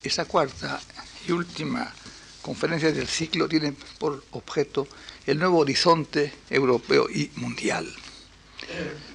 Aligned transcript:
Esa 0.00 0.26
cuarta 0.26 0.80
y 1.26 1.32
última 1.32 1.92
conferencia 2.40 2.92
del 2.92 3.08
ciclo 3.08 3.48
tiene 3.48 3.74
por 3.98 4.22
objeto 4.30 4.86
el 5.26 5.40
nuevo 5.40 5.58
horizonte 5.58 6.32
europeo 6.50 7.10
y 7.10 7.32
mundial. 7.34 7.92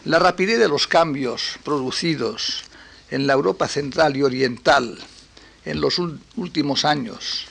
La 0.03 0.19
rapidez 0.19 0.59
de 0.59 0.67
los 0.67 0.85
cambios 0.87 1.57
producidos 1.63 2.65
en 3.09 3.25
la 3.27 3.31
Europa 3.31 3.69
central 3.69 4.17
y 4.17 4.23
oriental 4.23 4.99
en 5.63 5.79
los 5.79 5.99
últimos 6.35 6.83
años 6.83 7.45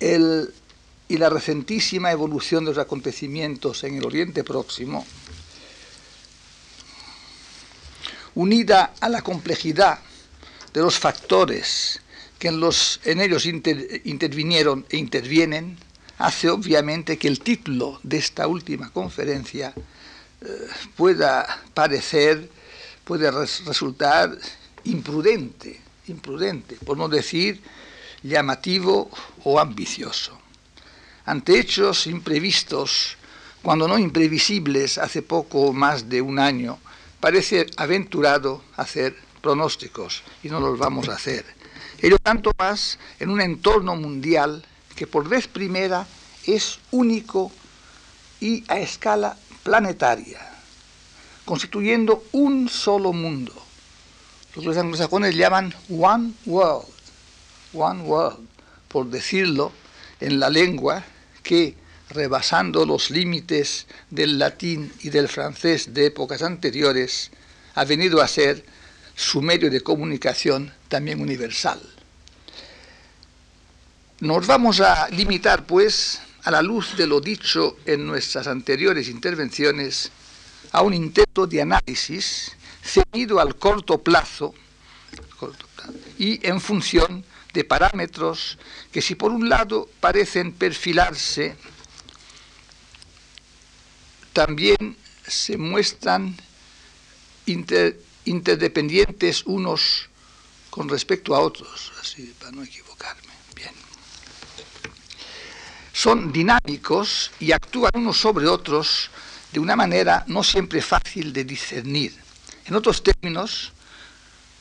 y 0.00 1.16
la 1.16 1.30
recentísima 1.30 2.10
evolución 2.10 2.64
de 2.64 2.72
los 2.72 2.78
acontecimientos 2.78 3.84
en 3.84 3.98
el 3.98 4.04
Oriente 4.04 4.42
Próximo, 4.42 5.06
unida 8.34 8.94
a 9.00 9.08
la 9.08 9.22
complejidad 9.22 10.00
de 10.72 10.80
los 10.80 10.98
factores 10.98 12.01
que 12.42 12.48
en, 12.48 12.58
los, 12.58 12.98
en 13.04 13.20
ellos 13.20 13.46
intervinieron 13.46 14.84
e 14.90 14.96
intervienen, 14.96 15.78
hace 16.18 16.50
obviamente 16.50 17.16
que 17.16 17.28
el 17.28 17.38
título 17.38 18.00
de 18.02 18.16
esta 18.16 18.48
última 18.48 18.90
conferencia 18.90 19.72
eh, 20.40 20.46
pueda 20.96 21.46
parecer, 21.72 22.50
puede 23.04 23.30
resultar 23.30 24.36
imprudente, 24.82 25.78
imprudente, 26.08 26.78
por 26.84 26.98
no 26.98 27.08
decir 27.08 27.60
llamativo 28.24 29.08
o 29.44 29.60
ambicioso. 29.60 30.36
Ante 31.24 31.60
hechos 31.60 32.08
imprevistos, 32.08 33.16
cuando 33.62 33.86
no 33.86 34.00
imprevisibles 34.00 34.98
hace 34.98 35.22
poco 35.22 35.72
más 35.72 36.08
de 36.08 36.20
un 36.20 36.40
año, 36.40 36.80
parece 37.20 37.66
aventurado 37.76 38.64
hacer 38.74 39.14
pronósticos 39.40 40.24
y 40.42 40.48
no 40.48 40.58
los 40.58 40.76
vamos 40.76 41.08
a 41.08 41.14
hacer 41.14 41.61
Ello 42.02 42.18
tanto 42.18 42.50
más 42.58 42.98
en 43.20 43.30
un 43.30 43.40
entorno 43.40 43.94
mundial 43.94 44.64
que 44.96 45.06
por 45.06 45.28
vez 45.28 45.46
primera 45.46 46.04
es 46.44 46.80
único 46.90 47.52
y 48.40 48.64
a 48.66 48.80
escala 48.80 49.36
planetaria, 49.62 50.40
constituyendo 51.44 52.24
un 52.32 52.68
solo 52.68 53.12
mundo. 53.12 53.54
Los 54.56 54.76
anglosajones 54.76 55.36
llaman 55.36 55.72
One 55.88 56.32
World, 56.44 56.88
One 57.72 58.02
World, 58.02 58.48
por 58.88 59.08
decirlo 59.08 59.70
en 60.18 60.40
la 60.40 60.50
lengua 60.50 61.04
que, 61.44 61.76
rebasando 62.10 62.84
los 62.84 63.10
límites 63.10 63.86
del 64.10 64.40
latín 64.40 64.92
y 65.02 65.10
del 65.10 65.28
francés 65.28 65.94
de 65.94 66.06
épocas 66.06 66.42
anteriores, 66.42 67.30
ha 67.76 67.84
venido 67.84 68.20
a 68.20 68.26
ser 68.26 68.64
su 69.14 69.40
medio 69.40 69.70
de 69.70 69.82
comunicación 69.82 70.72
también 70.88 71.20
universal. 71.20 71.91
Nos 74.22 74.46
vamos 74.46 74.80
a 74.80 75.08
limitar, 75.08 75.66
pues, 75.66 76.20
a 76.44 76.52
la 76.52 76.62
luz 76.62 76.96
de 76.96 77.08
lo 77.08 77.20
dicho 77.20 77.76
en 77.84 78.06
nuestras 78.06 78.46
anteriores 78.46 79.08
intervenciones, 79.08 80.12
a 80.70 80.82
un 80.82 80.94
intento 80.94 81.48
de 81.48 81.60
análisis 81.60 82.52
ceñido 82.84 83.40
al 83.40 83.56
corto 83.56 83.98
plazo 83.98 84.54
y 86.20 86.38
en 86.46 86.60
función 86.60 87.24
de 87.52 87.64
parámetros 87.64 88.58
que 88.92 89.02
si 89.02 89.16
por 89.16 89.32
un 89.32 89.48
lado 89.48 89.88
parecen 89.98 90.52
perfilarse, 90.52 91.56
también 94.32 94.96
se 95.26 95.56
muestran 95.58 96.36
interdependientes 98.24 99.42
unos 99.46 100.08
con 100.70 100.88
respecto 100.88 101.34
a 101.34 101.40
otros, 101.40 101.92
así 102.00 102.32
para 102.38 102.52
no 102.52 102.62
equivocarme 102.62 102.81
son 106.02 106.32
dinámicos 106.32 107.30
y 107.38 107.52
actúan 107.52 107.92
unos 107.94 108.18
sobre 108.18 108.48
otros 108.48 109.08
de 109.52 109.60
una 109.60 109.76
manera 109.76 110.24
no 110.26 110.42
siempre 110.42 110.82
fácil 110.82 111.32
de 111.32 111.44
discernir. 111.44 112.12
En 112.64 112.74
otros 112.74 113.04
términos, 113.04 113.70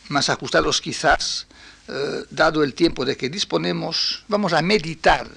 más 0.10 0.30
ajustados 0.30 0.80
quizás, 0.80 1.48
eh, 1.88 2.26
dado 2.30 2.64
el 2.64 2.76
tiempo 2.76 3.06
de 3.06 3.18
que 3.18 3.28
disponemos, 3.28 4.24
vamos 4.28 4.54
a 4.54 4.62
meditar 4.62 5.28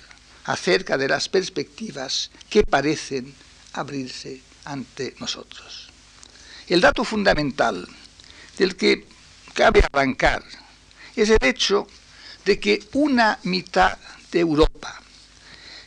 acerca 0.45 0.99
de 0.99 1.09
las 1.09 1.31
perspectivas 1.31 2.31
que 2.51 2.65
parecen 2.65 3.35
abrirse 3.73 4.43
ante 4.67 5.15
nosotros. 5.21 5.89
El 6.69 6.83
dato 6.83 7.05
fundamental 7.05 7.89
del 8.59 8.77
que 8.77 9.07
cabe 9.55 9.83
arrancar 9.91 10.45
es 11.17 11.31
el 11.31 11.39
hecho 11.41 11.87
de 12.45 12.61
que 12.61 12.85
una 12.93 13.39
mitad 13.45 13.97
de 14.31 14.41
Europa, 14.41 15.01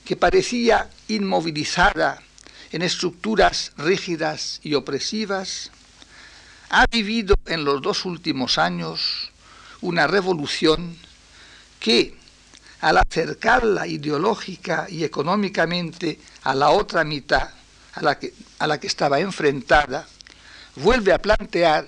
que 0.07 0.15
parecía 0.15 0.89
inmovilizada 1.09 2.23
en 2.71 2.81
estructuras 2.81 3.73
rígidas 3.75 4.61
y 4.63 4.73
opresivas, 4.73 5.69
ha 6.69 6.85
vivido 6.89 7.35
en 7.45 7.65
los 7.65 7.81
dos 7.81 8.05
últimos 8.05 8.57
años 8.57 9.31
una 9.81 10.07
revolución 10.07 10.95
que, 11.81 12.15
al 12.79 12.99
acercarla 12.99 13.85
ideológica 13.85 14.87
y 14.89 15.03
económicamente 15.03 16.21
a 16.43 16.55
la 16.55 16.69
otra 16.69 17.03
mitad 17.03 17.49
a 17.91 18.01
la 18.01 18.17
que, 18.17 18.33
a 18.59 18.67
la 18.67 18.79
que 18.79 18.87
estaba 18.87 19.19
enfrentada, 19.19 20.07
vuelve 20.77 21.11
a 21.11 21.21
plantear 21.21 21.85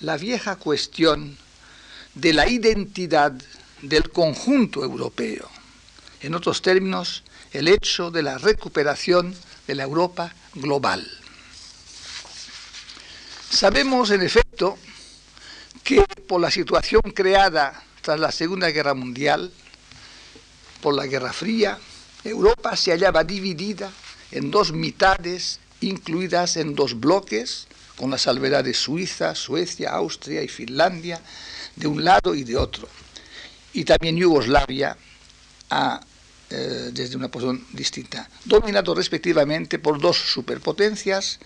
la 0.00 0.16
vieja 0.16 0.56
cuestión 0.56 1.38
de 2.14 2.32
la 2.32 2.48
identidad 2.48 3.32
del 3.80 4.10
conjunto 4.10 4.82
europeo. 4.82 5.48
En 6.20 6.34
otros 6.34 6.62
términos, 6.62 7.22
el 7.52 7.68
hecho 7.68 8.10
de 8.10 8.22
la 8.22 8.38
recuperación 8.38 9.34
de 9.66 9.74
la 9.74 9.84
Europa 9.84 10.32
global. 10.54 11.06
Sabemos, 13.50 14.10
en 14.10 14.22
efecto, 14.22 14.78
que 15.82 16.04
por 16.28 16.40
la 16.40 16.50
situación 16.50 17.02
creada 17.14 17.82
tras 18.00 18.20
la 18.20 18.30
Segunda 18.30 18.70
Guerra 18.70 18.94
Mundial, 18.94 19.52
por 20.80 20.94
la 20.94 21.06
Guerra 21.06 21.32
Fría, 21.32 21.78
Europa 22.24 22.76
se 22.76 22.92
hallaba 22.92 23.24
dividida 23.24 23.90
en 24.30 24.50
dos 24.50 24.72
mitades, 24.72 25.58
incluidas 25.80 26.56
en 26.56 26.74
dos 26.74 26.98
bloques, 26.98 27.66
con 27.96 28.10
las 28.10 28.22
salvedades 28.22 28.78
Suiza, 28.78 29.34
Suecia, 29.34 29.90
Austria 29.90 30.42
y 30.42 30.48
Finlandia, 30.48 31.20
de 31.76 31.86
un 31.86 32.04
lado 32.04 32.34
y 32.34 32.44
de 32.44 32.56
otro, 32.56 32.88
y 33.72 33.84
también 33.84 34.16
Yugoslavia 34.16 34.96
a 35.70 36.00
eh, 36.50 36.90
desde 36.92 37.16
una 37.16 37.30
posición 37.30 37.64
distinta, 37.72 38.28
dominado 38.44 38.94
respectivamente 38.94 39.78
por 39.78 40.00
dos 40.00 40.16
superpotencias, 40.16 41.38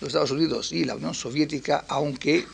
los 0.00 0.08
Estados 0.08 0.30
Unidos 0.30 0.72
y 0.72 0.84
la 0.84 0.94
Unión 0.94 1.14
Soviética, 1.14 1.84
aunque 1.88 2.46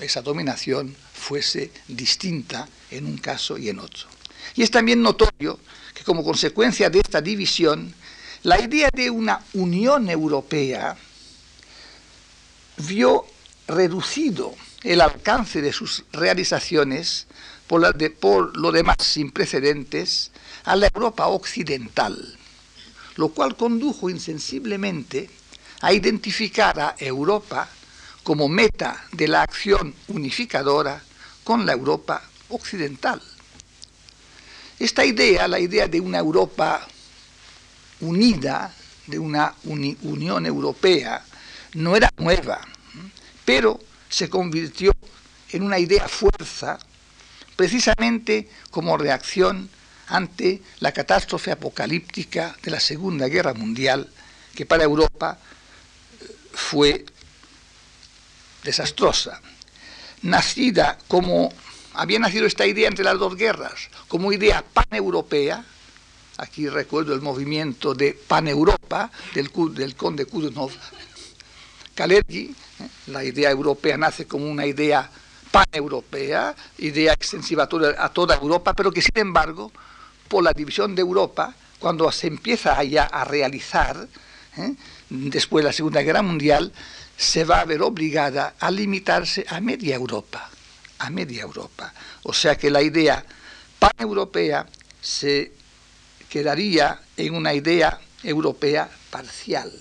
esa 0.00 0.22
dominación 0.22 0.94
fuese 1.12 1.70
distinta 1.88 2.68
en 2.90 3.06
un 3.06 3.18
caso 3.18 3.56
y 3.58 3.68
en 3.68 3.78
otro. 3.78 4.08
Y 4.54 4.62
es 4.62 4.70
también 4.70 5.02
notorio 5.02 5.58
que 5.94 6.04
como 6.04 6.24
consecuencia 6.24 6.90
de 6.90 6.98
esta 6.98 7.20
división, 7.20 7.94
la 8.42 8.60
idea 8.60 8.90
de 8.92 9.10
una 9.10 9.40
Unión 9.54 10.08
Europea 10.08 10.96
vio 12.78 13.24
reducido 13.66 14.54
el 14.82 15.00
alcance 15.00 15.62
de 15.62 15.72
sus 15.72 16.04
realizaciones 16.12 17.26
por, 17.66 18.56
lo 18.56 18.72
demás 18.72 18.96
sin 19.00 19.30
precedentes 19.30 20.30
a 20.66 20.76
la 20.76 20.90
Europa 20.92 21.28
occidental, 21.28 22.36
lo 23.16 23.28
cual 23.30 23.56
condujo 23.56 24.10
insensiblemente 24.10 25.30
a 25.80 25.92
identificar 25.92 26.78
a 26.78 26.94
Europa 26.98 27.68
como 28.22 28.48
meta 28.48 29.06
de 29.12 29.28
la 29.28 29.42
acción 29.42 29.94
unificadora 30.08 31.00
con 31.44 31.64
la 31.64 31.72
Europa 31.72 32.22
occidental. 32.48 33.22
Esta 34.78 35.04
idea, 35.04 35.46
la 35.48 35.60
idea 35.60 35.86
de 35.86 36.00
una 36.00 36.18
Europa 36.18 36.86
unida, 38.00 38.74
de 39.06 39.18
una 39.18 39.54
Unión 39.64 40.44
Europea, 40.44 41.24
no 41.74 41.94
era 41.96 42.12
nueva, 42.18 42.60
pero 43.44 43.78
se 44.08 44.28
convirtió 44.28 44.92
en 45.50 45.62
una 45.62 45.78
idea 45.78 46.08
fuerza 46.08 46.78
precisamente 47.54 48.50
como 48.70 48.98
reacción 48.98 49.70
ante 50.08 50.62
la 50.80 50.92
catástrofe 50.92 51.50
apocalíptica 51.50 52.56
de 52.62 52.70
la 52.70 52.80
Segunda 52.80 53.28
Guerra 53.28 53.54
Mundial, 53.54 54.08
que 54.54 54.66
para 54.66 54.84
Europa 54.84 55.38
eh, 56.20 56.36
fue 56.52 57.04
desastrosa. 58.62 59.40
Nacida 60.22 60.98
como 61.08 61.52
había 61.94 62.18
nacido 62.18 62.46
esta 62.46 62.66
idea 62.66 62.88
entre 62.88 63.04
las 63.04 63.18
dos 63.18 63.36
guerras, 63.36 63.88
como 64.08 64.32
idea 64.32 64.62
paneuropea, 64.62 65.64
aquí 66.38 66.68
recuerdo 66.68 67.14
el 67.14 67.22
movimiento 67.22 67.94
de 67.94 68.12
Paneuropa 68.12 69.10
del, 69.34 69.50
del 69.74 69.96
conde 69.96 70.26
Kudunov 70.26 70.72
Kalergi, 71.94 72.54
¿eh? 72.80 72.88
la 73.06 73.24
idea 73.24 73.50
europea 73.50 73.96
nace 73.96 74.26
como 74.26 74.46
una 74.46 74.66
idea 74.66 75.10
paneuropea, 75.50 76.54
idea 76.78 77.14
extensiva 77.14 77.64
a 77.98 78.08
toda 78.10 78.34
Europa, 78.36 78.74
pero 78.74 78.92
que 78.92 79.00
sin 79.00 79.16
embargo, 79.18 79.72
por 80.28 80.42
la 80.42 80.52
división 80.52 80.94
de 80.94 81.02
Europa, 81.02 81.54
cuando 81.78 82.10
se 82.12 82.26
empieza 82.26 82.82
ya 82.84 83.04
a 83.04 83.24
realizar, 83.24 84.08
¿eh? 84.56 84.74
después 85.10 85.62
de 85.62 85.68
la 85.68 85.72
Segunda 85.72 86.02
Guerra 86.02 86.22
Mundial, 86.22 86.72
se 87.16 87.44
va 87.44 87.60
a 87.60 87.64
ver 87.64 87.82
obligada 87.82 88.54
a 88.58 88.70
limitarse 88.70 89.44
a 89.48 89.60
media 89.60 89.96
Europa, 89.96 90.50
a 90.98 91.10
media 91.10 91.42
Europa. 91.42 91.92
O 92.24 92.32
sea 92.32 92.56
que 92.56 92.70
la 92.70 92.82
idea 92.82 93.24
paneuropea 93.78 94.66
se 95.00 95.52
quedaría 96.28 97.00
en 97.16 97.34
una 97.34 97.54
idea 97.54 97.98
europea 98.22 98.90
parcial. 99.10 99.72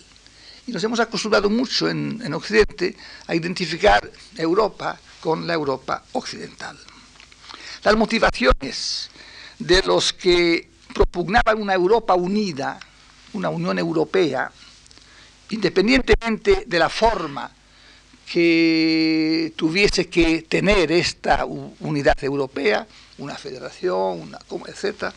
Y 0.68 0.71
nos 0.71 0.83
hemos 0.83 1.00
acostumbrado 1.00 1.50
mucho 1.50 1.89
en, 1.89 2.21
en 2.24 2.33
Occidente 2.33 2.95
a 3.27 3.36
identificar 3.36 4.09
Europa 4.38 5.00
con 5.19 5.45
la 5.45 5.53
Europa 5.53 6.03
occidental. 6.13 6.77
Las 7.83 7.95
motivaciones 7.95 9.09
de 9.60 9.81
los 9.84 10.13
que 10.13 10.69
propugnaban 10.94 11.62
una 11.62 11.74
Europa 11.74 12.16
unida, 12.16 12.80
una 13.34 13.50
Unión 13.50 13.78
Europea, 13.80 14.52
independientemente 15.50 16.63
de 16.66 16.80
la 16.80 16.90
forma 16.90 17.52
que 18.31 19.54
tuviese 19.56 20.07
que 20.10 20.42
tener 20.44 20.92
esta 20.92 21.46
unidad 21.46 22.22
europea, 22.24 22.88
una 23.19 23.36
federación, 23.36 24.22
una, 24.22 24.40
etc., 24.68 25.13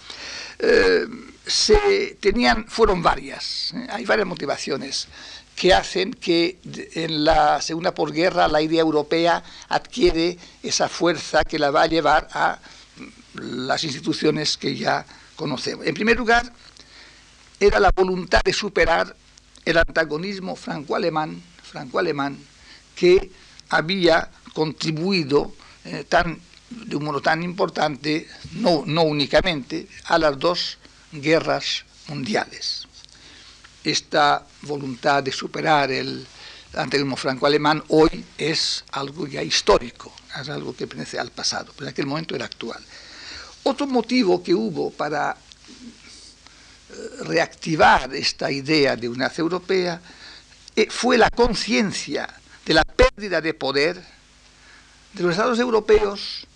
eh, 0.58 1.06
se 1.46 2.16
tenían, 2.20 2.66
fueron 2.66 3.02
varias, 3.02 3.72
¿eh? 3.74 3.86
hay 3.90 4.04
varias 4.04 4.26
motivaciones 4.26 5.08
que 5.56 5.72
hacen 5.72 6.12
que 6.12 6.58
en 6.94 7.24
la 7.24 7.60
segunda 7.60 7.92
posguerra 7.92 8.46
la 8.46 8.60
idea 8.60 8.80
europea 8.80 9.42
adquiere 9.68 10.36
esa 10.62 10.88
fuerza 10.88 11.42
que 11.42 11.58
la 11.58 11.70
va 11.70 11.82
a 11.82 11.86
llevar 11.86 12.28
a 12.32 12.58
las 13.34 13.84
instituciones 13.84 14.56
que 14.56 14.76
ya 14.76 15.04
conocemos. 15.36 15.86
En 15.86 15.94
primer 15.94 16.16
lugar, 16.16 16.52
era 17.60 17.80
la 17.80 17.90
voluntad 17.94 18.40
de 18.44 18.52
superar 18.52 19.14
el 19.64 19.76
antagonismo 19.76 20.56
franco-alemán, 20.56 21.42
franco-alemán 21.62 22.38
que 22.94 23.30
había 23.68 24.30
contribuido 24.54 25.52
eh, 25.84 26.04
tan, 26.08 26.40
de 26.70 26.96
un 26.96 27.04
modo 27.04 27.20
tan 27.20 27.42
importante, 27.42 28.26
no, 28.52 28.84
no 28.86 29.02
únicamente, 29.02 29.86
a 30.06 30.18
las 30.18 30.38
dos 30.38 30.78
guerras 31.12 31.84
mundiales. 32.08 32.86
Esta 33.84 34.46
voluntad 34.62 35.22
de 35.22 35.32
superar 35.32 35.90
el 35.90 36.26
antagonismo 36.74 37.16
franco-alemán 37.16 37.82
hoy 37.88 38.24
es 38.36 38.84
algo 38.92 39.26
ya 39.26 39.42
histórico, 39.42 40.12
es 40.40 40.48
algo 40.48 40.74
que 40.74 40.86
pertenece 40.86 41.18
al 41.18 41.30
pasado, 41.30 41.72
pero 41.74 41.86
en 41.86 41.92
aquel 41.92 42.06
momento 42.06 42.34
era 42.34 42.44
actual. 42.44 42.82
Otro 43.64 43.86
motivo 43.86 44.42
que 44.42 44.54
hubo 44.54 44.90
para 44.90 45.36
reactivar 47.20 48.14
esta 48.14 48.50
idea 48.50 48.96
de 48.96 49.08
unidad 49.08 49.38
europea 49.38 50.00
eh, 50.74 50.88
fue 50.90 51.18
la 51.18 51.30
conciencia 51.30 52.28
de 52.64 52.74
la 52.74 52.84
pérdida 52.84 53.40
de 53.40 53.54
poder 53.54 54.02
de 55.12 55.22
los 55.22 55.32
estados 55.32 55.58
europeos 55.58 56.46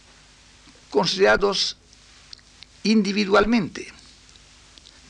considerados 0.91 1.77
individualmente 2.83 3.93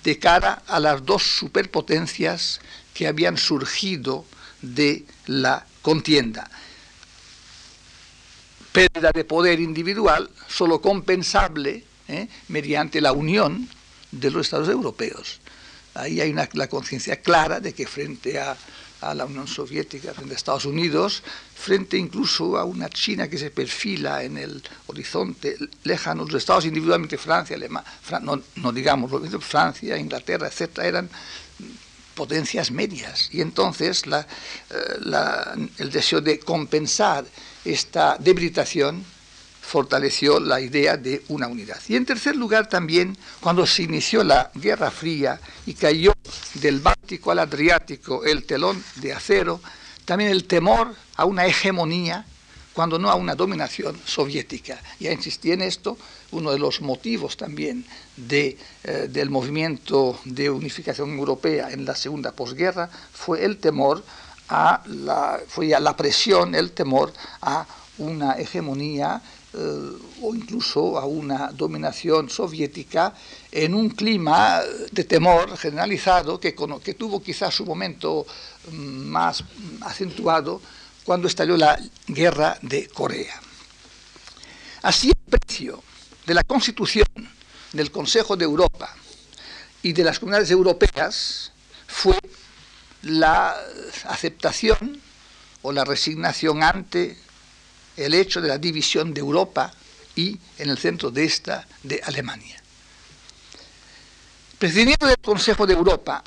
de 0.04 0.18
cara 0.18 0.62
a 0.66 0.80
las 0.80 1.04
dos 1.04 1.22
superpotencias 1.22 2.60
que 2.94 3.06
habían 3.06 3.36
surgido 3.36 4.24
de 4.62 5.04
la 5.26 5.66
contienda. 5.82 6.50
Pérdida 8.72 9.10
de 9.12 9.24
poder 9.24 9.60
individual 9.60 10.30
solo 10.48 10.80
compensable 10.80 11.84
eh, 12.08 12.28
mediante 12.48 13.00
la 13.00 13.12
unión 13.12 13.68
de 14.10 14.30
los 14.30 14.46
Estados 14.46 14.68
europeos. 14.68 15.40
Ahí 15.94 16.20
hay 16.20 16.30
una, 16.30 16.48
la 16.54 16.68
conciencia 16.68 17.20
clara 17.20 17.60
de 17.60 17.74
que 17.74 17.86
frente 17.86 18.38
a, 18.38 18.56
a, 19.02 19.14
la 19.14 19.26
Unión 19.26 19.46
Soviética, 19.46 20.14
frente 20.14 20.32
a 20.32 20.36
Estados 20.36 20.64
Unidos, 20.64 21.22
frente 21.54 21.98
incluso 21.98 22.56
a 22.56 22.64
una 22.64 22.88
China 22.88 23.28
que 23.28 23.36
se 23.36 23.50
perfila 23.50 24.24
en 24.24 24.38
el 24.38 24.62
horizonte 24.86 25.56
lejano, 25.84 26.24
los 26.24 26.34
Estados 26.34 26.64
individualmente, 26.64 27.18
Francia, 27.18 27.56
Alemania, 27.56 27.90
Fran, 28.02 28.24
no, 28.24 28.40
no, 28.56 28.72
digamos, 28.72 29.10
Francia, 29.44 29.98
Inglaterra, 29.98 30.46
etcétera, 30.46 30.86
eran 30.88 31.10
potencias 32.14 32.70
medias. 32.70 33.28
Y 33.32 33.40
entonces 33.40 34.06
la, 34.06 34.20
eh, 34.20 34.76
la, 35.00 35.56
el 35.78 35.90
deseo 35.90 36.20
de 36.20 36.38
compensar 36.38 37.24
esta 37.64 38.16
debilitación 38.18 39.04
fortaleció 39.62 40.40
la 40.40 40.60
idea 40.60 40.96
de 40.96 41.22
una 41.28 41.46
unidad. 41.46 41.80
Y 41.88 41.96
en 41.96 42.04
tercer 42.04 42.36
lugar 42.36 42.68
también, 42.68 43.16
cuando 43.40 43.66
se 43.66 43.84
inició 43.84 44.22
la 44.24 44.50
Guerra 44.54 44.90
Fría 44.90 45.40
y 45.64 45.74
cayó 45.74 46.12
del 46.54 46.80
Báltico 46.80 47.30
al 47.30 47.38
Adriático 47.38 48.24
el 48.24 48.44
telón 48.44 48.82
de 48.96 49.12
acero, 49.12 49.60
también 50.04 50.30
el 50.30 50.44
temor 50.44 50.94
a 51.16 51.24
una 51.24 51.46
hegemonía, 51.46 52.26
cuando 52.72 52.98
no 52.98 53.10
a 53.10 53.14
una 53.14 53.34
dominación 53.34 53.98
soviética. 54.04 54.80
Ya 54.98 55.12
insistí 55.12 55.52
en 55.52 55.62
esto, 55.62 55.96
uno 56.32 56.50
de 56.50 56.58
los 56.58 56.80
motivos 56.80 57.36
también 57.36 57.84
eh, 58.30 58.56
del 59.08 59.30
movimiento 59.30 60.18
de 60.24 60.50
unificación 60.50 61.16
europea 61.16 61.70
en 61.70 61.84
la 61.84 61.94
segunda 61.94 62.32
posguerra 62.32 62.90
fue 63.12 63.44
el 63.44 63.58
temor 63.58 64.02
a 64.48 64.82
la, 64.86 65.40
fue 65.46 65.74
a 65.74 65.80
la 65.80 65.96
presión, 65.96 66.54
el 66.54 66.72
temor 66.72 67.12
a 67.40 67.66
una 67.98 68.32
hegemonía 68.32 69.22
eh, 69.54 69.92
o 70.22 70.34
incluso 70.34 70.98
a 70.98 71.04
una 71.04 71.52
dominación 71.52 72.30
soviética 72.30 73.14
en 73.50 73.74
un 73.74 73.90
clima 73.90 74.60
de 74.90 75.04
temor 75.04 75.56
generalizado 75.58 76.40
que, 76.40 76.54
que 76.82 76.94
tuvo 76.94 77.22
quizás 77.22 77.54
su 77.54 77.66
momento 77.66 78.26
mm, 78.70 78.74
más 78.74 79.44
acentuado 79.82 80.60
cuando 81.04 81.28
estalló 81.28 81.56
la 81.56 81.78
guerra 82.06 82.58
de 82.62 82.88
Corea. 82.88 83.40
Así 84.82 85.08
el 85.08 85.38
precio 85.38 85.82
de 86.26 86.34
la 86.34 86.42
constitución 86.44 87.06
del 87.72 87.90
Consejo 87.90 88.36
de 88.36 88.44
Europa 88.44 88.94
y 89.82 89.92
de 89.92 90.04
las 90.04 90.18
comunidades 90.18 90.50
europeas 90.50 91.52
fue 91.86 92.18
la 93.02 93.56
aceptación 94.04 95.00
o 95.62 95.72
la 95.72 95.84
resignación 95.84 96.62
ante 96.62 97.18
el 97.96 98.14
hecho 98.14 98.40
de 98.40 98.48
la 98.48 98.58
división 98.58 99.12
de 99.12 99.20
Europa 99.20 99.72
y 100.14 100.38
en 100.58 100.70
el 100.70 100.78
centro 100.78 101.10
de 101.10 101.24
esta 101.24 101.66
de 101.82 102.00
Alemania. 102.04 102.60
Prescindiendo 104.58 105.06
del 105.06 105.18
Consejo 105.18 105.66
de 105.66 105.74
Europa, 105.74 106.22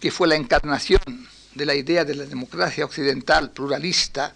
que 0.00 0.10
fue 0.10 0.26
la 0.28 0.36
encarnación 0.36 1.28
de 1.54 1.66
la 1.66 1.74
idea 1.74 2.04
de 2.04 2.14
la 2.14 2.24
democracia 2.24 2.84
occidental 2.84 3.50
pluralista, 3.50 4.34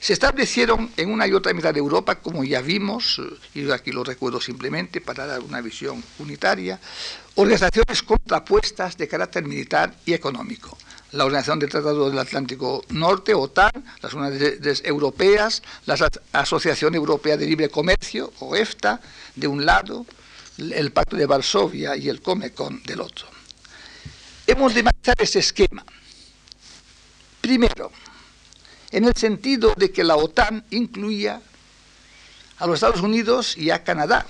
se 0.00 0.12
establecieron 0.12 0.90
en 0.96 1.10
una 1.10 1.26
y 1.26 1.32
otra 1.32 1.52
mitad 1.52 1.72
de 1.72 1.80
Europa, 1.80 2.16
como 2.16 2.44
ya 2.44 2.60
vimos, 2.60 3.20
y 3.54 3.70
aquí 3.70 3.92
lo 3.92 4.04
recuerdo 4.04 4.40
simplemente 4.40 5.00
para 5.00 5.26
dar 5.26 5.40
una 5.40 5.60
visión 5.60 6.02
unitaria, 6.18 6.80
organizaciones 7.34 8.02
contrapuestas 8.02 8.96
de 8.96 9.08
carácter 9.08 9.44
militar 9.44 9.94
y 10.06 10.12
económico 10.12 10.76
la 11.12 11.24
Organización 11.24 11.58
del 11.58 11.70
Tratado 11.70 12.10
del 12.10 12.18
Atlántico 12.18 12.84
Norte, 12.90 13.32
OTAN, 13.34 13.72
las 14.02 14.12
unidades 14.12 14.82
europeas, 14.84 15.62
la 15.86 15.96
Asociación 16.32 16.94
Europea 16.94 17.36
de 17.36 17.46
Libre 17.46 17.70
Comercio, 17.70 18.32
o 18.40 18.54
EFTA, 18.54 19.00
de 19.34 19.46
un 19.46 19.64
lado, 19.64 20.04
el 20.58 20.92
Pacto 20.92 21.16
de 21.16 21.26
Varsovia 21.26 21.96
y 21.96 22.08
el 22.08 22.20
Comecon 22.20 22.82
del 22.82 23.00
otro. 23.00 23.26
Hemos 24.46 24.74
de 24.74 24.82
marcar 24.82 25.16
ese 25.18 25.38
esquema. 25.38 25.84
Primero, 27.40 27.92
en 28.90 29.04
el 29.04 29.14
sentido 29.14 29.74
de 29.76 29.90
que 29.90 30.04
la 30.04 30.16
OTAN 30.16 30.64
incluía 30.70 31.42
a 32.58 32.66
los 32.66 32.74
Estados 32.74 33.02
Unidos 33.02 33.56
y 33.56 33.70
a 33.70 33.84
Canadá, 33.84 34.26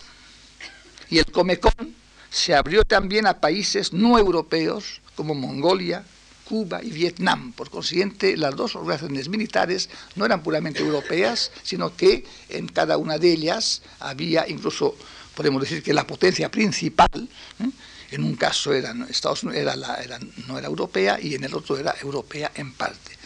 y 1.11 1.19
el 1.19 1.27
Comecon 1.27 1.95
se 2.31 2.55
abrió 2.55 2.85
también 2.85 3.27
a 3.27 3.41
países 3.41 3.93
no 3.93 4.19
europeos 4.19 5.01
como 5.15 5.35
Mongolia, 5.35 6.05
Cuba 6.45 6.83
y 6.83 6.91
Vietnam. 6.91 7.53
Por 7.53 7.71
consiguiente, 7.71 8.37
las 8.37 8.57
dos 8.57 8.75
organizaciones 8.75 9.29
militares 9.29 9.89
no 10.17 10.25
eran 10.25 10.43
puramente 10.43 10.81
europeas, 10.81 11.51
sino 11.63 11.95
que 11.95 12.25
en 12.49 12.69
cada 12.69 12.97
una 12.97 13.19
de 13.19 13.33
ellas 13.33 13.83
había 14.01 14.49
incluso, 14.49 14.97
podemos 15.35 15.63
decir 15.63 15.83
que 15.83 15.93
la 15.93 16.07
potencia 16.07 16.51
principal, 16.51 17.29
¿eh? 17.61 17.71
en 18.11 18.25
un 18.25 18.37
caso 18.37 18.73
era, 18.73 18.95
Estados 19.11 19.43
Unidos, 19.43 19.63
era 19.63 19.77
la, 19.77 19.97
era, 19.97 20.19
no 20.47 20.59
era 20.59 20.69
europea 20.69 21.19
y 21.21 21.35
en 21.35 21.45
el 21.45 21.55
otro 21.55 21.77
era 21.77 21.95
europea 22.03 22.51
en 22.55 22.73
parte. 22.73 23.18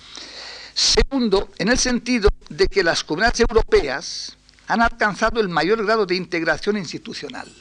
Segundo, 0.75 1.51
en 1.59 1.69
el 1.69 1.79
sentido 1.79 2.29
de 2.49 2.69
que 2.69 2.83
las 2.83 3.05
comunidades 3.05 3.41
europeas 3.41 4.37
han 4.67 4.81
alcanzado 4.81 5.41
el 5.41 5.49
mayor 5.49 5.85
grado 5.85 6.07
de 6.07 6.15
integración 6.15 6.77
institucional, 6.77 7.53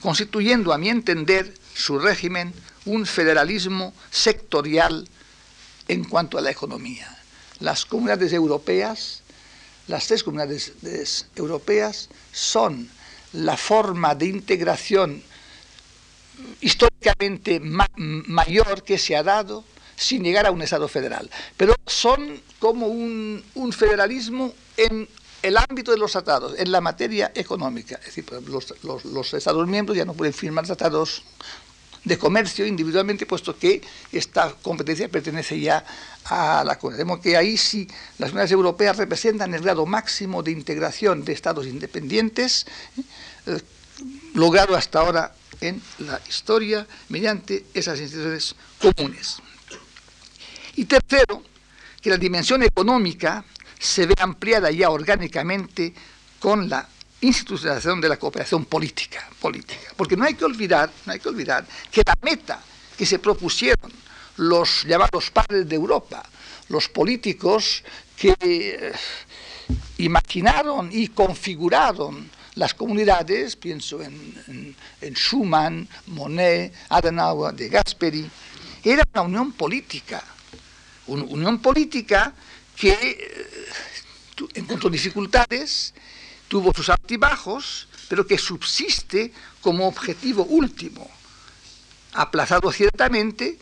constituyendo, 0.00 0.72
a 0.72 0.78
mi 0.78 0.88
entender, 0.88 1.54
su 1.74 1.98
régimen 1.98 2.52
un 2.84 3.06
federalismo 3.06 3.92
sectorial 4.10 5.08
en 5.88 6.04
cuanto 6.04 6.38
a 6.38 6.40
la 6.40 6.50
economía. 6.50 7.16
Las 7.60 7.84
comunidades 7.84 8.32
europeas 8.32 9.22
las 9.88 10.08
tres 10.08 10.24
comunidades 10.24 11.26
europeas 11.36 12.08
son 12.32 12.88
la 13.32 13.56
forma 13.56 14.14
de 14.14 14.26
integración 14.26 15.22
históricamente 16.60 17.60
mayor 17.60 18.82
que 18.82 18.98
se 18.98 19.16
ha 19.16 19.22
dado 19.22 19.64
sin 19.96 20.22
llegar 20.22 20.46
a 20.46 20.50
un 20.50 20.62
Estado 20.62 20.88
federal. 20.88 21.28
Pero 21.56 21.74
son 21.86 22.40
como 22.58 22.86
un, 22.86 23.42
federalismo 23.72 24.52
en 24.76 25.08
el 25.42 25.56
ámbito 25.56 25.90
de 25.90 25.98
los 25.98 26.12
tratados, 26.12 26.54
en 26.58 26.70
la 26.70 26.80
materia 26.80 27.32
económica. 27.34 27.96
Es 27.96 28.14
decir, 28.14 28.26
los, 29.04 29.34
Estados 29.34 29.66
miembros 29.66 29.96
ya 29.96 30.04
no 30.04 30.14
pueden 30.14 30.34
firmar 30.34 30.66
tratados 30.66 31.22
de 32.04 32.18
comercio 32.18 32.66
individualmente, 32.66 33.26
puesto 33.26 33.58
que 33.58 33.82
esta 34.12 34.54
competencia 34.62 35.08
pertenece 35.08 35.58
ya 35.58 35.84
a 36.24 36.62
la 36.64 36.78
comunidad. 36.78 37.20
que 37.20 37.36
ahí 37.36 37.56
sí 37.56 37.88
las 38.18 38.30
comunidades 38.30 38.52
europeas 38.52 38.96
representan 38.96 39.54
el 39.54 39.62
grado 39.62 39.86
máximo 39.86 40.42
de 40.42 40.52
integración 40.52 41.24
de 41.24 41.32
estados 41.32 41.66
independientes, 41.66 42.66
eh, 43.46 43.60
logrado 44.34 44.76
hasta 44.76 45.00
ahora 45.00 45.34
en 45.60 45.82
la 45.98 46.20
historia 46.28 46.86
mediante 47.08 47.66
esas 47.74 48.00
instituciones 48.00 48.54
comunes. 48.80 49.38
Y 50.76 50.84
tercero, 50.84 51.42
que 52.00 52.10
la 52.10 52.18
dimensión 52.18 52.62
económica 52.62 53.44
se 53.78 54.06
ve 54.06 54.14
ampliada 54.18 54.70
ya 54.70 54.90
orgánicamente 54.90 55.92
con 56.38 56.68
la 56.68 56.86
institucionalización 57.20 58.00
de 58.00 58.08
la 58.08 58.18
cooperación 58.18 58.66
política, 58.66 59.28
política. 59.40 59.92
Porque 59.96 60.16
no 60.16 60.24
hay 60.24 60.34
que 60.34 60.44
olvidar, 60.44 60.90
no 61.06 61.12
hay 61.12 61.18
que 61.18 61.28
olvidar 61.28 61.66
que 61.90 62.02
la 62.06 62.14
meta 62.22 62.62
que 62.96 63.06
se 63.06 63.18
propusieron 63.18 63.90
los 64.36 64.84
llamados 64.84 65.30
padres 65.30 65.66
de 65.68 65.76
Europa, 65.76 66.22
los 66.68 66.88
políticos 66.88 67.82
que 68.16 68.34
eh, 68.38 68.92
imaginaron 69.98 70.90
y 70.92 71.08
configuraron 71.08 72.30
las 72.54 72.74
comunidades, 72.74 73.56
pienso 73.56 74.02
en, 74.02 74.74
en 75.00 75.14
Schumann, 75.14 75.88
Monet, 76.06 76.72
Adenauer, 76.88 77.54
de 77.54 77.68
Gasperi, 77.68 78.30
era 78.84 79.02
una 79.12 79.22
unión 79.22 79.52
política 79.52 80.22
una 81.06 81.24
unión 81.24 81.58
política 81.60 82.34
que 82.76 82.92
eh, 82.92 84.46
encontró 84.54 84.90
dificultades, 84.90 85.94
tuvo 86.48 86.72
sus 86.74 86.88
altibajos, 86.88 87.88
pero 88.08 88.26
que 88.26 88.38
subsiste 88.38 89.32
como 89.60 89.88
objetivo 89.88 90.44
último, 90.44 91.10
aplazado 92.12 92.70
ciertamente, 92.70 93.58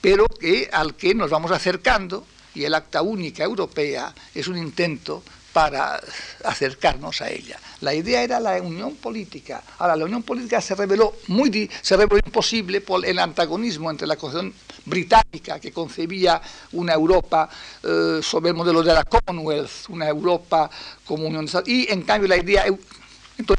pero 0.00 0.26
que, 0.26 0.68
al 0.72 0.96
que 0.96 1.14
nos 1.14 1.30
vamos 1.30 1.50
acercando, 1.50 2.26
y 2.54 2.64
el 2.64 2.74
Acta 2.74 3.02
Única 3.02 3.44
Europea 3.44 4.14
es 4.34 4.48
un 4.48 4.56
intento 4.56 5.22
para 5.56 5.98
acercarnos 6.44 7.22
a 7.22 7.30
ella. 7.30 7.58
La 7.80 7.94
idea 7.94 8.22
era 8.22 8.38
la 8.38 8.60
unión 8.60 8.96
política. 8.96 9.62
Ahora, 9.78 9.96
la 9.96 10.04
unión 10.04 10.22
política 10.22 10.60
se 10.60 10.74
reveló, 10.74 11.14
muy, 11.28 11.70
se 11.80 11.96
reveló 11.96 12.20
imposible 12.26 12.82
por 12.82 13.06
el 13.06 13.18
antagonismo 13.18 13.90
entre 13.90 14.06
la 14.06 14.16
Constitución 14.16 14.52
británica, 14.84 15.58
que 15.58 15.72
concebía 15.72 16.42
una 16.72 16.92
Europa 16.92 17.48
eh, 17.82 18.20
sobre 18.22 18.50
el 18.50 18.54
modelo 18.54 18.82
de 18.82 18.92
la 18.92 19.04
Commonwealth, 19.04 19.88
una 19.88 20.06
Europa 20.06 20.68
como 21.06 21.26
unión 21.26 21.46
de 21.46 21.62
y 21.64 21.90
en 21.90 22.02
cambio 22.02 22.28
la 22.28 22.36
idea 22.36 22.66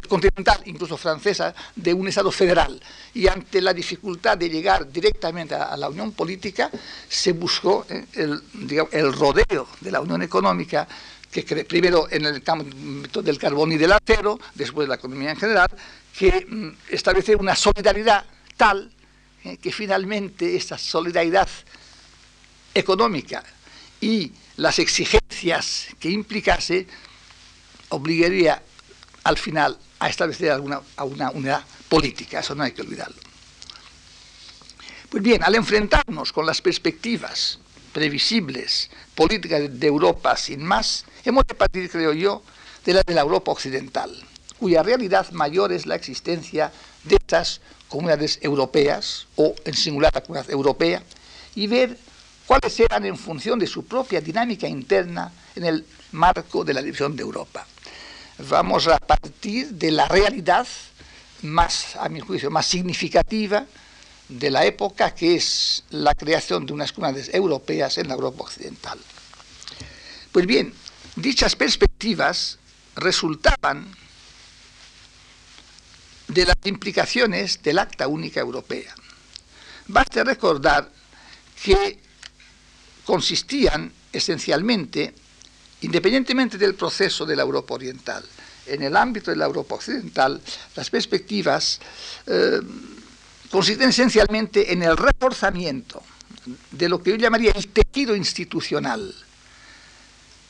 continental, 0.07 0.61
incluso 0.65 0.97
francesa, 0.97 1.55
de 1.75 1.95
un 1.95 2.07
Estado 2.07 2.31
federal. 2.31 2.79
Y 3.15 3.27
ante 3.27 3.59
la 3.59 3.73
dificultad 3.73 4.37
de 4.37 4.51
llegar 4.51 4.91
directamente 4.91 5.55
a, 5.55 5.75
la 5.75 5.89
unión 5.89 6.11
política, 6.11 6.69
se 7.09 7.31
buscó 7.31 7.87
eh, 7.89 8.05
el, 8.13 8.39
el 8.91 9.13
rodeo 9.13 9.67
de 9.81 9.89
la 9.89 9.99
unión 9.99 10.21
económica 10.21 10.87
que 11.31 11.43
primero 11.65 12.07
en 12.09 12.25
el 12.25 12.41
campo 12.41 13.21
del 13.21 13.37
carbón 13.37 13.71
y 13.71 13.77
del 13.77 13.91
acero, 13.91 14.39
después 14.55 14.85
de 14.85 14.89
la 14.89 14.95
economía 14.95 15.31
en 15.31 15.37
general, 15.37 15.69
que 16.17 16.45
mm, 16.47 16.69
establece 16.89 17.35
una 17.35 17.55
solidaridad 17.55 18.25
tal 18.55 18.91
eh, 19.43 19.57
que 19.57 19.71
finalmente 19.71 20.55
esta 20.55 20.77
solidaridad 20.77 21.47
económica 22.73 23.43
y 24.01 24.31
las 24.57 24.79
exigencias 24.79 25.87
que 25.99 26.09
implicase 26.09 26.87
obligaría 27.89 28.61
al 29.23 29.37
final 29.37 29.77
a 29.99 30.09
establecer 30.09 30.51
alguna, 30.51 30.81
a 30.95 31.03
una 31.03 31.31
unidad 31.31 31.63
política, 31.89 32.39
eso 32.39 32.55
no 32.55 32.63
hay 32.63 32.71
que 32.71 32.81
olvidarlo. 32.81 33.17
Pues 35.09 35.23
bien, 35.23 35.43
al 35.43 35.55
enfrentarnos 35.55 36.33
con 36.33 36.45
las 36.45 36.61
perspectivas 36.61 37.59
previsibles 37.97 38.91
políticas 39.15 39.79
de 39.79 39.87
Europa 39.87 40.37
sin 40.37 40.63
más, 40.63 41.03
hemos 41.25 41.47
de 41.47 41.55
partir, 41.55 41.89
creo 41.89 42.13
yo, 42.13 42.43
de 42.85 42.93
la 42.93 43.01
de 43.01 43.15
la 43.15 43.21
Europa 43.21 43.51
occidental, 43.51 44.11
cuya 44.59 44.83
realidad 44.83 45.31
mayor 45.31 45.71
es 45.71 45.87
la 45.87 45.95
existencia 45.95 46.71
de 47.05 47.15
estas 47.15 47.59
comunidades 47.87 48.37
europeas, 48.43 49.25
o 49.35 49.55
en 49.65 49.73
singular 49.73 50.11
la 50.13 50.21
comunidad 50.21 50.51
europea, 50.51 51.01
y 51.55 51.65
ver 51.65 51.97
cuáles 52.45 52.79
eran 52.79 53.03
en 53.03 53.17
función 53.17 53.57
de 53.57 53.65
su 53.65 53.87
propia 53.87 54.21
dinámica 54.21 54.67
interna 54.67 55.31
en 55.55 55.65
el 55.65 55.83
marco 56.11 56.63
de 56.63 56.75
la 56.75 56.83
división 56.83 57.15
de 57.15 57.23
Europa. 57.23 57.65
Vamos 58.47 58.87
a 58.89 58.99
partir 58.99 59.69
de 59.69 59.89
la 59.89 60.07
realidad 60.07 60.67
más, 61.41 61.95
a 61.95 62.07
mi 62.09 62.19
juicio, 62.19 62.51
más 62.51 62.67
significativa 62.67 63.65
de 64.29 64.51
la 64.51 64.65
época, 64.65 65.13
que 65.13 65.35
es 65.35 65.83
la 65.89 66.13
creación 66.13 66.65
de 66.65 66.73
unas 66.73 66.91
comunidades 66.91 67.33
europeas 67.33 67.97
en 67.97 68.07
la 68.07 68.15
Europa 68.15 68.43
occidental. 68.43 68.99
Pues 70.31 70.45
bien, 70.45 70.73
dichas 71.15 71.55
perspectivas 71.55 72.59
resultaban 72.95 73.95
de 76.27 76.45
las 76.45 76.57
implicaciones 76.65 77.61
del 77.63 77.79
Acta 77.79 78.07
Única 78.07 78.41
Europea. 78.41 78.93
Basta 79.87 80.23
recordar 80.23 80.91
que 81.63 81.99
consistían 83.05 83.91
esencialmente, 84.11 85.13
independientemente 85.81 86.57
del 86.57 86.75
proceso 86.75 87.25
de 87.25 87.35
la 87.35 87.43
Europa 87.43 87.75
Oriental, 87.75 88.25
en 88.65 88.83
el 88.83 88.97
ámbito 88.97 89.31
de 89.31 89.37
la 89.37 89.45
Europa 89.45 89.75
Occidental, 89.75 90.41
las 90.75 90.89
perspectivas 90.89 91.79
eh, 92.25 92.59
consisten 93.51 93.89
esencialmente 93.89 94.73
en 94.73 94.83
el 94.83 94.97
reforzamiento 94.97 96.03
de 96.71 96.89
lo 96.89 97.01
que 97.01 97.11
yo 97.11 97.15
llamaría 97.17 97.51
el 97.51 97.67
tejido 97.67 98.15
institucional 98.15 99.13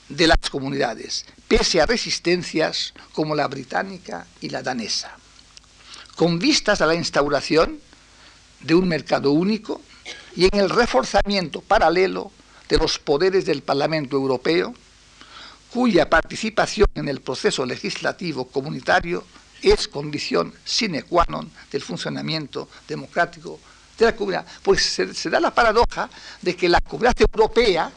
de 0.09 0.27
las 0.27 0.49
comunidades, 0.49 1.25
pese 1.47 1.81
a 1.81 1.85
resistencias 1.85 2.93
como 3.13 3.35
la 3.35 3.47
británica 3.47 4.25
y 4.41 4.49
la 4.49 4.63
danesa 4.63 5.17
con 6.17 6.39
vistas 6.39 6.81
a 6.81 6.87
la 6.87 6.95
instauración 6.95 7.79
de 8.61 8.73
un 8.73 8.87
mercado 8.87 9.31
único 9.31 9.81
y 10.35 10.45
en 10.45 10.59
el 10.59 10.69
reforzamiento 10.69 11.61
paralelo 11.61 12.31
de 12.67 12.79
los 12.79 12.97
poderes 12.97 13.45
del 13.45 13.61
Parlamento 13.61 14.17
Europeo, 14.17 14.73
cuya 15.71 16.09
participación 16.09 16.87
en 16.95 17.07
el 17.07 17.21
proceso 17.21 17.65
legislativo 17.67 18.47
comunitario 18.47 19.23
es 19.61 19.87
condición 19.87 20.53
sine 20.63 21.03
qua 21.03 21.25
non 21.29 21.49
del 21.71 21.81
funcionamiento 21.81 22.69
democrático 22.87 23.59
de 23.97 24.05
la 24.05 24.15
comunidad. 24.15 24.45
Pues 24.61 24.83
se, 24.83 25.29
da 25.29 25.39
la 25.39 25.53
paradoja 25.53 26.09
de 26.41 26.55
que 26.55 26.69
la 26.69 26.81
comunidad 26.81 27.19
europea, 27.19 27.91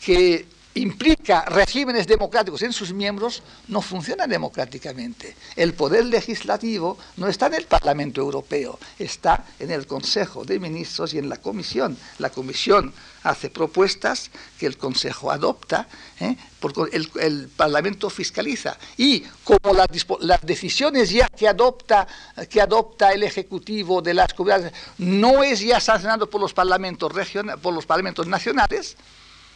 que 0.00 0.46
implica 0.74 1.44
regímenes 1.44 2.06
democráticos 2.06 2.62
en 2.62 2.72
sus 2.72 2.92
miembros, 2.92 3.42
no 3.68 3.82
funciona 3.82 4.26
democráticamente. 4.26 5.36
El 5.56 5.74
poder 5.74 6.06
legislativo 6.06 6.98
no 7.16 7.28
está 7.28 7.46
en 7.46 7.54
el 7.54 7.66
Parlamento 7.66 8.20
Europeo, 8.20 8.78
está 8.98 9.44
en 9.58 9.70
el 9.70 9.86
Consejo 9.86 10.44
de 10.44 10.58
Ministros 10.58 11.12
y 11.14 11.18
en 11.18 11.28
la 11.28 11.36
Comisión. 11.36 11.96
La 12.18 12.30
Comisión 12.30 12.92
hace 13.22 13.50
propuestas 13.50 14.30
que 14.58 14.66
el 14.66 14.76
Consejo 14.76 15.30
adopta, 15.30 15.88
¿eh? 16.20 16.36
porque 16.60 16.96
el, 17.20 17.48
Parlamento 17.48 18.10
fiscaliza. 18.10 18.76
Y 18.96 19.20
como 19.44 19.74
las, 19.74 20.40
decisiones 20.42 21.10
ya 21.10 21.28
que 21.28 21.48
adopta, 21.48 22.06
que 22.48 22.60
adopta 22.60 23.12
el 23.12 23.22
Ejecutivo 23.22 24.02
de 24.02 24.14
las 24.14 24.32
comunidades 24.34 24.72
no 24.98 25.42
es 25.42 25.60
ya 25.60 25.80
sancionado 25.80 26.28
por 26.28 26.40
los 26.40 26.52
parlamentos, 26.52 27.12
por 27.60 27.74
los 27.74 27.86
parlamentos 27.86 28.26
nacionales, 28.26 28.96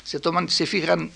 se, 0.04 0.20
toman, 0.20 0.49
se 0.49 0.66
fijan 0.66 1.11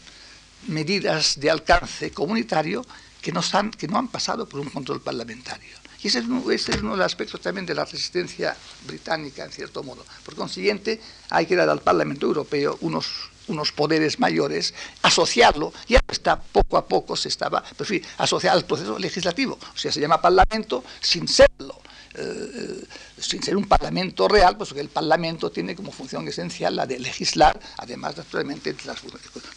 medidas 0.66 1.38
de 1.38 1.50
alcance 1.50 2.10
comunitario 2.12 2.84
que 3.22 3.32
no, 3.32 3.40
que 3.76 3.88
no 3.88 3.98
han 3.98 4.08
pasado 4.08 4.48
por 4.48 4.60
un 4.60 4.70
control 4.70 5.00
parlamentario. 5.00 5.79
Y 6.02 6.08
ese 6.08 6.20
es, 6.20 6.24
uno, 6.24 6.40
de 6.42 6.96
los 6.96 7.00
aspectos 7.00 7.40
también 7.40 7.66
de 7.66 7.74
la 7.74 7.84
resistencia 7.84 8.56
británica, 8.86 9.44
en 9.44 9.52
cierto 9.52 9.82
modo. 9.82 10.04
Por 10.24 10.34
consiguiente, 10.34 11.00
hay 11.28 11.46
que 11.46 11.56
dar 11.56 11.68
al 11.68 11.80
Parlamento 11.80 12.26
Europeo 12.26 12.78
unos, 12.80 13.30
unos 13.48 13.72
poderes 13.72 14.18
mayores, 14.18 14.72
asociarlo, 15.02 15.72
ya 15.88 16.00
está 16.08 16.40
poco 16.40 16.78
a 16.78 16.86
poco 16.86 17.16
se 17.16 17.28
estaba, 17.28 17.62
pero 17.76 18.00
asociar 18.18 18.54
al 18.54 18.64
proceso 18.64 18.98
legislativo. 18.98 19.58
O 19.74 19.78
sea, 19.78 19.92
se 19.92 20.00
llama 20.00 20.20
Parlamento 20.22 20.84
sin 21.00 21.28
serlo. 21.28 21.80
eh, 22.14 22.84
sin 23.20 23.42
ser 23.42 23.56
un 23.56 23.66
parlamento 23.66 24.26
real, 24.26 24.56
pues 24.56 24.72
que 24.72 24.80
el 24.80 24.88
parlamento 24.88 25.50
tiene 25.50 25.76
como 25.76 25.92
función 25.92 26.26
esencial 26.26 26.74
la 26.74 26.86
de 26.86 26.98
legislar, 26.98 27.60
además 27.76 28.16
naturalmente 28.16 28.74
las 28.84 28.98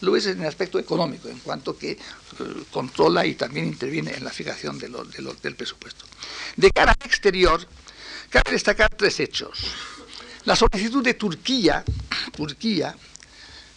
Lo 0.00 0.16
es 0.16 0.26
en 0.26 0.40
el 0.40 0.46
aspecto 0.46 0.78
económico, 0.78 1.28
en 1.28 1.38
cuanto 1.40 1.76
que 1.76 1.98
controla 2.70 3.26
y 3.26 3.34
también 3.34 3.66
interviene 3.66 4.14
en 4.14 4.24
la 4.24 4.30
fijación 4.30 4.78
del 4.78 5.56
presupuesto. 5.56 6.04
De 6.56 6.70
cara 6.70 6.92
al 6.92 7.06
exterior, 7.06 7.66
cabe 8.30 8.52
destacar 8.52 8.90
tres 8.94 9.18
hechos. 9.20 9.58
La 10.44 10.54
solicitud 10.54 11.02
de 11.02 11.14
Turquía, 11.14 11.84
Turquía 12.36 12.94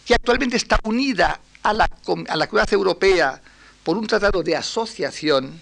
que 0.04 0.14
actualmente 0.14 0.56
está 0.56 0.80
unida 0.84 1.38
a 1.62 1.72
la, 1.74 1.84
a 1.84 2.36
la 2.36 2.46
Comunidad 2.46 2.72
Europea 2.72 3.42
por 3.82 3.98
un 3.98 4.06
tratado 4.06 4.42
de 4.42 4.56
asociación, 4.56 5.60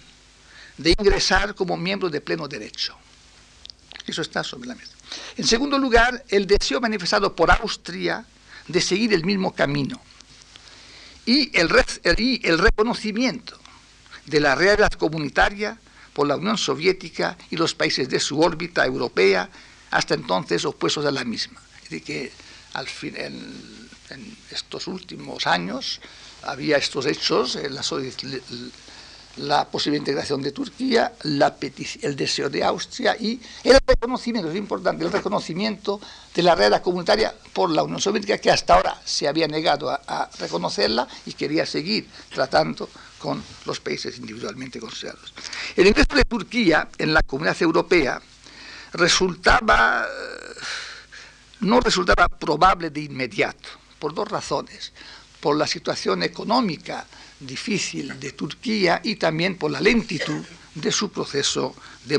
de 0.77 0.91
ingresar 0.97 1.53
como 1.53 1.75
miembro 1.75 2.09
de 2.09 2.21
pleno 2.21 2.47
derecho. 2.47 2.95
Eso 4.05 4.21
está 4.21 4.43
sobre 4.45 4.69
la 4.69 4.75
mesa. 4.75 4.93
En 5.35 5.45
segundo 5.45 5.77
lugar, 5.77 6.23
el 6.29 6.47
deseo 6.47 6.79
manifestado 6.79 7.35
por 7.35 7.51
Austria 7.51 8.25
de 8.67 8.79
seguir 8.79 9.13
el 9.13 9.25
mismo 9.25 9.53
camino 9.53 9.99
y 11.25 11.57
el, 11.57 11.69
y 12.17 12.47
el 12.47 12.57
reconocimiento 12.57 13.59
de 14.25 14.39
la 14.39 14.55
realidad 14.55 14.91
comunitaria 14.93 15.77
por 16.17 16.27
la 16.27 16.35
Unión 16.35 16.57
Soviética 16.57 17.37
y 17.51 17.57
los 17.57 17.75
países 17.75 18.09
de 18.09 18.19
su 18.19 18.39
órbita 18.41 18.83
europea, 18.83 19.51
hasta 19.91 20.15
entonces 20.15 20.65
opuestos 20.65 21.05
a 21.05 21.11
la 21.11 21.23
misma. 21.23 21.61
Es 21.75 21.91
decir, 21.91 22.03
que 22.03 22.31
al 22.73 22.87
fin, 22.87 23.13
en, 23.15 24.37
estos 24.49 24.87
últimos 24.87 25.45
años 25.45 26.01
había 26.41 26.77
estos 26.77 27.05
hechos, 27.05 27.55
eh, 27.57 27.69
la, 27.69 27.83
la 29.37 29.65
posible 29.69 29.99
integración 29.99 30.41
de 30.41 30.51
Turquía, 30.51 31.13
la 31.21 31.55
el 32.01 32.15
deseo 32.15 32.49
de 32.49 32.63
Austria 32.63 33.15
y 33.19 33.39
el 33.63 33.77
reconocimiento, 33.85 34.49
es 34.49 34.57
importante, 34.57 35.05
el 35.05 35.11
reconocimiento 35.11 36.01
de 36.33 36.41
la 36.41 36.55
realidad 36.55 36.81
comunitaria 36.81 37.35
por 37.53 37.69
la 37.69 37.83
Unión 37.83 38.01
Soviética, 38.01 38.39
que 38.39 38.49
hasta 38.49 38.73
ahora 38.73 38.99
se 39.05 39.27
había 39.27 39.47
negado 39.47 39.91
a 39.91 40.29
reconocerla 40.39 41.07
y 41.27 41.33
quería 41.33 41.67
seguir 41.67 42.07
tratando 42.33 42.89
con 43.17 43.43
los 43.65 43.79
países 43.79 44.17
individualmente 44.17 44.79
considerados. 44.79 45.33
El 45.75 45.87
ingreso 45.87 46.15
de 46.15 46.25
Turquía 46.25 46.89
en 46.97 47.13
la 47.13 47.21
comunidad 47.21 47.61
europea 47.61 48.21
resultaba, 48.93 50.05
no 51.61 51.79
resultaba 51.79 52.27
probable 52.27 52.89
de 52.89 53.01
inmediato, 53.01 53.69
por 53.99 54.13
dos 54.13 54.27
razones. 54.27 54.93
Por 55.39 55.55
la 55.55 55.67
situación 55.67 56.23
económica 56.23 57.05
difícil 57.39 58.19
de 58.19 58.31
Turquía 58.31 59.01
y 59.03 59.15
también 59.15 59.57
por 59.57 59.69
la 59.71 59.79
lentitud 59.79 60.43
de 60.73 60.91
su 60.91 61.11
proceso 61.11 61.75
eh, 62.09 62.17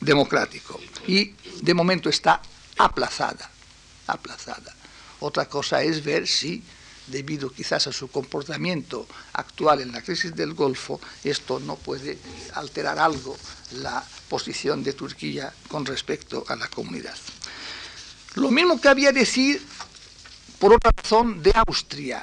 democrático. 0.00 0.80
Y 1.06 1.34
de 1.62 1.74
momento 1.74 2.08
está 2.08 2.40
aplazada, 2.76 3.50
aplazada. 4.06 4.74
Otra 5.20 5.46
cosa 5.46 5.82
es 5.82 6.04
ver 6.04 6.26
si 6.26 6.62
debido 7.08 7.50
quizás 7.50 7.86
a 7.86 7.92
su 7.92 8.08
comportamiento 8.08 9.06
actual 9.32 9.80
en 9.80 9.92
la 9.92 10.02
crisis 10.02 10.34
del 10.34 10.54
Golfo, 10.54 11.00
esto 11.24 11.60
no 11.60 11.76
puede 11.76 12.18
alterar 12.54 12.98
algo 12.98 13.36
la 13.72 14.04
posición 14.28 14.82
de 14.82 14.92
Turquía 14.92 15.52
con 15.68 15.84
respecto 15.84 16.44
a 16.48 16.56
la 16.56 16.68
comunidad. 16.68 17.16
Lo 18.34 18.50
mismo 18.50 18.80
que 18.80 18.88
había 18.88 19.12
decir, 19.12 19.60
por 20.58 20.72
otra 20.72 20.92
razón, 20.96 21.42
de 21.42 21.52
Austria, 21.54 22.22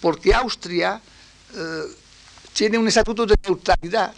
porque 0.00 0.32
Austria 0.32 1.00
eh, 1.54 1.82
tiene 2.52 2.78
un 2.78 2.88
estatuto 2.88 3.26
de 3.26 3.36
neutralidad, 3.42 4.14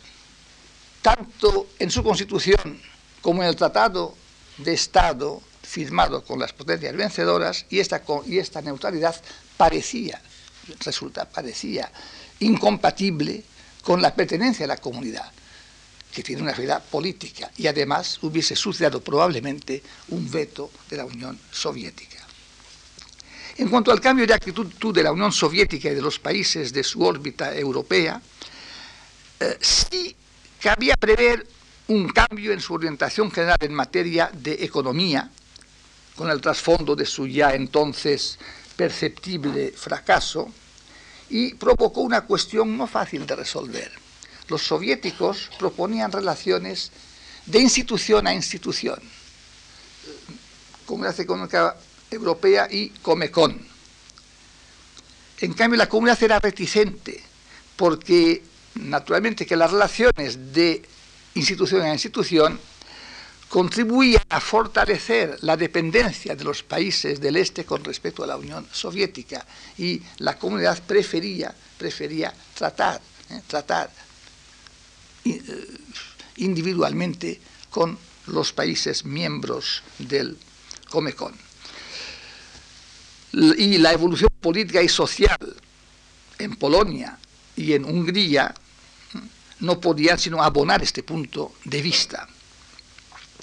tanto 1.00 1.68
en 1.78 1.90
su 1.90 2.02
constitución 2.02 2.80
como 3.20 3.42
en 3.42 3.48
el 3.48 3.56
Tratado 3.56 4.14
de 4.58 4.74
Estado 4.74 5.42
firmado 5.72 6.22
con 6.22 6.38
las 6.38 6.52
potencias 6.52 6.94
vencedoras, 6.94 7.64
y 7.70 7.78
esta, 7.80 8.02
y 8.26 8.36
esta 8.36 8.60
neutralidad 8.60 9.16
parecía, 9.56 10.20
resulta, 10.84 11.24
parecía 11.24 11.90
incompatible 12.40 13.42
con 13.82 14.02
la 14.02 14.14
pertenencia 14.14 14.66
a 14.66 14.68
la 14.68 14.76
comunidad, 14.76 15.32
que 16.12 16.22
tiene 16.22 16.42
una 16.42 16.52
realidad 16.52 16.84
política 16.84 17.50
y 17.56 17.66
además 17.68 18.22
hubiese 18.22 18.54
suscitado 18.54 19.00
probablemente 19.00 19.82
un 20.08 20.30
veto 20.30 20.70
de 20.90 20.98
la 20.98 21.06
Unión 21.06 21.38
Soviética. 21.50 22.18
En 23.56 23.70
cuanto 23.70 23.92
al 23.92 24.00
cambio 24.00 24.26
de 24.26 24.34
actitud 24.34 24.92
de 24.94 25.02
la 25.02 25.12
Unión 25.12 25.32
Soviética 25.32 25.88
y 25.90 25.94
de 25.94 26.02
los 26.02 26.18
países 26.18 26.70
de 26.70 26.84
su 26.84 27.02
órbita 27.02 27.56
europea, 27.56 28.20
eh, 29.40 29.56
sí 29.58 30.14
cabía 30.60 30.96
prever 30.96 31.46
un 31.88 32.10
cambio 32.10 32.52
en 32.52 32.60
su 32.60 32.74
orientación 32.74 33.30
general 33.30 33.56
en 33.60 33.72
materia 33.72 34.30
de 34.32 34.64
economía, 34.64 35.30
con 36.22 36.30
el 36.30 36.40
trasfondo 36.40 36.94
de 36.94 37.04
su 37.04 37.26
ya 37.26 37.52
entonces 37.52 38.38
perceptible 38.76 39.72
fracaso 39.72 40.52
y 41.28 41.54
provocó 41.54 42.02
una 42.02 42.20
cuestión 42.20 42.76
no 42.76 42.86
fácil 42.86 43.26
de 43.26 43.34
resolver. 43.34 43.90
Los 44.46 44.62
soviéticos 44.62 45.50
proponían 45.58 46.12
relaciones 46.12 46.92
de 47.46 47.58
institución 47.58 48.28
a 48.28 48.34
institución, 48.34 49.00
Comunidad 50.86 51.18
Económica 51.18 51.76
Europea 52.08 52.68
y 52.70 52.90
Comecon. 52.90 53.60
En 55.40 55.52
cambio, 55.54 55.76
la 55.76 55.88
comunidad 55.88 56.22
era 56.22 56.38
reticente, 56.38 57.20
porque 57.74 58.44
naturalmente 58.76 59.44
que 59.44 59.56
las 59.56 59.72
relaciones 59.72 60.52
de 60.52 60.82
institución 61.34 61.82
a 61.82 61.92
institución 61.92 62.60
contribuía 63.52 64.24
a 64.30 64.40
fortalecer 64.40 65.36
la 65.42 65.58
dependencia 65.58 66.34
de 66.34 66.42
los 66.42 66.62
países 66.62 67.20
del 67.20 67.36
este 67.36 67.66
con 67.66 67.84
respecto 67.84 68.24
a 68.24 68.26
la 68.26 68.38
Unión 68.38 68.66
Soviética 68.72 69.44
y 69.76 70.00
la 70.24 70.38
comunidad 70.38 70.82
prefería, 70.84 71.54
prefería 71.76 72.32
tratar, 72.54 72.98
eh, 73.28 73.42
tratar 73.46 73.90
eh, 75.26 75.42
individualmente 76.36 77.38
con 77.68 77.98
los 78.28 78.54
países 78.54 79.04
miembros 79.04 79.82
del 79.98 80.38
Comecon. 80.88 81.34
Y 83.34 83.76
la 83.76 83.92
evolución 83.92 84.30
política 84.40 84.80
y 84.80 84.88
social 84.88 85.36
en 86.38 86.56
Polonia 86.56 87.18
y 87.54 87.74
en 87.74 87.84
Hungría 87.84 88.54
mm, 89.12 89.18
no 89.66 89.78
podían 89.78 90.18
sino 90.18 90.42
abonar 90.42 90.82
este 90.82 91.02
punto 91.02 91.52
de 91.66 91.82
vista. 91.82 92.26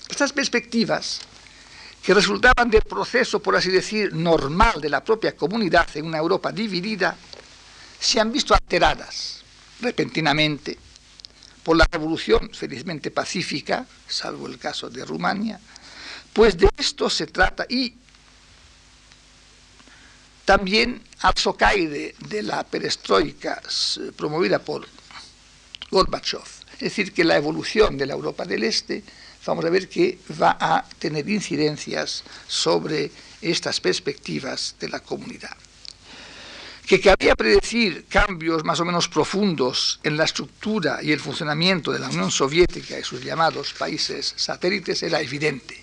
Estas 0.10 0.34
perspectivas, 0.34 1.22
que 2.04 2.13
resultaban 2.13 2.69
del 2.69 2.82
proceso, 2.82 3.39
por 3.39 3.56
así 3.56 3.69
decir, 3.69 4.13
normal 4.13 4.82
de 4.82 4.89
la 4.89 5.04
propia 5.04 5.36
comunidad 5.36 5.88
en 5.95 6.06
una 6.06 6.17
Europa 6.17 6.52
dividida, 6.52 7.15
se 8.00 8.19
han 8.19 8.32
visto 8.32 8.54
alteradas 8.54 9.43
repentinamente 9.82 10.78
por 11.63 11.78
la 11.78 11.88
revolución 11.91 12.50
felizmente 12.54 13.12
pacífica, 13.12 13.86
salvo 14.08 14.48
el 14.48 14.58
caso 14.58 14.89
de 14.89 15.06
Rumania, 15.06 15.60
pues 16.34 16.58
de 16.58 16.69
esto 16.78 17.10
se 17.10 17.28
trata 17.28 17.65
y 17.69 17.93
también 20.45 21.04
al 21.19 21.38
socaire 21.38 22.15
de 22.17 22.41
la 22.41 22.63
perestroika 22.63 23.62
promovida 24.15 24.60
por 24.60 24.88
Gorbachev, 25.91 26.41
es 26.74 26.80
decir, 26.80 27.13
que 27.13 27.24
la 27.24 27.38
evolución 27.38 27.98
de 27.98 28.06
la 28.06 28.13
Europa 28.13 28.45
del 28.45 28.63
Este 28.63 29.04
vamos 29.45 29.65
a 29.65 29.69
ver 29.69 29.88
que 29.88 30.19
va 30.39 30.58
a 30.60 30.86
tener 30.99 31.28
incidencias 31.30 32.23
sobre 32.47 33.12
estas 33.41 33.80
perspectivas 33.80 34.75
de 34.80 34.89
la 34.89 34.99
comunidad. 34.99 35.56
Que 36.86 36.99
cabía 36.99 37.36
predecir 37.36 38.06
cambios 38.10 38.63
más 38.63 38.80
o 38.80 38.86
menos 38.86 39.08
profundos 39.08 39.99
en 40.04 40.17
la 40.17 40.23
estructura 40.25 40.99
y 41.04 41.12
el 41.12 41.19
funcionamiento 41.19 41.91
de 41.91 41.99
la 41.99 42.10
Unión 42.10 42.32
Soviética 42.32 42.97
y 42.97 43.04
sus 43.04 43.23
llamados 43.23 43.73
países 43.73 44.34
satélites 44.36 45.04
era 45.04 45.21
evidente. 45.21 45.80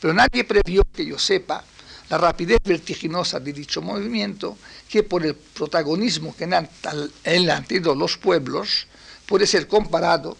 Pero 0.00 0.12
nadie 0.12 0.44
previó, 0.44 0.82
que 0.92 1.06
yo 1.06 1.18
sepa, 1.18 1.64
la 2.10 2.18
rapidez 2.18 2.58
vertiginosa 2.64 3.40
de 3.40 3.52
dicho 3.52 3.82
movimiento, 3.82 4.58
que 4.88 5.02
por 5.02 5.24
el 5.24 5.34
protagonismo 5.34 6.36
que 6.36 6.44
han 6.44 7.64
tenido 7.66 7.94
los 7.94 8.16
pueblos, 8.16 8.86
puede 9.26 9.46
ser 9.46 9.66
comparado, 9.66 10.36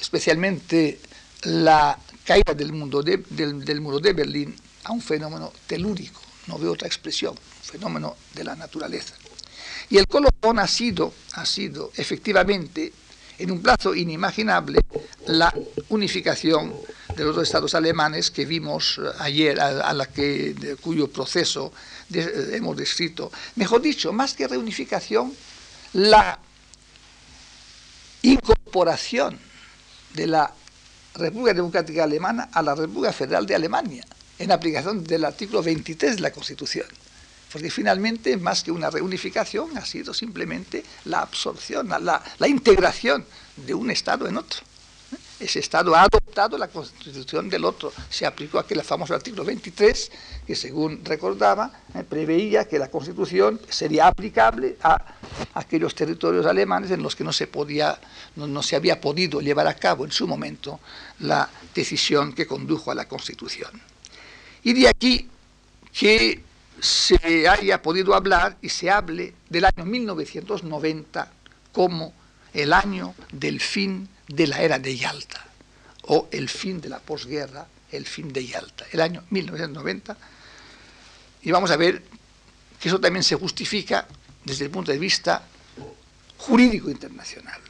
especialmente 0.00 0.98
la 1.42 1.98
caída 2.24 2.54
del, 2.54 2.72
mundo 2.72 3.02
del, 3.02 3.80
muro 3.80 3.98
de 3.98 4.12
Berlín 4.12 4.54
a 4.84 4.92
un 4.92 5.00
fenómeno 5.00 5.52
telúrico, 5.66 6.20
no 6.46 6.58
veo 6.58 6.72
otra 6.72 6.86
expresión, 6.86 7.34
un 7.34 7.68
fenómeno 7.68 8.16
de 8.34 8.44
la 8.44 8.56
naturaleza. 8.56 9.14
Y 9.90 9.98
el 9.98 10.06
colofón 10.06 10.58
ha 10.58 10.66
sido, 10.66 11.12
ha 11.34 11.44
sido 11.44 11.92
efectivamente, 11.96 12.92
en 13.38 13.50
un 13.50 13.62
plazo 13.62 13.94
inimaginable, 13.94 14.80
la 15.26 15.52
unificación 15.88 16.74
de 17.16 17.24
los 17.24 17.34
dos 17.34 17.44
estados 17.44 17.74
alemanes 17.74 18.30
que 18.30 18.44
vimos 18.44 18.98
eh, 18.98 19.08
ayer, 19.18 19.60
a, 19.60 19.92
la 19.92 20.06
que, 20.06 20.76
cuyo 20.80 21.08
proceso 21.08 21.72
eh, 22.12 22.50
hemos 22.52 22.76
descrito. 22.76 23.32
Mejor 23.56 23.82
dicho, 23.82 24.12
más 24.12 24.34
que 24.34 24.48
reunificación, 24.48 25.32
la 25.94 26.38
incorporación 28.22 29.38
de 30.14 30.26
la 30.26 30.54
República 31.14 31.54
Democrática 31.54 32.04
Alemana 32.04 32.48
a 32.52 32.62
la 32.62 32.74
República 32.74 33.12
Federal 33.12 33.46
de 33.46 33.54
Alemania, 33.54 34.04
en 34.38 34.52
aplicación 34.52 35.04
del 35.04 35.24
artículo 35.24 35.62
23 35.62 36.16
de 36.16 36.22
la 36.22 36.32
Constitución. 36.32 36.86
Porque 37.52 37.70
finalmente, 37.70 38.36
más 38.38 38.62
que 38.62 38.72
una 38.72 38.90
reunificación, 38.90 39.76
ha 39.76 39.84
sido 39.84 40.14
simplemente 40.14 40.82
la 41.04 41.20
absorción, 41.20 41.88
la, 41.88 42.22
la 42.38 42.48
integración 42.48 43.24
de 43.56 43.74
un 43.74 43.90
Estado 43.90 44.26
en 44.26 44.38
otro 44.38 44.60
ese 45.44 45.58
Estado 45.58 45.94
ha 45.94 46.02
adoptado 46.02 46.56
la 46.56 46.68
constitución 46.68 47.48
del 47.48 47.64
otro. 47.64 47.92
Se 48.08 48.24
aplicó 48.26 48.58
aquel 48.58 48.82
famoso 48.82 49.14
artículo 49.14 49.44
23, 49.44 50.10
que 50.46 50.54
según 50.54 51.04
recordaba, 51.04 51.72
eh, 51.94 52.04
preveía 52.08 52.66
que 52.66 52.78
la 52.78 52.88
constitución 52.88 53.60
sería 53.68 54.06
aplicable 54.06 54.76
a 54.82 55.16
aquellos 55.54 55.94
territorios 55.94 56.46
alemanes 56.46 56.90
en 56.90 57.02
los 57.02 57.16
que 57.16 57.24
no 57.24 57.32
se, 57.32 57.46
podía, 57.46 57.98
no, 58.36 58.62
se 58.62 58.76
había 58.76 59.00
podido 59.00 59.40
llevar 59.40 59.66
a 59.66 59.74
cabo 59.74 60.04
en 60.04 60.12
su 60.12 60.26
momento 60.26 60.80
la 61.20 61.48
decisión 61.74 62.32
que 62.32 62.46
condujo 62.46 62.90
a 62.90 62.94
la 62.94 63.08
constitución. 63.08 63.70
Y 64.62 64.72
de 64.74 64.88
aquí 64.88 65.28
que 65.92 66.42
se 66.80 67.48
haya 67.48 67.82
podido 67.82 68.14
hablar 68.14 68.56
y 68.62 68.68
se 68.68 68.90
hable 68.90 69.34
del 69.48 69.64
año 69.64 69.84
1990 69.84 71.30
como 71.72 72.12
el 72.54 72.72
año 72.72 73.14
del 73.32 73.60
fin 73.60 74.08
de 74.34 74.46
la 74.46 74.62
era 74.62 74.78
de 74.78 74.96
Yalta, 74.96 75.44
o 76.04 76.28
el 76.32 76.48
fin 76.48 76.80
de 76.80 76.88
la 76.88 76.98
posguerra, 77.00 77.66
el 77.90 78.06
fin 78.06 78.32
de 78.32 78.46
Yalta, 78.46 78.86
el 78.90 79.00
año 79.00 79.24
1990. 79.30 80.16
Y 81.42 81.50
vamos 81.50 81.70
a 81.70 81.76
ver 81.76 82.02
que 82.80 82.88
eso 82.88 82.98
también 82.98 83.22
se 83.22 83.36
justifica 83.36 84.06
desde 84.44 84.64
el 84.64 84.70
punto 84.70 84.90
de 84.90 84.98
vista 84.98 85.42
jurídico 86.38 86.90
internacional. 86.90 87.60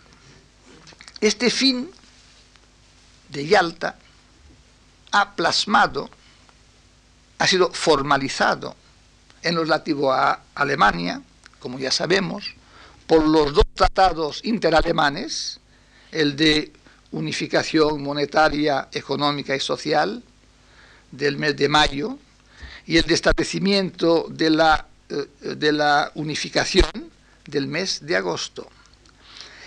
Este 1.21 1.51
fin 1.51 1.91
de 3.29 3.47
Yalta 3.47 3.97
ha 5.11 5.35
plasmado, 5.35 6.11
ha 7.39 7.47
sido 7.47 7.73
formalizado 7.73 8.77
en 9.43 9.57
lo 9.57 9.63
relativo 9.63 10.13
a 10.13 10.43
Alemania, 10.55 11.21
como 11.59 11.79
ya 11.81 11.91
sabemos, 11.91 12.55
por 13.07 13.27
los 13.27 13.53
dos 13.53 13.65
tratados 13.75 14.41
interalemanes, 14.45 15.59
el 16.13 16.37
de 16.37 16.73
unificación 17.11 18.03
monetaria, 18.03 18.89
económica 18.93 19.57
y 19.57 19.61
social 19.61 20.23
del 21.11 21.37
mes 21.37 21.57
de 21.57 21.69
mayo 21.69 22.19
y 22.87 22.97
el 22.97 23.05
de 23.05 23.15
establecimiento 23.15 24.27
de 24.31 24.51
la, 24.51 24.87
eh, 25.09 25.27
de 25.55 25.73
la 25.73 26.13
unificación 26.15 27.11
del 27.47 27.67
mes 27.67 28.05
de 28.07 28.17
agosto. 28.17 28.69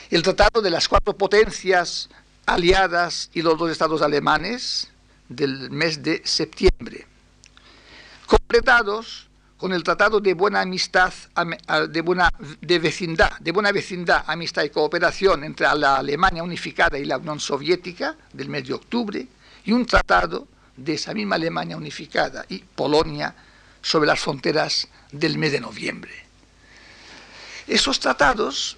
El 0.09 0.21
tratado 0.21 0.61
de 0.61 0.69
las 0.69 0.87
cuatro 0.87 1.17
potencias 1.17 2.09
aliadas 2.45 3.29
y 3.33 3.41
los 3.41 3.57
dos 3.57 3.71
estados 3.71 4.01
alemanes 4.01 4.89
del 5.27 5.71
mes 5.71 6.03
de 6.03 6.21
septiembre, 6.23 7.07
completados 8.27 9.24
con 9.57 9.71
el 9.71 9.83
Tratado 9.83 10.19
de 10.19 10.33
Buena 10.33 10.61
Amistad, 10.61 11.13
de 11.89 12.01
buena, 12.01 12.29
vecindad, 12.61 13.39
de 13.39 13.51
buena 13.51 13.71
vecindad, 13.71 14.23
amistad 14.27 14.63
y 14.63 14.69
cooperación 14.69 15.43
entre 15.43 15.67
la 15.75 15.97
Alemania 15.97 16.43
unificada 16.43 16.97
y 16.97 17.05
la 17.05 17.17
Unión 17.17 17.39
Soviética 17.39 18.15
del 18.33 18.49
mes 18.49 18.67
de 18.67 18.73
octubre, 18.73 19.27
y 19.63 19.71
un 19.71 19.85
tratado 19.85 20.47
de 20.75 20.93
esa 20.93 21.13
misma 21.13 21.35
Alemania 21.35 21.77
unificada 21.77 22.45
y 22.49 22.59
Polonia 22.59 23.33
sobre 23.81 24.07
las 24.07 24.19
fronteras 24.19 24.87
del 25.11 25.37
mes 25.37 25.53
de 25.53 25.61
noviembre. 25.61 26.11
Esos 27.65 27.99
tratados, 27.99 28.77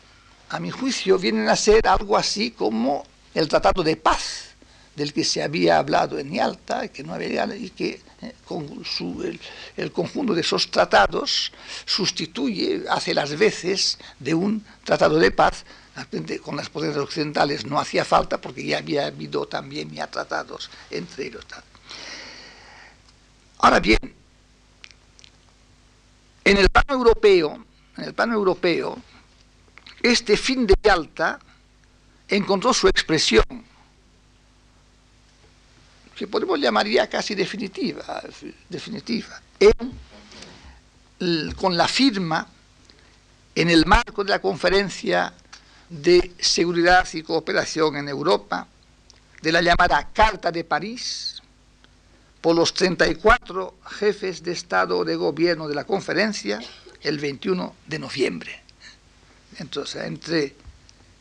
a 0.50 0.60
mi 0.60 0.70
juicio, 0.70 1.18
vienen 1.18 1.50
a 1.50 1.56
ser 1.56 1.88
algo 1.88 2.18
así 2.18 2.52
como 2.52 3.06
el 3.34 3.48
Tratado 3.48 3.84
de 3.84 3.98
Paz 3.98 4.47
del 4.98 5.14
que 5.14 5.24
se 5.24 5.44
había 5.44 5.78
hablado 5.78 6.18
en 6.18 6.34
Yalta 6.34 6.88
que 6.88 7.04
no 7.04 7.14
había, 7.14 7.46
y 7.56 7.70
que 7.70 8.02
eh, 8.24 8.34
con 8.46 8.84
el, 9.78 9.92
conjunto 9.92 10.34
de 10.34 10.42
esos 10.42 10.72
tratados 10.72 11.52
sustituye, 11.86 12.84
hace 12.90 13.14
las 13.14 13.38
veces 13.38 14.00
de 14.18 14.34
un 14.34 14.66
tratado 14.84 15.20
de 15.20 15.32
paz. 15.32 15.64
Con 16.44 16.56
las 16.56 16.70
potencias 16.70 17.04
occidentales 17.04 17.66
no 17.66 17.80
hacía 17.80 18.06
falta 18.06 18.40
porque 18.40 18.64
ya 18.64 18.78
había 18.78 19.08
habido 19.08 19.48
también 19.48 19.90
ya 19.92 20.06
tratados 20.06 20.70
entre 20.92 21.26
ellos. 21.26 21.44
Ahora 23.58 23.80
bien, 23.80 23.98
en 26.44 26.58
el 26.58 26.70
plano 26.70 26.94
europeo, 26.94 27.66
en 27.98 28.04
el 28.04 28.14
plano 28.14 28.36
europeo, 28.36 28.98
este 30.04 30.38
fin 30.38 30.68
de 30.68 30.76
Yalta 30.84 31.40
encontró 32.28 32.74
su 32.76 32.88
expresión 32.88 33.44
que 36.18 36.28
podemos 36.28 36.60
llamar 36.60 36.88
ya 36.88 37.08
casi 37.08 37.36
definitiva, 37.36 38.24
definitiva 38.68 39.40
con 41.56 41.78
la 41.78 41.88
firma 41.88 42.48
en 43.56 43.70
el 43.70 43.86
marco 43.86 44.24
de 44.24 44.32
la 44.32 44.40
conferencia 44.40 45.34
de 45.90 46.34
seguridad 46.40 47.08
y 47.14 47.22
cooperación 47.22 47.98
en 47.98 48.10
Europa, 48.10 48.68
de 49.42 49.52
la 49.52 49.62
llamada 49.62 50.10
Carta 50.12 50.52
de 50.52 50.64
París, 50.64 51.42
por 52.42 52.56
los 52.56 52.74
34 52.74 53.76
jefes 53.86 54.44
de 54.44 54.52
Estado 54.52 54.98
o 54.98 55.06
de 55.06 55.16
Gobierno 55.16 55.68
de 55.68 55.76
la 55.76 55.86
conferencia, 55.86 56.60
el 57.02 57.20
21 57.20 57.76
de 57.86 58.00
noviembre. 58.00 58.62
Entonces, 59.60 60.04
entre, 60.04 60.56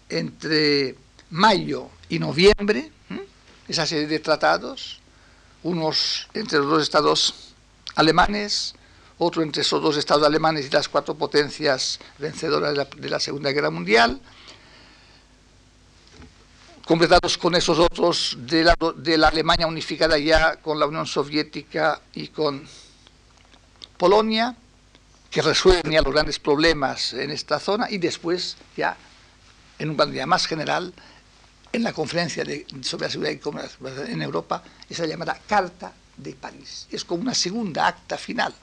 entre 0.09 0.95
mayo 1.31 1.91
y 2.09 2.19
noviembre, 2.19 2.93
esa 3.69 3.87
serie 3.87 4.07
de 4.07 4.21
tratados, 4.21 5.01
unos 5.63 6.29
entre 6.35 6.59
los 6.59 6.69
dos 6.69 6.83
estados 6.83 7.35
alemanes, 7.95 8.75
otro 9.19 9.43
entre 9.43 9.63
esos 9.63 9.83
dos 9.83 9.97
estados 9.97 10.25
alemanes 10.25 10.67
y 10.67 10.71
las 10.71 10.89
cuatro 10.89 11.15
potencias 11.15 11.99
vencedoras 12.19 12.75
de 12.97 13.09
la, 13.09 13.19
Segunda 13.19 13.51
Guerra 13.51 13.71
Mundial, 13.71 14.21
completados 16.87 17.37
con 17.39 17.55
esos 17.55 17.79
otros 17.79 18.37
de 18.41 18.65
la, 18.65 18.77
de 18.97 19.19
la 19.19 19.29
Alemania 19.29 19.67
unificada 19.67 20.19
ya 20.19 20.57
con 20.57 20.79
la 20.79 20.87
Unión 20.87 21.07
Soviética 21.07 22.01
y 22.15 22.29
con 22.29 22.69
Polonia, 23.97 24.55
que 25.31 25.43
resuelven 25.43 25.93
ya 25.93 26.03
los 26.03 26.13
grandes 26.13 26.39
problemas 26.39 27.13
en 27.13 27.31
esta 27.31 27.59
zona, 27.59 27.91
y 27.91 27.99
después 27.99 28.57
ya, 28.77 28.97
en 29.79 29.91
un 29.91 29.97
plano 29.97 30.27
más 30.27 30.47
general, 30.47 30.93
en 31.77 31.83
la 31.83 31.93
conferencia 31.93 32.45
sobre 32.81 33.07
la 33.07 33.11
seguridad 33.11 33.33
y 33.33 33.39
comercio 33.39 33.89
en 34.07 34.23
Europa, 34.23 34.63
esa 34.89 35.07
llamada 35.07 35.39
Carta 35.47 35.93
de 36.17 36.33
París. 36.35 36.87
Es 36.91 37.05
como 37.05 37.23
una 37.23 37.35
segunda 37.35 37.87
acta 37.87 38.17
final. 38.17 38.55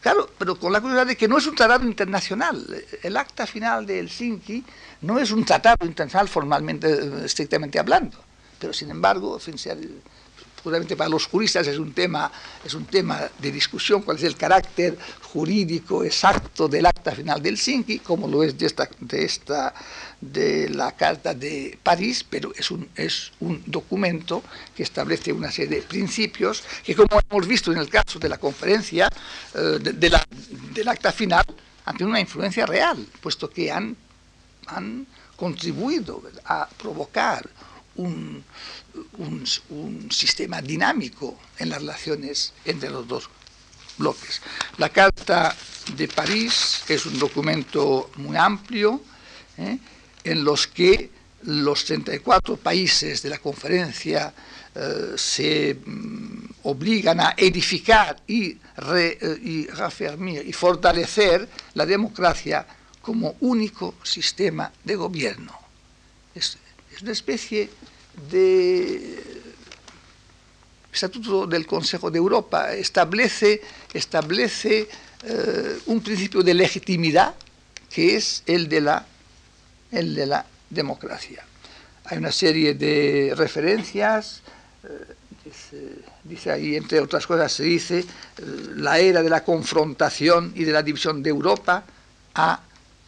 Claro, 0.00 0.28
pero 0.36 0.58
con 0.58 0.72
la 0.72 0.80
curiosidad 0.80 1.06
de 1.06 1.16
que 1.16 1.28
no 1.28 1.38
es 1.38 1.46
un 1.46 1.54
tratado 1.54 1.84
internacional. 1.84 2.84
El 3.02 3.16
acta 3.16 3.46
final 3.46 3.86
de 3.86 4.00
Helsinki 4.00 4.64
no 5.02 5.18
es 5.18 5.30
un 5.30 5.44
tratado 5.44 5.86
internacional 5.86 6.28
formalmente, 6.28 7.24
estrictamente 7.24 7.78
hablando. 7.78 8.18
Pero 8.58 8.72
sin 8.72 8.90
embargo, 8.90 9.38
seguramente 10.58 10.96
para 10.96 11.08
los 11.08 11.26
juristas 11.26 11.66
es 11.66 11.78
un 11.78 11.92
tema 11.92 12.30
es 12.64 12.74
un 12.74 12.84
tema 12.84 13.28
de 13.38 13.50
discusión 13.50 14.02
cuál 14.02 14.18
es 14.18 14.24
el 14.24 14.36
carácter 14.36 14.98
jurídico 15.22 16.04
exacto 16.04 16.68
del 16.68 16.84
acta 16.84 17.12
final 17.12 17.40
del 17.42 17.54
Helsinki 17.54 18.00
como 18.00 18.28
lo 18.28 18.42
es 18.42 18.58
de 18.58 18.66
esta 18.66 18.88
de 19.00 19.24
esta 19.24 19.72
de 20.20 20.68
la 20.70 20.92
Carta 20.92 21.32
de 21.34 21.78
París, 21.82 22.24
pero 22.28 22.52
es 22.54 22.70
un, 22.70 22.88
es 22.96 23.32
un 23.40 23.62
documento 23.66 24.42
que 24.74 24.82
establece 24.82 25.32
una 25.32 25.50
serie 25.50 25.76
de 25.76 25.82
principios 25.82 26.64
que, 26.84 26.94
como 26.94 27.20
hemos 27.30 27.46
visto 27.46 27.70
en 27.72 27.78
el 27.78 27.88
caso 27.88 28.18
de 28.18 28.28
la 28.28 28.38
conferencia 28.38 29.08
eh, 29.54 29.78
de, 29.80 30.10
la, 30.10 30.24
del 30.74 30.88
acta 30.88 31.12
final, 31.12 31.44
han 31.84 31.96
tenido 31.96 32.10
una 32.10 32.20
influencia 32.20 32.66
real, 32.66 33.06
puesto 33.20 33.48
que 33.48 33.70
han, 33.70 33.96
han 34.66 35.06
contribuido 35.36 36.22
a 36.44 36.68
provocar 36.76 37.48
un, 37.96 38.44
un, 39.18 40.10
sistema 40.10 40.60
dinámico 40.60 41.38
en 41.58 41.70
las 41.70 41.80
relaciones 41.80 42.52
entre 42.64 42.90
los 42.90 43.06
dos 43.06 43.28
bloques. 43.96 44.40
La 44.78 44.88
Carta 44.90 45.54
de 45.96 46.08
París 46.08 46.82
es 46.88 47.06
un 47.06 47.18
documento 47.18 48.10
muy 48.16 48.36
amplio, 48.36 49.02
¿eh? 49.56 49.78
en 50.24 50.44
los 50.44 50.66
que 50.66 51.10
los 51.42 51.84
34 51.84 52.56
países 52.56 53.22
de 53.22 53.30
la 53.30 53.38
conferencia 53.38 54.32
eh, 54.74 55.12
se 55.16 55.74
mm, 55.74 56.50
obligan 56.64 57.20
a 57.20 57.34
edificar 57.36 58.22
y, 58.26 58.56
eh, 58.94 59.38
y, 59.42 59.68
y 60.48 60.52
fortalecer 60.52 61.48
la 61.74 61.86
democracia 61.86 62.66
como 63.08 63.36
único 63.40 63.94
sistema 64.02 64.70
de 64.84 64.94
gobierno. 64.94 65.52
Es, 66.34 66.58
una 67.00 67.12
especie 67.12 67.70
de 68.30 69.22
estatuto 70.92 71.46
del 71.46 71.66
Consejo 71.66 72.10
de 72.10 72.18
Europa, 72.18 72.72
establece, 72.74 73.60
establece 73.92 74.88
eh, 75.22 75.78
un 75.86 76.00
principio 76.00 76.42
de 76.42 76.54
legitimidad 76.54 77.34
que 77.90 78.16
es 78.16 78.42
el 78.46 78.68
de 78.68 78.80
la 78.80 79.06
el 79.90 80.14
de 80.14 80.26
la 80.26 80.44
democracia. 80.68 81.44
hay 82.04 82.18
una 82.18 82.32
serie 82.32 82.74
de 82.74 83.34
referencias, 83.36 84.42
eh, 84.84 86.02
dice, 86.24 86.50
ahí, 86.50 86.76
entre 86.76 87.00
otras 87.00 87.26
cosas, 87.26 87.52
se 87.52 87.64
dice, 87.64 87.98
eh, 88.00 88.04
la 88.76 88.98
era 88.98 89.22
de 89.22 89.30
la 89.30 89.44
confrontación 89.44 90.52
y 90.54 90.64
de 90.64 90.72
la 90.72 90.82
división 90.82 91.22
de 91.22 91.30
Europa 91.30 91.84
ha 92.34 92.60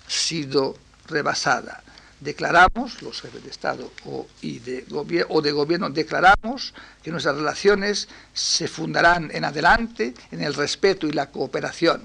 sido 0.06 0.76
rebasada. 1.06 1.82
Declaramos, 2.20 3.00
los 3.00 3.22
jefes 3.22 3.42
de 3.42 3.50
Estado 3.50 3.90
o, 4.04 4.26
de 4.42 4.84
o 5.28 5.40
de 5.40 5.52
gobierno, 5.52 5.88
declaramos 5.88 6.74
que 7.02 7.10
nuestras 7.10 7.36
relaciones 7.36 8.08
se 8.34 8.68
fundarán 8.68 9.30
en 9.32 9.44
adelante 9.44 10.12
en 10.30 10.42
el 10.42 10.52
respeto 10.52 11.06
y 11.06 11.12
la 11.12 11.30
cooperación. 11.30 12.02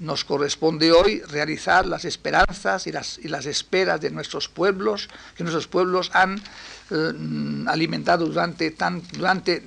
Nos 0.00 0.24
corresponde 0.24 0.92
hoy 0.92 1.20
realizar 1.20 1.86
las 1.86 2.06
esperanzas 2.06 2.86
y 2.86 2.92
las, 2.92 3.18
y 3.18 3.28
las 3.28 3.44
esperas 3.44 4.00
de 4.00 4.10
nuestros 4.10 4.48
pueblos, 4.48 5.08
que 5.36 5.44
nuestros 5.44 5.68
pueblos 5.68 6.10
han 6.14 6.40
eh, 6.90 7.12
alimentado 7.66 8.26
durante, 8.26 8.70
tan, 8.70 9.02
durante 9.12 9.62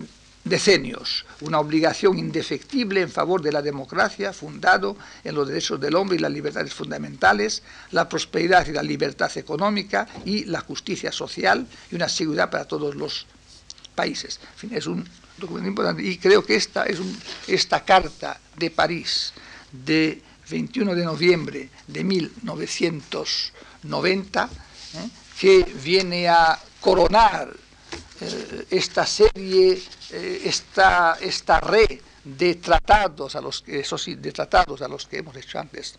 decenios, 0.49 1.25
una 1.41 1.60
obligación 1.60 2.17
indefectible 2.17 3.01
en 3.01 3.10
favor 3.10 3.41
de 3.41 3.51
la 3.51 3.62
democracia, 3.62 4.33
fundado 4.33 4.97
en 5.23 5.36
los 5.36 5.47
derechos 5.47 5.79
del 5.79 5.95
hombre 5.95 6.17
y 6.17 6.19
las 6.19 6.31
libertades 6.31 6.73
fundamentales, 6.73 7.62
la 7.91 8.10
prosperidad 8.10 8.65
y 8.67 8.71
la 8.71 8.83
libertad 8.83 9.36
económica 9.38 10.07
y 10.25 10.45
la 10.45 10.62
justicia 10.62 11.12
social 11.12 11.67
y 11.91 11.95
una 11.95 12.10
seguridad 12.10 12.49
para 12.49 12.65
todos 12.65 12.95
los 12.95 13.27
países. 13.95 14.39
Es 14.71 14.88
un 14.88 15.07
documento 15.38 15.69
importante 15.69 16.03
y 16.03 16.17
creo 16.17 16.43
que 16.45 16.55
esta, 16.55 16.86
es 16.86 16.99
esta 17.47 17.83
carta 17.83 18.39
de 18.55 18.71
París 18.71 19.33
de 19.71 20.21
21 20.49 20.95
de 20.95 21.03
noviembre 21.03 21.69
de 21.88 22.03
1990, 22.03 24.49
¿eh? 24.95 25.10
que 25.39 25.63
viene 25.83 26.27
a 26.27 26.60
coronar 26.79 27.55
esta 28.69 29.06
serie, 29.06 29.82
eh, 30.12 30.41
esta, 30.45 31.17
esta 31.21 31.60
red 31.60 31.99
de 32.23 32.56
tratados 32.56 33.36
a 33.36 33.41
los 33.41 33.63
eso 33.67 33.97
de 33.97 34.32
tratados 34.32 34.82
a 34.82 34.88
los 34.88 35.06
que 35.06 35.19
hemos 35.19 35.36
hecho 35.36 35.60
antes 35.60 35.95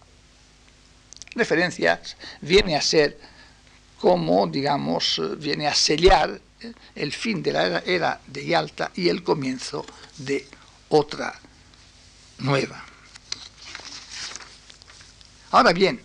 referencias, 1.35 2.17
viene 2.41 2.77
a 2.77 2.83
ser 2.83 3.19
como, 3.99 4.47
digamos, 4.47 5.21
viene 5.39 5.67
a 5.67 5.75
sellar 5.75 6.41
el 6.95 7.13
fin 7.13 7.43
de 7.43 7.53
la 7.53 7.79
era 7.79 8.21
de 8.27 8.47
Yalta 8.47 8.91
y 8.95 9.09
el 9.09 9.23
comienzo 9.23 9.85
de 10.19 10.47
otra 10.89 11.39
nueva. 12.39 12.85
Ahora 15.51 15.73
bien, 15.73 16.01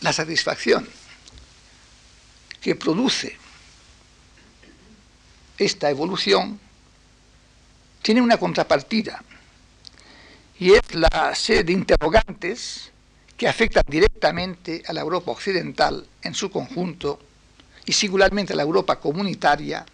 la 0.00 0.12
satisfacción 0.12 0.88
que 2.60 2.74
produce 2.74 3.38
esta 5.58 5.90
evolución 5.90 6.60
tiene 8.02 8.20
una 8.20 8.38
contrapartida 8.38 9.22
y 10.58 10.72
es 10.72 10.94
la 10.94 11.34
serie 11.34 11.64
de 11.64 11.72
interrogantes 11.72 12.92
que 13.36 13.48
afectan 13.48 13.84
directamente 13.86 14.82
a 14.86 14.92
la 14.92 15.00
Europa 15.00 15.30
occidental 15.30 16.06
en 16.22 16.34
su 16.34 16.50
conjunto 16.50 17.18
y 17.84 17.92
singularmente 17.92 18.52
a 18.52 18.56
la 18.56 18.62
Europa 18.62 18.98
comunitaria 18.98 19.84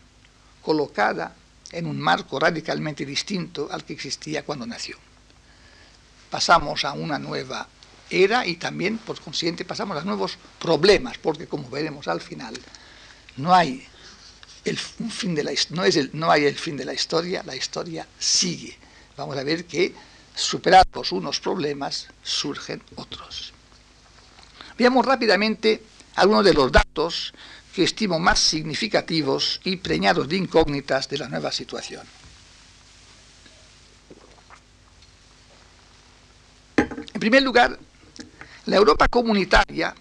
colocada 0.62 1.34
en 1.72 1.86
un 1.86 2.00
marco 2.00 2.38
radicalmente 2.38 3.04
distinto 3.04 3.68
al 3.70 3.84
que 3.84 3.94
existía 3.94 4.44
cuando 4.44 4.66
nació. 4.66 4.96
Pasamos 6.30 6.84
a 6.84 6.92
una 6.92 7.18
nueva 7.18 7.66
era 8.10 8.46
y 8.46 8.56
también, 8.56 8.98
por 8.98 9.20
consiguiente, 9.20 9.64
pasamos 9.64 9.96
a 9.96 10.04
nuevos 10.04 10.38
problemas, 10.58 11.18
porque 11.18 11.46
como 11.46 11.68
veremos 11.70 12.08
al 12.08 12.20
final, 12.20 12.54
no 13.36 13.54
hay 13.54 13.86
el 14.64 14.78
fin 14.78 15.34
de 15.34 15.44
la 15.44 15.52
no 15.70 15.84
es 15.84 15.96
el, 15.96 16.10
no 16.12 16.30
hay 16.30 16.44
el 16.44 16.56
fin 16.56 16.76
de 16.76 16.84
la 16.84 16.94
historia, 16.94 17.42
la 17.44 17.56
historia 17.56 18.06
sigue. 18.18 18.76
Vamos 19.16 19.36
a 19.36 19.42
ver 19.42 19.64
que 19.64 19.94
superados 20.34 21.12
unos 21.12 21.40
problemas 21.40 22.08
surgen 22.22 22.82
otros. 22.96 23.52
Veamos 24.78 25.04
rápidamente 25.04 25.82
algunos 26.16 26.44
de 26.44 26.54
los 26.54 26.70
datos 26.70 27.32
que 27.74 27.84
estimo 27.84 28.18
más 28.18 28.38
significativos 28.38 29.60
y 29.64 29.76
preñados 29.76 30.28
de 30.28 30.36
incógnitas 30.36 31.08
de 31.08 31.18
la 31.18 31.28
nueva 31.28 31.52
situación. 31.52 32.06
primer 37.22 37.44
lugar, 37.44 37.78
la 38.66 38.76
Europa 38.76 39.06
comunitaria, 39.06 39.94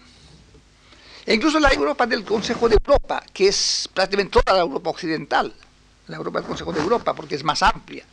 e 1.24 1.34
incluso 1.34 1.58
la 1.60 1.70
Europa 1.70 2.06
del 2.06 2.24
Consejo 2.24 2.68
de 2.68 2.76
Europa, 2.82 3.22
que 3.32 3.48
es 3.48 3.88
prácticamente 3.92 4.40
toda 4.40 4.56
la 4.56 4.62
Europa 4.62 4.90
occidental, 4.90 5.52
la 6.08 6.16
Europa 6.16 6.40
del 6.40 6.48
Consejo 6.48 6.72
de 6.72 6.80
Europa, 6.80 7.14
porque 7.14 7.36
es 7.36 7.44
más 7.44 7.62
amplia, 7.62 8.04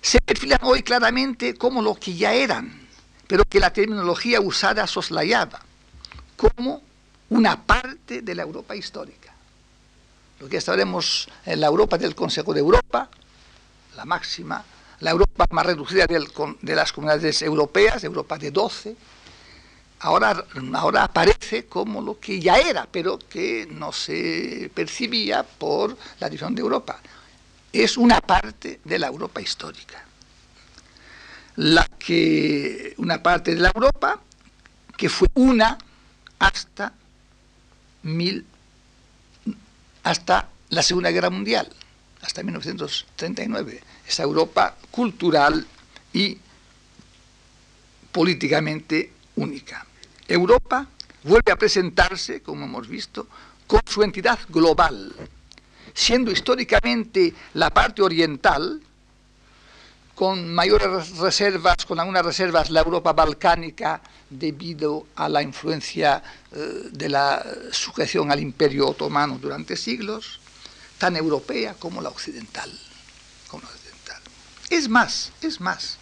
se 0.00 0.20
perfilan 0.20 0.60
hoy 0.62 0.82
claramente 0.82 1.54
como 1.54 1.82
lo 1.82 1.94
que 1.94 2.14
ya 2.14 2.32
eran, 2.34 2.88
pero 3.26 3.44
que 3.44 3.60
la 3.60 3.72
terminología 3.72 4.40
usada 4.40 4.86
soslayaba, 4.86 5.60
como 6.36 6.82
una 7.30 7.62
parte 7.62 8.22
de 8.22 8.34
la 8.34 8.42
Europa 8.42 8.76
histórica. 8.76 9.32
Lo 10.40 10.48
que 10.48 10.58
estaremos 10.58 11.28
en 11.44 11.60
la 11.60 11.66
Europa 11.66 11.98
del 11.98 12.14
Consejo 12.14 12.54
de 12.54 12.60
Europa, 12.60 13.08
la 13.96 14.04
máxima 14.04 14.64
la 15.00 15.10
Europa 15.10 15.46
más 15.50 15.66
reducida 15.66 16.06
de 16.06 16.74
las 16.74 16.92
comunidades 16.92 17.42
europeas, 17.42 18.02
Europa 18.02 18.36
de 18.38 18.50
12, 18.50 18.96
ahora, 20.00 20.44
ahora 20.74 21.04
aparece 21.04 21.66
como 21.66 22.00
lo 22.00 22.18
que 22.18 22.40
ya 22.40 22.58
era, 22.58 22.86
pero 22.90 23.18
que 23.18 23.66
no 23.70 23.92
se 23.92 24.70
percibía 24.74 25.42
por 25.42 25.96
la 26.20 26.28
división 26.28 26.54
de 26.54 26.62
Europa. 26.62 27.00
Es 27.72 27.96
una 27.96 28.20
parte 28.20 28.80
de 28.84 28.98
la 28.98 29.08
Europa 29.08 29.40
histórica. 29.40 30.04
La 31.56 31.86
que, 31.98 32.94
una 32.98 33.22
parte 33.22 33.54
de 33.54 33.60
la 33.60 33.72
Europa 33.74 34.20
que 34.96 35.08
fue 35.08 35.28
una 35.34 35.78
hasta, 36.38 36.92
mil, 38.02 38.44
hasta 40.02 40.48
la 40.70 40.82
Segunda 40.82 41.10
Guerra 41.10 41.30
Mundial, 41.30 41.68
hasta 42.22 42.42
1939 42.42 43.80
esa 44.06 44.22
Europa 44.22 44.74
cultural 44.90 45.66
y 46.12 46.38
políticamente 48.10 49.12
única. 49.36 49.86
Europa 50.28 50.86
vuelve 51.24 51.52
a 51.52 51.56
presentarse, 51.56 52.42
como 52.42 52.66
hemos 52.66 52.86
visto, 52.86 53.26
con 53.66 53.80
su 53.86 54.02
entidad 54.02 54.38
global, 54.48 55.14
siendo 55.94 56.30
históricamente 56.30 57.34
la 57.54 57.70
parte 57.70 58.02
oriental, 58.02 58.80
con 60.14 60.52
mayores 60.52 61.16
reservas, 61.16 61.84
con 61.86 61.98
algunas 62.00 62.24
reservas, 62.24 62.70
la 62.70 62.80
Europa 62.80 63.12
balcánica, 63.12 64.00
debido 64.28 65.06
a 65.16 65.28
la 65.28 65.42
influencia 65.42 66.22
eh, 66.52 66.88
de 66.90 67.08
la 67.08 67.44
sujeción 67.72 68.30
al 68.30 68.40
imperio 68.40 68.88
otomano 68.88 69.38
durante 69.38 69.76
siglos, 69.76 70.40
tan 70.98 71.16
europea 71.16 71.74
como 71.78 72.02
la 72.02 72.08
occidental. 72.08 72.70
Como 73.48 73.62
la 73.62 73.78
es 74.70 74.88
más, 74.88 75.32
es 75.40 75.60
más. 75.60 75.97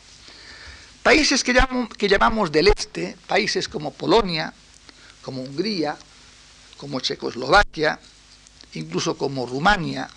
Países 1.06 1.44
que, 1.44 2.08
llamamos 2.08 2.50
del 2.50 2.66
este, 2.66 3.16
países 3.28 3.68
como 3.68 3.92
Polonia, 3.92 4.52
como 5.22 5.40
Hungría, 5.40 5.96
como 6.76 6.98
Checoslovaquia, 6.98 8.00
incluso 8.74 9.16
como 9.16 9.46
Rumania, 9.46 10.10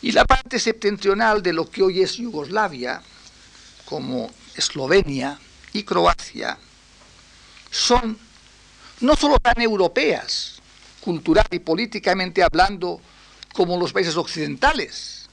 y 0.00 0.12
la 0.12 0.24
parte 0.24 0.60
septentrional 0.60 1.42
de 1.42 1.52
lo 1.52 1.68
que 1.68 1.82
hoy 1.82 2.02
es 2.02 2.18
Yugoslavia, 2.18 3.02
como 3.84 4.30
Eslovenia 4.54 5.40
y 5.72 5.82
Croacia, 5.82 6.56
son 7.68 8.16
no 9.00 9.16
solo 9.16 9.40
tan 9.40 9.60
europeas, 9.60 10.62
cultural 11.00 11.48
y 11.50 11.58
políticamente 11.58 12.44
hablando, 12.44 13.00
como 13.54 13.76
los 13.76 13.92
países 13.92 14.16
occidentales, 14.16 15.28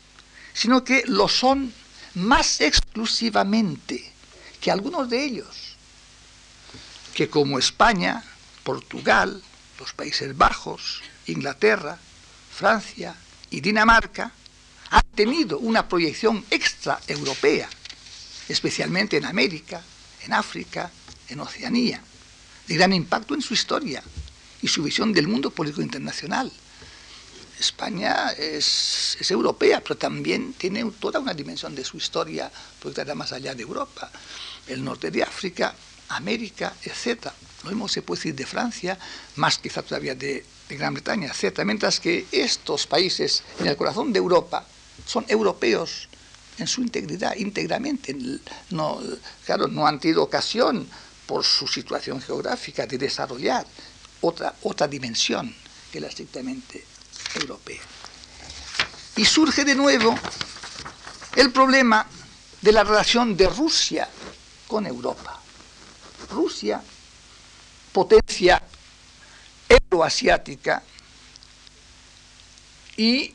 sino 0.51 0.83
que 0.83 1.03
lo 1.05 1.27
son 1.27 1.71
más 2.17 2.61
exclusivamente 2.61 4.11
que 4.59 4.71
algunos 4.71 5.07
de 5.09 5.23
ellos, 5.23 5.75
que 7.13 7.29
como 7.29 7.59
España, 7.59 8.23
Portugal, 8.63 9.41
los 9.79 9.93
Países 9.93 10.35
Bajos, 10.35 11.01
Inglaterra, 11.27 11.97
Francia 12.51 13.15
y 13.51 13.61
Dinamarca, 13.61 14.31
han 14.89 15.03
tenido 15.13 15.59
una 15.59 15.87
proyección 15.87 16.43
extraeuropea, 16.49 17.69
especialmente 18.49 19.17
en 19.17 19.25
América, 19.25 19.83
en 20.25 20.33
África, 20.33 20.89
en 21.29 21.39
Oceanía, 21.39 22.01
de 22.67 22.75
gran 22.75 22.93
impacto 22.93 23.35
en 23.35 23.41
su 23.41 23.53
historia 23.53 24.01
y 24.61 24.67
su 24.67 24.81
visión 24.81 25.13
del 25.13 25.27
mundo 25.27 25.51
político 25.51 25.83
internacional. 25.83 26.51
España 27.59 28.31
es, 28.31 29.17
europea, 29.29 29.81
pero 29.81 29.97
también 29.97 30.53
tiene 30.53 30.83
toda 30.99 31.19
una 31.19 31.33
dimensión 31.33 31.73
de 31.75 31.83
su 31.83 31.97
historia, 31.97 32.51
está 32.85 33.15
más 33.15 33.33
allá 33.33 33.55
de 33.55 33.63
Europa. 33.63 34.11
El 34.67 34.83
norte 34.83 35.11
de 35.11 35.23
África, 35.23 35.73
América, 36.09 36.73
etc. 36.83 37.27
Lo 37.63 37.71
mismo 37.71 37.87
se 37.87 38.01
puede 38.01 38.19
decir 38.19 38.35
de 38.35 38.45
Francia, 38.45 38.97
más 39.35 39.57
quizá 39.57 39.81
todavía 39.81 40.15
de, 40.15 40.45
Gran 40.69 40.93
Bretaña, 40.93 41.31
etc. 41.31 41.61
Mientras 41.63 41.99
que 41.99 42.27
estos 42.31 42.87
países 42.87 43.43
en 43.59 43.67
el 43.67 43.77
corazón 43.77 44.11
de 44.11 44.19
Europa 44.19 44.65
son 45.05 45.25
europeos 45.29 46.09
en 46.57 46.67
su 46.67 46.81
integridad, 46.81 47.35
íntegramente. 47.37 48.15
No, 48.71 49.01
claro, 49.45 49.67
no 49.67 49.87
han 49.87 49.99
tenido 49.99 50.23
ocasión 50.23 50.87
por 51.25 51.45
su 51.45 51.67
situación 51.67 52.21
geográfica 52.21 52.85
de 52.85 52.97
desarrollar 52.97 53.65
otra, 54.21 54.55
otra 54.63 54.87
dimensión 54.87 55.53
que 55.91 56.01
la 56.01 56.07
estrictamente 56.07 56.83
europea. 57.35 57.81
Y 59.15 59.25
surge 59.25 59.65
de 59.65 59.75
nuevo 59.75 60.17
el 61.35 61.51
problema 61.51 62.05
de 62.61 62.71
la 62.71 62.83
relación 62.83 63.35
de 63.35 63.47
Rusia 63.47 64.09
con 64.67 64.85
Europa. 64.85 65.39
Rusia, 66.29 66.81
potencia 67.93 68.61
euroasiática, 69.69 70.83
y 72.97 73.33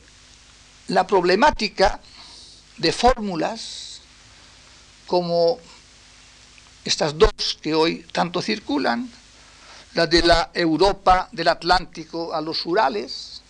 la 0.87 1.07
problemática 1.07 1.99
de 2.77 2.91
fórmulas 2.91 4.01
como 5.07 5.57
estas 6.83 7.17
dos 7.17 7.31
que 7.61 7.73
hoy 7.73 8.05
tanto 8.11 8.41
circulan, 8.41 9.09
la 9.93 10.05
de 10.05 10.21
la 10.23 10.51
Europa 10.53 11.29
del 11.31 11.47
Atlántico 11.47 12.33
a 12.33 12.41
los 12.41 12.65
Urales, 12.65 13.42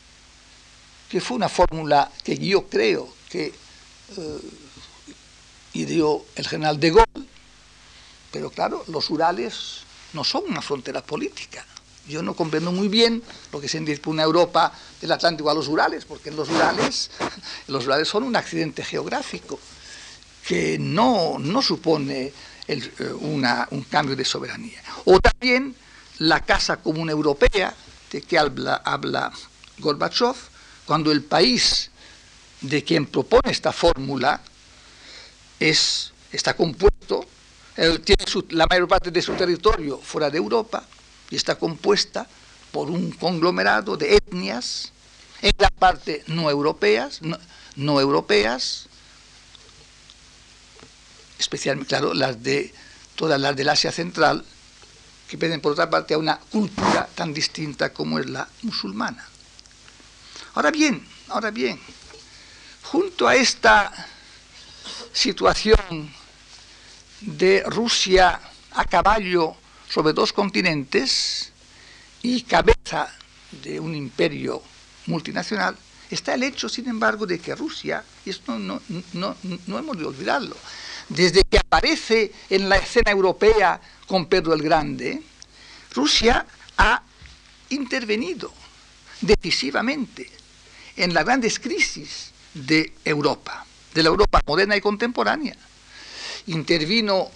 que 1.14 1.22
fue 1.22 1.38
una 1.38 1.48
fórmula 1.48 2.12
que 2.24 2.36
yo 2.40 2.68
creo 2.68 3.08
que 3.30 3.54
eh, 4.18 4.40
ideó 5.74 6.26
el 6.34 6.48
general 6.48 6.80
de 6.80 6.90
Gaulle, 6.90 7.28
pero 8.32 8.50
claro, 8.50 8.84
los 8.88 9.12
Urales 9.12 9.82
no 10.14 10.24
son 10.24 10.46
una 10.50 10.64
frontera 10.64 11.04
política. 11.04 11.64
Yo 12.08 12.24
no 12.24 12.36
comprendo 12.36 12.72
muy 12.72 12.88
bien 12.88 13.22
lo 13.52 13.62
que 13.62 13.68
se 13.68 13.80
por 13.98 14.12
una 14.12 14.24
Europa 14.24 14.74
del 15.00 15.12
Atlántico 15.12 15.52
a 15.52 15.54
los 15.54 15.68
Urales, 15.68 16.04
porque 16.06 16.32
los 16.32 16.50
Urales, 16.50 17.12
los 17.68 17.86
Urales 17.86 18.08
son 18.08 18.24
un 18.24 18.36
accidente 18.36 18.84
geográfico 18.84 19.60
que 20.48 20.80
no, 20.80 21.38
no 21.38 21.62
supone 21.62 22.34
eh, 22.68 22.92
un 23.20 23.86
cambio 23.88 24.16
de 24.16 24.26
soberanía. 24.26 24.82
O 25.06 25.20
también 25.20 25.76
la 26.18 26.40
Casa 26.40 26.78
Común 26.78 27.12
Europea, 27.12 27.76
de 28.12 28.24
que 28.24 28.40
habla, 28.40 28.82
habla 28.84 29.32
Gorbachev, 29.78 30.53
cuando 30.86 31.12
el 31.12 31.24
país 31.24 31.90
de 32.62 32.84
quien 32.84 33.06
propone 33.06 33.52
esta 33.52 33.72
fórmula 33.72 34.42
es, 35.60 36.12
está 36.32 36.56
compuesto, 36.56 37.26
eh, 37.76 38.00
tiene 38.04 38.26
la 38.50 38.68
mayor 38.70 38.88
parte 38.88 39.12
de 39.12 39.22
su 39.22 39.34
territorio 39.34 39.98
fuera 39.98 40.30
de 40.30 40.38
Europa, 40.38 40.86
y 41.30 41.36
está 41.36 41.56
compuesta 41.56 42.28
por 42.72 42.90
un 42.90 43.12
conglomerado 43.12 43.98
de 43.98 44.16
etnias, 44.16 44.92
en 45.42 45.52
la 45.58 45.70
parte 45.70 46.24
no 46.28 46.50
europeas, 46.50 47.22
no, 47.76 48.00
europeas, 48.00 48.88
especialmente, 51.38 51.90
claro, 51.90 52.14
las 52.14 52.42
de 52.42 52.74
todas 53.16 53.40
las 53.40 53.56
del 53.56 53.70
Asia 53.70 53.92
Central, 53.92 54.46
que 55.28 55.38
pertenecen 55.38 55.62
por 55.62 55.74
otra 55.74 55.90
parte 55.90 56.14
a 56.14 56.18
una 56.18 56.38
cultura 56.38 57.10
tan 57.16 57.34
distinta 57.34 57.92
como 57.92 58.20
es 58.20 58.30
la 58.30 58.48
musulmana. 58.62 59.28
Ahora 60.56 60.70
bien, 60.70 61.04
ahora 61.30 61.50
bien, 61.50 61.80
junto 62.84 63.28
a 63.28 63.36
esta 63.36 63.92
situación 65.12 66.14
de 67.22 67.64
Rusia 67.66 68.40
a 68.74 68.86
caballo 68.86 69.56
sobre 69.90 70.14
dos 70.14 70.32
continentes 70.32 71.52
y 72.22 72.44
cabeza 72.44 73.12
de 73.64 73.80
un 73.80 73.96
imperio 73.96 74.62
multinacional, 75.08 75.76
está 76.12 76.36
el 76.36 76.44
hecho, 76.44 76.70
sin 76.70 76.88
embargo, 76.88 77.26
de 77.26 77.40
que 77.40 77.56
Rusia, 77.56 78.04
y 78.24 78.30
esto 78.30 78.60
no, 78.60 78.80
no, 79.14 79.36
hemos 79.80 79.98
de 79.98 80.06
olvidarlo, 80.06 80.56
desde 81.10 81.42
que 81.50 81.58
aparece 81.58 82.32
en 82.52 82.70
la 82.70 82.78
escena 82.78 83.10
europea 83.10 83.82
con 84.06 84.28
Pedro 84.28 84.54
el 84.54 84.62
Grande, 84.62 85.24
Rusia 85.96 86.46
ha 86.78 87.02
intervenido 87.70 88.54
decisivamente 89.20 90.43
en 90.98 91.14
las 91.14 91.26
grandes 91.26 91.60
crisis 91.60 92.32
de 92.54 92.94
Europa, 93.04 93.66
de 93.94 94.04
la 94.04 94.10
Europa 94.10 94.42
moderna 94.46 94.76
y 94.76 94.82
contemporánea. 94.82 95.56
Intervino 96.48 97.32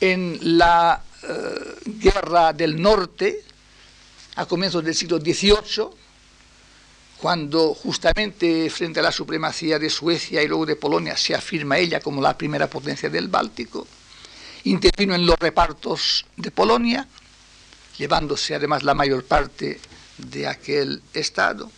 en 0.00 0.38
la 0.58 1.02
eh, 1.22 1.74
guerra 1.86 2.52
del 2.52 2.80
norte, 2.80 3.44
a 4.36 4.46
comienzos 4.46 4.84
del 4.84 4.94
siglo 4.94 5.18
XVIII, 5.18 5.88
cuando 7.18 7.74
justamente 7.74 8.68
frente 8.70 8.98
a 8.98 9.02
la 9.04 9.12
supremacía 9.12 9.78
de 9.78 9.88
Suecia 9.88 10.42
y 10.42 10.48
luego 10.48 10.66
de 10.66 10.74
Polonia 10.74 11.16
se 11.16 11.34
afirma 11.34 11.78
ella 11.78 12.00
como 12.00 12.20
la 12.20 12.36
primera 12.36 12.68
potencia 12.68 13.08
del 13.08 13.28
Báltico, 13.28 13.86
intervino 14.64 15.14
en 15.14 15.26
los 15.26 15.38
repartos 15.38 16.26
de 16.36 16.50
Polonia, 16.50 17.06
llevándose 17.96 18.54
además 18.54 18.82
la 18.82 18.94
mayor 18.94 19.24
parte 19.24 19.78
de 20.18 20.48
aquel 20.48 21.02
estado, 21.14 21.70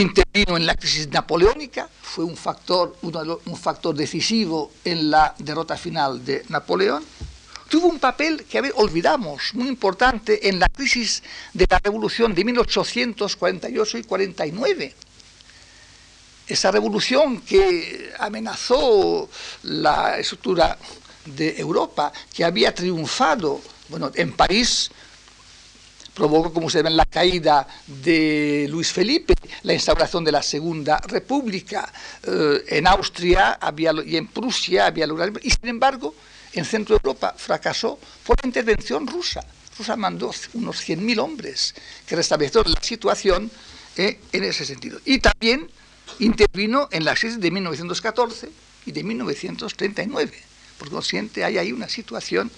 intervino 0.00 0.56
en 0.56 0.66
la 0.66 0.74
crisis 0.74 1.08
napoleónica, 1.08 1.88
fue 2.02 2.24
un 2.24 2.36
factor, 2.36 2.96
un 3.02 3.56
factor 3.56 3.94
decisivo 3.94 4.72
en 4.84 5.10
la 5.10 5.34
derrota 5.38 5.76
final 5.76 6.24
de 6.24 6.44
Napoleón, 6.48 7.04
tuvo 7.68 7.88
un 7.88 7.98
papel 7.98 8.44
que 8.44 8.58
a 8.58 8.60
ver, 8.60 8.72
olvidamos, 8.76 9.54
muy 9.54 9.68
importante 9.68 10.48
en 10.48 10.58
la 10.58 10.68
crisis 10.68 11.22
de 11.52 11.66
la 11.68 11.78
revolución 11.78 12.34
de 12.34 12.44
1848 12.44 13.98
y 13.98 14.04
49. 14.04 14.94
Esa 16.46 16.70
revolución 16.70 17.40
que 17.40 18.12
amenazó 18.18 19.28
la 19.62 20.18
estructura 20.18 20.78
de 21.24 21.58
Europa, 21.58 22.12
que 22.32 22.44
había 22.44 22.74
triunfado 22.74 23.60
bueno, 23.88 24.10
en 24.14 24.32
París, 24.32 24.90
provocó, 26.14 26.52
como 26.52 26.70
se 26.70 26.82
ve, 26.82 26.90
la 26.90 27.06
caída 27.06 27.66
de 27.86 28.66
Luis 28.70 28.92
Felipe, 28.92 29.34
la 29.62 29.74
instauración 29.74 30.24
de 30.24 30.32
la 30.32 30.42
Segunda 30.42 30.98
República. 30.98 31.92
Eh, 32.22 32.64
en 32.68 32.86
Austria 32.86 33.58
y 34.06 34.16
en 34.16 34.28
Prusia 34.28 34.86
había 34.86 35.06
lugar. 35.06 35.32
Y 35.42 35.50
sin 35.50 35.68
embargo, 35.68 36.14
en 36.52 36.64
Centro 36.64 36.94
Europa 36.94 37.34
fracasó 37.36 37.98
por 38.24 38.40
la 38.42 38.46
intervención 38.46 39.06
rusa. 39.06 39.44
Rusia 39.76 39.96
mandó 39.96 40.32
unos 40.54 40.88
100.000 40.88 41.18
hombres 41.18 41.74
que 42.06 42.14
restablecieron 42.14 42.72
la 42.72 42.80
situación 42.80 43.50
eh, 43.96 44.20
en 44.32 44.44
ese 44.44 44.64
sentido. 44.64 45.00
Y 45.04 45.18
también 45.18 45.68
intervino 46.20 46.88
en 46.92 47.04
la 47.04 47.14
crisis 47.14 47.40
de 47.40 47.50
1914 47.50 48.50
y 48.86 48.92
de 48.92 49.02
1939. 49.02 50.32
Por 50.78 50.90
consiguiente, 50.90 51.44
hay 51.44 51.58
ahí 51.58 51.72
una 51.72 51.88
situación, 51.88 52.50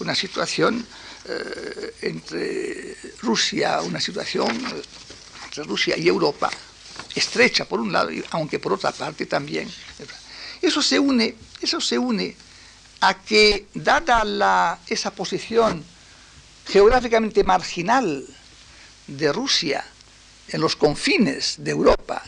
una 0.00 0.14
situación 0.14 0.86
eh, 1.28 1.94
entre 2.02 2.96
Rusia, 3.20 3.80
una 3.82 4.00
situación 4.00 4.50
eh, 4.50 4.82
entre 5.44 5.64
Rusia 5.64 5.96
y 5.96 6.08
Europa 6.08 6.50
estrecha 7.14 7.64
por 7.64 7.80
un 7.80 7.92
lado, 7.92 8.10
aunque 8.30 8.58
por 8.58 8.72
otra 8.72 8.92
parte 8.92 9.26
también. 9.26 9.70
Eso 10.60 10.82
se 10.82 10.98
une, 10.98 11.34
eso 11.60 11.80
se 11.80 11.98
une 11.98 12.36
a 13.00 13.14
que, 13.14 13.66
dada 13.74 14.24
la, 14.24 14.78
esa 14.86 15.10
posición 15.10 15.84
geográficamente 16.66 17.42
marginal 17.44 18.24
de 19.06 19.32
Rusia 19.32 19.84
en 20.48 20.60
los 20.60 20.76
confines 20.76 21.56
de 21.58 21.72
Europa, 21.72 22.22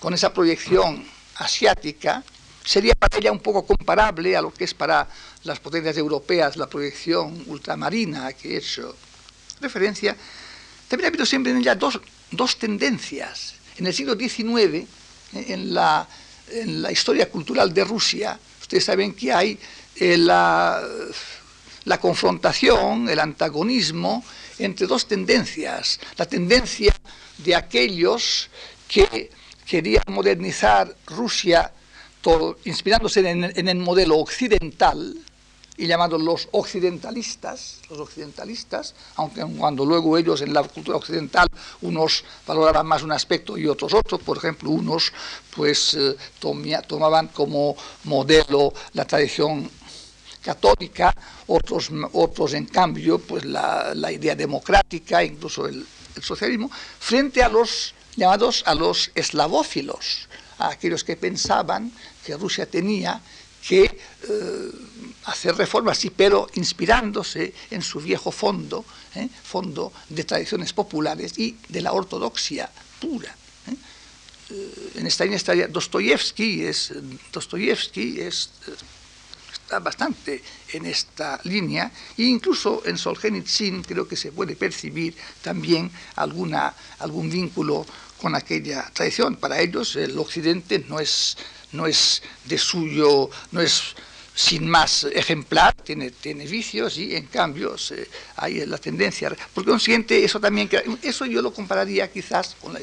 con 0.00 0.14
esa 0.14 0.32
proyección 0.32 1.06
asiática, 1.36 2.24
sería 2.66 2.94
para 2.94 3.16
ella 3.16 3.30
un 3.30 3.38
poco 3.38 3.64
comparable 3.64 4.36
a 4.36 4.42
lo 4.42 4.52
que 4.52 4.64
es 4.64 4.74
para 4.74 5.08
las 5.44 5.60
potencias 5.60 5.96
europeas 5.96 6.56
la 6.56 6.66
proyección 6.66 7.44
ultramarina 7.46 8.32
que 8.32 8.58
he 8.58 8.62
referencia. 9.60 10.16
También 10.88 11.06
ha 11.06 11.08
habido 11.08 11.24
siempre 11.24 11.52
en 11.52 11.58
ella 11.58 11.74
dos, 11.76 12.00
dos 12.30 12.58
tendencias. 12.58 13.54
En 13.78 13.86
el 13.86 13.94
siglo 13.94 14.16
XIX, 14.16 14.58
eh, 14.58 14.86
en 15.32 15.72
la, 15.72 16.06
en 16.50 16.82
la 16.82 16.90
historia 16.90 17.30
cultural 17.30 17.72
de 17.72 17.84
Rusia, 17.84 18.38
ustedes 18.60 18.84
saben 18.84 19.14
que 19.14 19.32
hay 19.32 19.58
eh, 19.94 20.18
la, 20.18 20.82
la 21.84 22.00
confrontación, 22.00 23.08
el 23.08 23.20
antagonismo 23.20 24.24
entre 24.58 24.86
dos 24.86 25.06
tendencias. 25.06 26.00
La 26.16 26.26
tendencia 26.26 26.94
de 27.38 27.54
aquellos 27.54 28.50
que 28.88 29.30
querían 29.64 30.04
modernizar 30.08 30.94
Rusia 31.06 31.72
inspirándose 32.64 33.28
en, 33.28 33.68
el 33.68 33.78
modelo 33.78 34.18
occidental 34.18 35.16
y 35.78 35.86
llamados 35.86 36.20
los 36.22 36.48
occidentalistas, 36.52 37.80
los 37.90 37.98
occidentalistas, 37.98 38.94
aunque 39.16 39.44
cuando 39.58 39.84
luego 39.84 40.16
ellos 40.16 40.40
en 40.40 40.54
la 40.54 40.62
cultura 40.62 40.96
occidental 40.96 41.48
unos 41.82 42.24
valoraban 42.46 42.86
más 42.86 43.02
un 43.02 43.12
aspecto 43.12 43.58
y 43.58 43.66
otros 43.66 43.92
otro, 43.92 44.18
por 44.18 44.38
ejemplo, 44.38 44.70
unos 44.70 45.12
pues 45.54 45.94
eh, 45.94 46.16
tomaban 46.40 47.28
como 47.28 47.76
modelo 48.04 48.72
la 48.94 49.04
tradición 49.04 49.70
católica, 50.46 51.12
otros, 51.48 51.90
otros 52.12 52.54
en 52.54 52.66
cambio, 52.66 53.18
pues 53.18 53.44
la, 53.44 54.12
idea 54.12 54.36
democrática, 54.36 55.24
incluso 55.24 55.66
el, 55.66 55.84
socialismo, 56.22 56.70
frente 56.98 57.42
a 57.42 57.48
los 57.48 57.94
llamados 58.14 58.62
a 58.64 58.74
los 58.74 59.10
eslavófilos, 59.14 60.28
a 60.58 60.70
aquellos 60.70 61.04
que 61.04 61.16
pensaban 61.16 61.92
que 62.26 62.36
Rusia 62.36 62.66
tenía 62.66 63.20
que 63.66 63.84
eh, 63.84 64.70
hacer 65.26 65.54
reformas, 65.56 65.98
sí, 65.98 66.10
pero 66.10 66.48
inspirándose 66.54 67.54
en 67.70 67.82
su 67.82 68.00
viejo 68.00 68.32
fondo, 68.32 68.84
¿eh? 69.14 69.28
fondo 69.42 69.92
de 70.08 70.24
tradiciones 70.24 70.72
populares 70.72 71.38
y 71.38 71.56
de 71.68 71.80
la 71.80 71.92
ortodoxia 71.92 72.68
pura. 73.00 73.34
¿eh? 73.68 73.76
en 74.96 75.06
esta 75.06 75.24
línea 75.24 75.36
estaría 75.36 75.68
Dostoyevsky, 75.68 76.64
es, 76.64 76.92
Dostoyevsky 77.32 78.20
es, 78.20 78.50
está 79.52 79.78
bastante 79.80 80.42
en 80.72 80.86
esta 80.86 81.40
línea, 81.44 81.90
e 82.16 82.22
incluso 82.22 82.82
en 82.86 82.98
Solzhenitsyn 82.98 83.82
creo 83.82 84.06
que 84.06 84.16
se 84.16 84.30
puede 84.30 84.54
percibir 84.54 85.14
también 85.42 85.90
alguna, 86.14 86.74
algún 86.98 87.30
vínculo 87.30 87.86
con 88.20 88.34
aquella 88.34 88.90
tradición. 88.92 89.36
Para 89.36 89.60
ellos 89.60 89.96
el 89.96 90.18
occidente 90.18 90.84
no 90.88 91.00
es 91.00 91.36
no 91.72 91.86
es 91.86 92.22
de 92.44 92.58
suyo, 92.58 93.28
no 93.52 93.60
es 93.60 93.94
sin 94.36 94.68
más 94.68 95.04
ejemplar, 95.04 95.74
tiene, 95.82 96.10
tiene 96.10 96.46
vicios 96.46 96.98
y 96.98 97.16
en 97.16 97.24
cambio 97.26 97.74
hay 98.36 98.66
la 98.66 98.76
tendencia. 98.76 99.34
Por 99.54 99.64
consiguiente, 99.64 100.22
eso 100.22 100.38
también, 100.38 100.68
eso 101.02 101.24
yo 101.24 101.40
lo 101.40 101.54
compararía 101.54 102.12
quizás 102.12 102.54
con 102.60 102.74
la, 102.74 102.80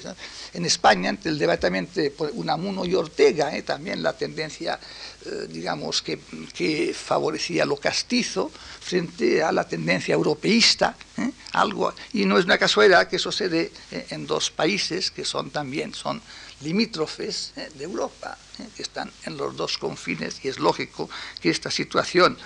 en 0.54 0.66
España, 0.66 1.12
entre 1.12 1.30
el 1.30 1.38
debate 1.38 1.62
también 1.62 1.88
de 1.94 2.12
Unamuno 2.34 2.86
y 2.86 2.96
Ortega, 2.96 3.56
¿eh? 3.56 3.62
también 3.62 4.02
la 4.02 4.14
tendencia, 4.14 4.80
eh, 5.28 5.48
digamos, 5.48 6.02
que, 6.02 6.18
que, 6.56 6.92
favorecía 6.92 7.66
lo 7.66 7.78
castizo 7.78 8.52
frente 8.82 9.44
a 9.44 9.52
la 9.52 9.68
tendencia 9.68 10.16
europeísta, 10.16 10.98
¿eh? 11.18 11.30
algo, 11.52 11.94
y 12.14 12.26
no 12.26 12.40
es 12.40 12.46
una 12.46 12.58
casualidad 12.58 13.08
que 13.08 13.18
eso 13.18 13.32
se 13.32 13.48
dé 13.48 13.72
en 14.10 14.26
dos 14.26 14.50
países 14.50 15.12
que 15.12 15.24
son 15.24 15.52
también, 15.52 15.94
son 15.94 16.20
limítrofes 16.64 17.54
eh, 17.56 17.70
de 17.76 17.84
Europa, 17.84 18.38
eh, 18.60 18.68
que 18.76 18.84
están 18.84 19.12
en 19.26 19.38
los 19.38 19.56
dos 19.56 19.78
confines, 19.78 20.44
y 20.44 20.48
es 20.48 20.60
lógico 20.60 21.10
que 21.42 21.50
esta 21.50 21.70
situación, 21.70 22.38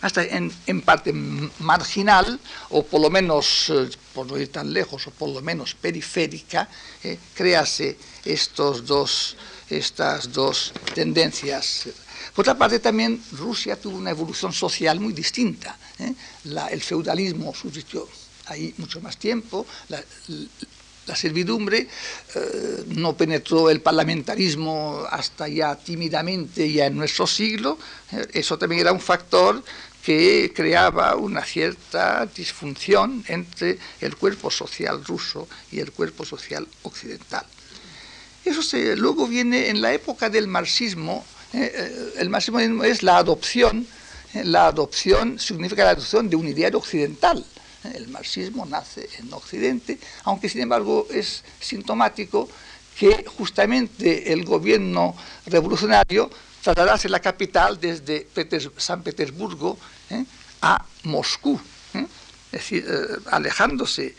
hasta 0.00 0.22
en, 0.22 0.82
parte 0.82 1.12
marginal, 1.12 2.38
o 2.70 2.84
por 2.84 3.00
lo 3.00 3.08
menos, 3.08 3.70
eh, 3.70 3.88
por 4.12 4.26
no 4.26 4.36
ir 4.36 4.52
tan 4.52 4.72
lejos, 4.72 5.06
o 5.06 5.10
por 5.10 5.30
lo 5.30 5.40
menos 5.40 5.74
periférica, 5.74 6.68
crease 7.34 7.96
estos 8.24 8.84
dos, 8.84 9.36
estas 9.70 10.30
dos 10.30 10.72
tendencias. 10.94 11.88
Por 12.34 12.42
otra 12.42 12.58
parte, 12.58 12.80
también 12.80 13.22
Rusia 13.32 13.80
tuvo 13.80 13.96
una 13.96 14.10
evolución 14.10 14.52
social 14.52 15.00
muy 15.00 15.14
distinta. 15.14 15.78
el 15.98 16.82
feudalismo 16.82 17.54
subsistió 17.54 18.06
ahí 18.46 18.74
mucho 18.76 19.00
más 19.00 19.16
tiempo, 19.16 19.66
la 21.06 21.16
servidumbre, 21.16 21.88
eh, 22.34 22.84
no 22.88 23.16
penetró 23.16 23.70
el 23.70 23.80
parlamentarismo 23.80 25.04
hasta 25.10 25.48
ya 25.48 25.76
tímidamente, 25.76 26.70
ya 26.72 26.86
en 26.86 26.96
nuestro 26.96 27.26
siglo, 27.26 27.78
eh, 28.12 28.26
eso 28.32 28.58
también 28.58 28.80
era 28.80 28.92
un 28.92 29.00
factor 29.00 29.62
que 30.04 30.52
creaba 30.54 31.16
una 31.16 31.42
cierta 31.44 32.26
disfunción 32.26 33.24
entre 33.28 33.78
el 34.00 34.16
cuerpo 34.16 34.50
social 34.50 35.02
ruso 35.04 35.48
y 35.72 35.80
el 35.80 35.92
cuerpo 35.92 36.24
social 36.24 36.66
occidental. 36.82 37.46
Eso 38.44 38.62
se, 38.62 38.96
luego 38.96 39.26
viene 39.26 39.70
en 39.70 39.80
la 39.80 39.94
época 39.94 40.28
del 40.28 40.46
marxismo, 40.46 41.24
eh, 41.54 42.12
el 42.18 42.28
marxismo 42.28 42.84
es 42.84 43.02
la 43.02 43.16
adopción, 43.16 43.86
la 44.34 44.66
adopción 44.66 45.38
significa 45.38 45.84
la 45.84 45.90
adopción 45.90 46.28
de 46.28 46.36
un 46.36 46.48
ideario 46.48 46.78
occidental, 46.78 47.44
el 47.92 48.08
marxismo 48.08 48.66
nace 48.66 49.08
en 49.18 49.32
Occidente, 49.32 49.98
aunque 50.24 50.48
sin 50.48 50.62
embargo 50.62 51.06
es 51.10 51.44
sintomático 51.60 52.48
que 52.98 53.24
justamente 53.26 54.32
el 54.32 54.44
gobierno 54.44 55.16
revolucionario 55.46 56.30
trasladase 56.62 57.08
la 57.08 57.20
capital 57.20 57.78
desde 57.80 58.26
San 58.76 59.02
Petersburgo 59.02 59.76
¿eh? 60.10 60.24
a 60.62 60.84
Moscú, 61.02 61.60
¿eh? 61.92 62.06
es 62.52 62.60
decir, 62.60 62.86
eh, 62.88 63.18
alejándose 63.30 64.14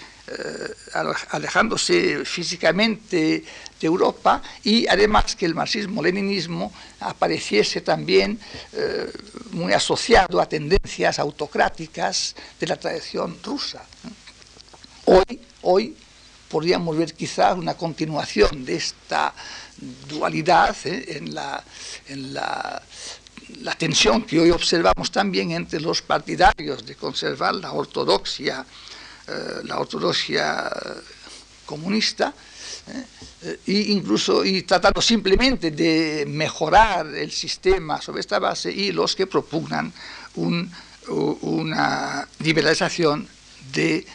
alejándose 1.29 2.25
físicamente 2.25 3.43
de 3.79 3.87
Europa 3.87 4.41
y 4.63 4.87
además 4.87 5.35
que 5.35 5.45
el 5.45 5.53
marxismo-leninismo 5.53 6.71
apareciese 7.01 7.81
también 7.81 8.39
eh, 8.73 9.11
muy 9.51 9.73
asociado 9.73 10.41
a 10.41 10.47
tendencias 10.47 11.19
autocráticas 11.19 12.35
de 12.59 12.67
la 12.67 12.77
tradición 12.77 13.37
rusa. 13.43 13.85
Hoy, 15.05 15.39
hoy 15.61 15.95
podríamos 16.49 16.97
ver 16.97 17.13
quizás 17.13 17.57
una 17.57 17.75
continuación 17.75 18.65
de 18.65 18.75
esta 18.77 19.33
dualidad 20.07 20.75
eh, 20.85 21.17
en, 21.17 21.35
la, 21.35 21.63
en 22.07 22.33
la, 22.33 22.81
la 23.61 23.73
tensión 23.73 24.23
que 24.23 24.39
hoy 24.39 24.51
observamos 24.51 25.11
también 25.11 25.51
entre 25.51 25.79
los 25.79 26.01
partidarios 26.01 26.85
de 26.85 26.95
conservar 26.95 27.55
la 27.55 27.71
ortodoxia 27.73 28.65
eh, 29.27 29.61
la 29.63 29.79
ortodoxia 29.79 30.71
comunista, 31.65 32.33
eh, 33.41 33.59
e 33.65 33.91
incluso 33.91 34.45
y 34.45 34.63
tratando 34.63 35.01
simplemente 35.01 35.71
de 35.71 36.25
mejorar 36.27 37.07
el 37.07 37.31
sistema 37.31 38.01
sobre 38.01 38.21
esta 38.21 38.39
base 38.39 38.71
y 38.71 38.91
los 38.91 39.15
que 39.15 39.27
propugnan 39.27 39.91
una 40.35 42.27
liberalización 42.39 43.27
de 43.71 44.05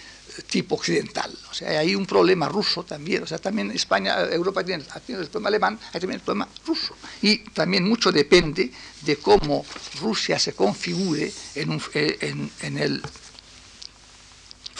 tipo 0.49 0.77
occidental. 0.77 1.37
O 1.51 1.55
sea, 1.55 1.81
hay 1.81 1.95
un 1.95 2.07
problema 2.07 2.49
ruso 2.49 2.85
también. 2.85 3.23
O 3.23 3.27
sea, 3.27 3.39
también 3.39 3.71
España, 3.73 4.21
Europa 4.31 4.65
tiene, 4.65 4.85
el 5.09 5.27
problema 5.27 5.49
alemán, 5.49 5.79
hay 5.93 6.01
también 6.01 6.21
el 6.21 6.25
problema 6.25 6.49
ruso. 6.67 6.95
Y 7.23 7.39
también 7.51 7.89
mucho 7.89 8.13
depende 8.13 8.71
de 9.03 9.17
cómo 9.17 9.65
Rusia 10.01 10.39
se 10.39 10.53
configure 10.53 11.33
en, 11.55 11.81
en, 11.95 12.51
en 12.63 12.79
el 12.79 13.03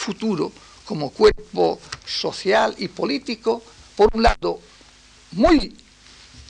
futuro 0.01 0.51
como 0.85 1.11
cuerpo 1.11 1.79
social 2.05 2.75
y 2.79 2.87
político, 2.87 3.63
por 3.95 4.09
un 4.13 4.23
lado, 4.23 4.59
muy 5.33 5.73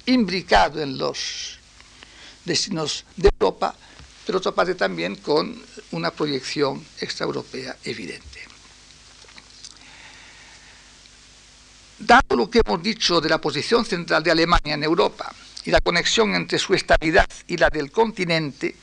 imbricado 0.06 0.82
en 0.82 0.98
los 0.98 1.60
destinos 2.46 3.06
de 3.18 3.30
Europa, 3.30 3.76
pero 4.26 4.40
otra 4.40 4.54
parte 4.54 4.74
también 4.76 5.18
con 5.18 5.62
una 5.92 6.12
proyección 6.12 6.84
extraeuropea 7.00 7.78
evidente. 7.84 8.40
Dado 12.00 12.36
lo 12.36 12.50
que 12.50 12.62
hemos 12.66 12.82
dicho 12.82 13.22
de 13.22 13.30
la 13.30 13.40
posición 13.40 13.86
central 13.86 14.24
de 14.24 14.32
Alemania 14.32 14.74
en 14.74 14.84
Europa 14.84 15.32
y 15.66 15.70
la 15.70 15.82
conexión 15.82 16.34
entre 16.34 16.58
su 16.58 16.74
estabilidad 16.74 17.28
y 17.46 17.58
la 17.58 17.70
del 17.70 17.92
continente, 17.92 18.76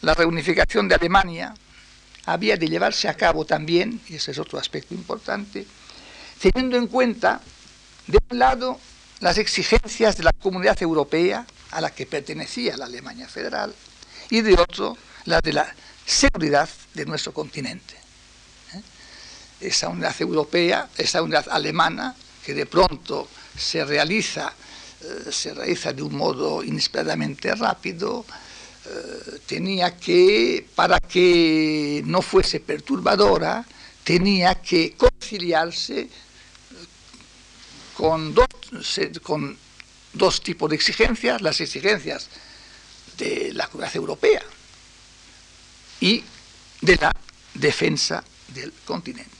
la 0.00 0.14
reunificación 0.14 0.88
de 0.88 0.94
Alemania 0.94 1.52
había 2.26 2.56
de 2.56 2.68
llevarse 2.68 3.08
a 3.08 3.14
cabo 3.14 3.44
también, 3.44 4.00
y 4.08 4.16
ese 4.16 4.32
es 4.32 4.38
otro 4.38 4.58
aspecto 4.58 4.94
importante, 4.94 5.66
teniendo 6.40 6.76
en 6.76 6.88
cuenta, 6.88 7.40
de 8.06 8.18
un 8.30 8.38
lado, 8.38 8.80
las 9.20 9.38
exigencias 9.38 10.16
de 10.16 10.24
la 10.24 10.32
comunidad 10.32 10.80
europea 10.82 11.46
a 11.70 11.80
la 11.80 11.90
que 11.90 12.04
pertenecía 12.04 12.76
la 12.76 12.86
Alemania 12.86 13.28
federal, 13.28 13.74
y 14.28 14.40
de 14.40 14.54
otro, 14.54 14.98
las 15.24 15.40
de 15.42 15.52
la 15.52 15.74
seguridad 16.04 16.68
de 16.94 17.06
nuestro 17.06 17.32
continente. 17.32 17.94
¿eh? 18.74 18.82
Esa 19.60 19.88
unidad 19.88 20.14
europea, 20.20 20.88
esa 20.96 21.22
unidad 21.22 21.46
alemana, 21.48 22.14
que 22.44 22.54
de 22.54 22.66
pronto 22.66 23.28
se 23.56 23.84
realiza, 23.84 24.52
eh, 25.00 25.30
se 25.30 25.54
realiza 25.54 25.92
de 25.92 26.02
un 26.02 26.16
modo 26.16 26.64
inesperadamente 26.64 27.54
rápido, 27.54 28.24
tenía 29.46 29.96
que, 29.96 30.66
para 30.74 30.98
que 31.00 32.02
no 32.06 32.22
fuese 32.22 32.60
perturbadora, 32.60 33.64
tenía 34.04 34.54
que 34.56 34.94
conciliarse 34.96 36.08
con 37.96 38.34
dos, 38.34 38.46
con 39.22 39.56
dos 40.12 40.42
tipos 40.42 40.70
de 40.70 40.76
exigencias, 40.76 41.40
las 41.42 41.60
exigencias 41.60 42.28
de 43.18 43.52
la 43.52 43.66
comunidad 43.68 43.96
europea 43.96 44.42
y 46.00 46.22
de 46.80 46.96
la 46.96 47.12
defensa 47.54 48.22
del 48.48 48.72
continente. 48.84 49.34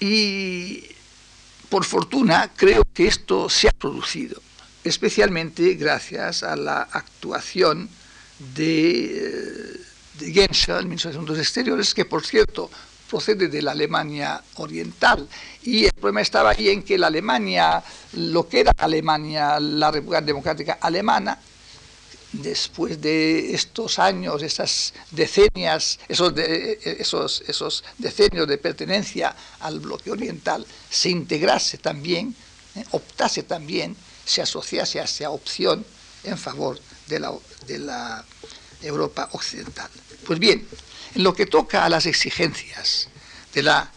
Y 0.00 0.95
por 1.68 1.84
fortuna, 1.84 2.50
creo 2.54 2.82
que 2.94 3.06
esto 3.06 3.48
se 3.48 3.68
ha 3.68 3.72
producido, 3.72 4.40
especialmente 4.84 5.74
gracias 5.74 6.42
a 6.42 6.56
la 6.56 6.82
actuación 6.82 7.88
de, 8.54 9.04
eh, 9.04 9.80
de 10.18 10.32
Genscher, 10.32 10.76
el 10.76 10.86
ministro 10.86 11.10
de 11.10 11.16
Asuntos 11.16 11.38
Exteriores, 11.38 11.94
que 11.94 12.04
por 12.04 12.24
cierto 12.24 12.70
procede 13.08 13.48
de 13.48 13.62
la 13.62 13.72
Alemania 13.72 14.42
oriental. 14.56 15.28
Y 15.62 15.84
el 15.84 15.92
problema 15.92 16.20
estaba 16.20 16.50
ahí 16.50 16.68
en 16.68 16.82
que 16.82 16.98
la 16.98 17.06
Alemania, 17.06 17.82
lo 18.14 18.48
que 18.48 18.60
era 18.60 18.72
Alemania, 18.76 19.60
la 19.60 19.90
República 19.90 20.20
Democrática 20.20 20.78
Alemana, 20.80 21.38
después 22.32 23.00
de 23.00 23.54
estos 23.54 23.98
años, 23.98 24.42
esas 24.42 24.92
decenias, 25.10 25.98
esos, 26.08 26.32
esos, 26.36 27.42
esos 27.46 27.84
decenios 27.98 28.48
de 28.48 28.58
pertenencia 28.58 29.34
al 29.60 29.80
bloque 29.80 30.10
oriental, 30.10 30.66
se 30.90 31.10
integrase 31.10 31.78
también, 31.78 32.34
eh, 32.74 32.84
optase 32.90 33.42
también, 33.42 33.96
se 34.24 34.42
asociase 34.42 35.00
a 35.00 35.04
esa 35.04 35.30
opción 35.30 35.84
en 36.24 36.36
favor 36.36 36.78
de 37.06 37.20
la, 37.20 37.32
de 37.66 37.78
la 37.78 38.24
Europa 38.82 39.28
occidental. 39.32 39.90
Pues 40.26 40.38
bien, 40.38 40.66
en 41.14 41.22
lo 41.22 41.34
que 41.34 41.46
toca 41.46 41.84
a 41.84 41.88
las 41.88 42.06
exigencias 42.06 43.08
de 43.54 43.62
la 43.62 43.90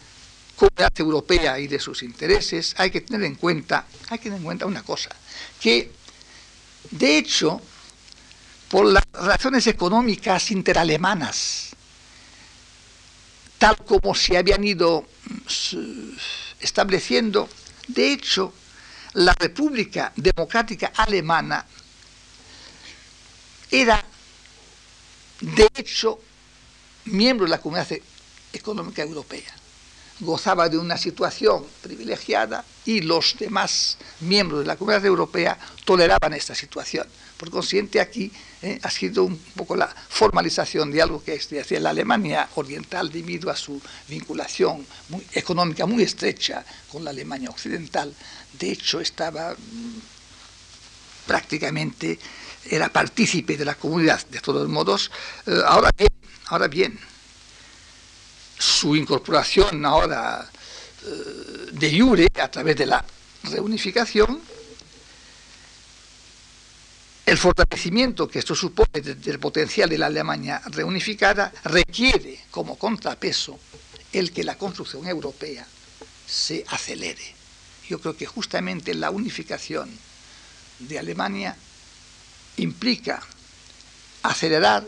comunidad 0.55 0.93
europea 0.97 1.59
y 1.59 1.67
de 1.67 1.80
sus 1.80 2.03
intereses, 2.03 2.75
hay 2.77 2.91
que 2.91 3.01
tener 3.01 3.23
en 3.23 3.36
cuenta, 3.36 3.86
hay 4.09 4.19
que 4.19 4.25
tener 4.25 4.38
en 4.38 4.43
cuenta 4.43 4.65
una 4.65 4.84
cosa, 4.84 5.09
que 5.59 5.91
de 6.91 7.17
hecho 7.17 7.61
por 8.70 8.86
las 8.86 9.03
relaciones 9.11 9.65
económicas 9.67 10.51
interalemanas, 10.51 11.70
tal 13.57 13.78
como 13.78 14.13
se 14.15 14.38
habían 14.38 14.63
ido 14.63 15.05
mm, 15.26 16.11
estableciendo, 16.61 17.49
de 17.88 18.13
hecho, 18.13 18.53
la 19.13 19.34
República 19.34 20.13
Democrática 20.15 20.91
Alemana 20.95 21.65
era, 23.72 24.03
de 25.41 25.67
hecho, 25.76 26.20
miembro 27.05 27.45
de 27.45 27.51
la 27.51 27.59
Comunidad 27.59 27.88
Económica 28.53 29.01
Europea. 29.01 29.59
Gozaba 30.22 30.67
de 30.67 30.78
una 30.78 30.97
situación 30.97 31.65
privilegiada 31.82 32.65
y 32.86 33.01
los 33.01 33.36
demás 33.39 33.97
miembros 34.20 34.61
de 34.61 34.67
la 34.67 34.76
Comunidad 34.76 35.05
Europea 35.05 35.57
toleraban 35.86 36.34
esta 36.34 36.55
situación. 36.55 37.07
Por 37.38 37.49
consiguiente, 37.51 38.01
aquí 38.01 38.32
eh, 38.61 38.80
ha 38.84 38.89
sido 38.89 39.24
un 39.24 39.38
poco 39.55 39.76
la 39.78 39.88
formalización 39.88 40.91
de 40.91 41.01
algo 41.01 41.24
que 41.24 41.36
es 41.36 41.49
decir, 41.49 41.80
la 41.82 41.91
Alemania 41.91 42.49
oriental, 42.55 43.09
debido 43.09 43.49
a 43.49 43.55
su 43.55 43.82
vinculación 44.09 44.86
muy, 45.07 45.26
económica 45.32 45.86
muy 45.86 46.03
estrecha 46.03 46.65
con 46.91 47.05
la 47.05 47.11
Alemania 47.11 47.49
occidental, 47.49 48.13
de 48.59 48.72
hecho 48.72 48.99
estaba 48.99 49.53
mm, 49.53 49.99
prácticamente, 51.28 52.20
era 52.70 52.89
partícipe 52.89 53.55
de 53.55 53.63
la 53.63 53.76
comunidad, 53.76 54.20
de 54.28 54.41
todos 54.41 54.67
modos. 54.67 55.09
Eh, 55.47 55.61
ahora 55.65 55.91
bien, 55.97 56.09
ahora 56.47 56.67
bien, 56.67 56.99
su 58.60 58.95
incorporación 58.95 59.86
ahora 59.86 60.47
eh, 61.05 61.70
de 61.72 61.99
jure 61.99 62.28
a 62.39 62.51
través 62.51 62.76
de 62.76 62.86
la 62.86 63.03
reunificación 63.43 64.41
el 67.26 67.38
fortalecimiento 67.38 68.28
que 68.28 68.39
esto 68.39 68.55
supone 68.55 69.01
del 69.01 69.39
potencial 69.39 69.88
de 69.88 69.97
la 69.97 70.07
Alemania 70.07 70.62
reunificada 70.66 71.53
requiere 71.64 72.45
como 72.51 72.78
contrapeso 72.78 73.60
el 74.12 74.34
que 74.34 74.43
la 74.43 74.57
construcción 74.57 75.07
europea 75.07 75.66
se 76.28 76.66
acelere. 76.68 77.36
Yo 77.88 78.01
creo 78.01 78.18
que 78.18 78.26
justamente 78.26 78.95
la 78.95 79.12
unificación 79.12 79.95
de 80.80 80.99
Alemania 80.99 81.55
implica 82.57 83.22
acelerar 84.24 84.88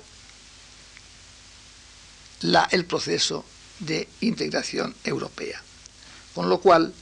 el 2.72 2.86
proceso 2.86 3.46
de 3.82 4.08
integración 4.22 4.96
europea. 5.04 5.62
Con 6.34 6.50
lo 6.50 6.60
cual, 6.60 6.94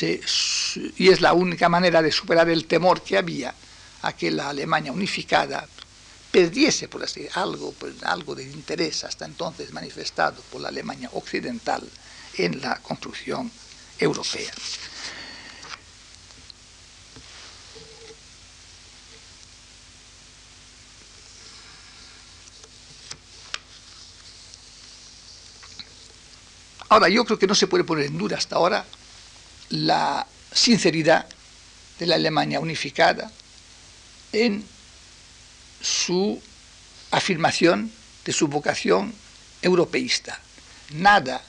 y 0.00 1.08
es 1.08 1.20
la 1.20 1.32
única 1.32 1.68
manera 1.68 2.02
de 2.02 2.10
superar 2.10 2.48
el 2.48 2.66
temor 2.66 3.02
que 3.02 3.16
había 3.16 3.54
a 4.02 4.12
que 4.12 4.30
la 4.30 4.48
Alemania 4.48 4.92
unificada 4.92 5.66
perdiese, 6.30 6.88
por 6.88 7.02
así 7.02 7.26
algo, 7.34 7.74
algo 8.02 8.34
de 8.34 8.44
interés 8.44 9.04
hasta 9.04 9.24
entonces 9.24 9.72
manifestado 9.72 10.42
por 10.50 10.60
la 10.60 10.68
Alemania 10.68 11.08
occidental 11.12 11.88
en 12.36 12.60
la 12.60 12.76
construcción 12.76 13.50
europea. 13.98 14.52
Ahora, 26.88 27.08
yo 27.08 27.24
creo 27.24 27.38
que 27.38 27.46
no 27.46 27.54
se 27.54 27.66
puede 27.66 27.84
poner 27.84 28.06
en 28.06 28.18
duda 28.18 28.36
hasta 28.36 28.56
ahora 28.56 28.84
la 29.70 30.26
sinceridad 30.52 31.26
de 31.98 32.06
la 32.06 32.14
Alemania 32.14 32.60
unificada, 32.60 33.30
en 34.32 34.64
su 35.80 36.40
afirmación 37.10 37.90
de 38.24 38.32
su 38.32 38.48
vocación 38.48 39.12
europeísta. 39.62 40.40
Nada 40.90 41.42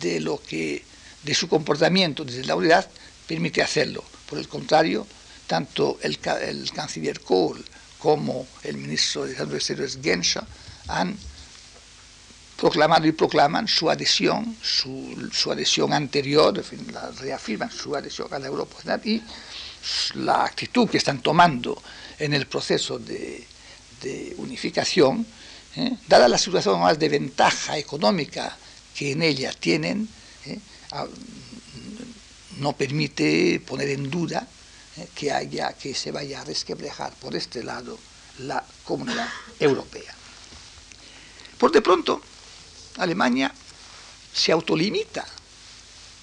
de 0.00 0.20
lo 0.20 0.42
que 0.42 0.84
de 1.22 1.34
su 1.34 1.48
comportamiento 1.48 2.24
desde 2.24 2.44
la 2.44 2.56
unidad 2.56 2.88
permite 3.26 3.62
hacerlo. 3.62 4.04
Por 4.28 4.38
el 4.38 4.48
contrario, 4.48 5.06
tanto 5.46 5.98
el, 6.02 6.18
canciller 6.18 7.20
Kohl 7.20 7.64
como 7.98 8.46
el 8.62 8.76
ministro 8.76 9.26
de 9.26 9.34
Asuntos 9.34 9.56
Exteriores 9.56 9.98
Genscher 10.02 10.44
han 10.88 11.16
proclamado 12.62 13.08
y 13.08 13.10
proclaman 13.10 13.66
su 13.66 13.90
adhesión, 13.90 14.56
su, 14.62 15.50
adhesión 15.50 15.92
anterior, 15.92 16.56
en 16.56 16.62
fin, 16.62 16.86
reafirman 17.18 17.72
su 17.72 17.96
adhesión 17.96 18.32
a 18.32 18.38
la 18.38 18.46
Europa 18.46 18.76
y 19.02 19.20
la 20.14 20.44
actitud 20.44 20.88
que 20.88 20.98
están 20.98 21.20
tomando 21.22 21.82
en 22.20 22.34
el 22.34 22.46
proceso 22.46 23.00
de, 23.00 23.48
unificación, 24.36 25.26
¿eh? 25.74 25.96
dada 26.06 26.28
la 26.28 26.38
situación 26.38 26.78
más 26.80 27.00
de 27.00 27.08
ventaja 27.08 27.78
económica 27.78 28.56
que 28.94 29.10
en 29.10 29.22
ella 29.22 29.52
tienen, 29.52 30.08
¿eh? 30.46 30.60
no 32.58 32.74
permite 32.74 33.60
poner 33.66 33.88
en 33.88 34.08
duda 34.08 34.46
¿eh? 34.98 35.08
que 35.16 35.32
haya 35.32 35.72
que 35.72 35.94
se 35.94 36.12
vaya 36.12 36.42
a 36.42 36.44
resquebrejar 36.44 37.12
por 37.14 37.34
este 37.34 37.64
lado 37.64 37.98
la 38.38 38.64
comunidad 38.84 39.28
europea. 39.58 40.14
Por 41.58 41.72
de 41.72 41.82
pronto, 41.82 42.22
Alemania 42.98 43.52
se 44.32 44.52
autolimita 44.52 45.26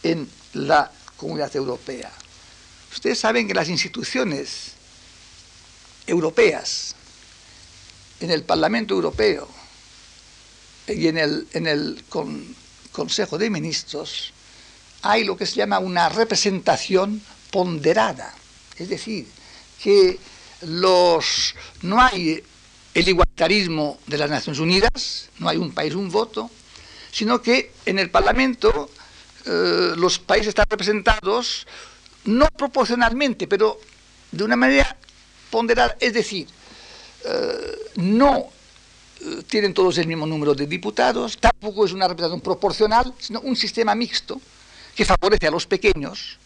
en 0.03 0.29
la 0.53 0.91
comunidad 1.17 1.55
europea. 1.55 2.11
Ustedes 2.91 3.19
saben 3.19 3.47
que 3.47 3.53
las 3.53 3.69
instituciones 3.69 4.71
europeas, 6.07 6.95
en 8.19 8.31
el 8.31 8.43
Parlamento 8.43 8.93
Europeo 8.93 9.47
y 10.87 11.07
en 11.07 11.17
el, 11.17 11.47
en 11.53 11.67
el 11.67 12.03
Consejo 12.91 13.37
de 13.37 13.49
Ministros, 13.49 14.33
hay 15.01 15.23
lo 15.23 15.37
que 15.37 15.45
se 15.45 15.55
llama 15.55 15.79
una 15.79 16.09
representación 16.09 17.21
ponderada. 17.51 18.33
Es 18.75 18.89
decir, 18.89 19.27
que 19.81 20.19
los, 20.61 21.55
no 21.81 22.01
hay 22.01 22.43
el 22.93 23.07
igualitarismo 23.07 23.99
de 24.07 24.17
las 24.17 24.29
Naciones 24.29 24.59
Unidas, 24.59 25.29
no 25.37 25.47
hay 25.47 25.57
un 25.57 25.71
país, 25.71 25.93
un 25.95 26.09
voto, 26.09 26.49
sino 27.11 27.41
que 27.41 27.71
en 27.85 27.99
el 27.99 28.09
Parlamento 28.09 28.89
eh, 29.45 29.93
los 29.95 30.19
países 30.19 30.49
están 30.49 30.67
representados 30.69 31.65
no 32.25 32.47
proporcionalmente, 32.55 33.47
pero 33.47 33.79
de 34.31 34.43
una 34.43 34.55
manera 34.55 34.95
ponderar, 35.49 35.97
es 35.99 36.13
decir, 36.13 36.47
eh, 37.25 37.77
no 37.95 38.49
eh, 39.21 39.43
tienen 39.47 39.73
todos 39.73 39.97
el 39.97 40.07
mismo 40.07 40.25
número 40.25 40.53
de 40.53 40.67
diputados, 40.67 41.37
tampoco 41.37 41.85
es 41.85 41.93
una 41.93 42.07
representación 42.07 42.41
proporcional, 42.41 43.13
sino 43.17 43.41
un 43.41 43.55
sistema 43.55 43.95
mixto 43.95 44.39
que 44.95 45.05
favorece 45.05 45.47
a 45.47 45.51
los 45.51 45.65
pequeños, 45.65 46.37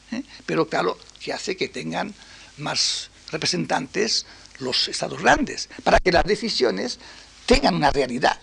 pero 0.45 0.68
claro, 0.68 0.97
que 1.20 1.34
hace 1.34 1.57
que 1.57 1.70
tengan 1.70 2.14
más 2.57 3.09
representantes 3.32 4.28
los 4.59 4.88
estados 4.88 5.20
grandes, 5.20 5.70
para 5.84 5.99
que 5.99 6.11
las 6.11 6.24
decisiones 6.24 6.99
tengan 7.47 7.74
una 7.74 7.89
realidad, 7.89 8.39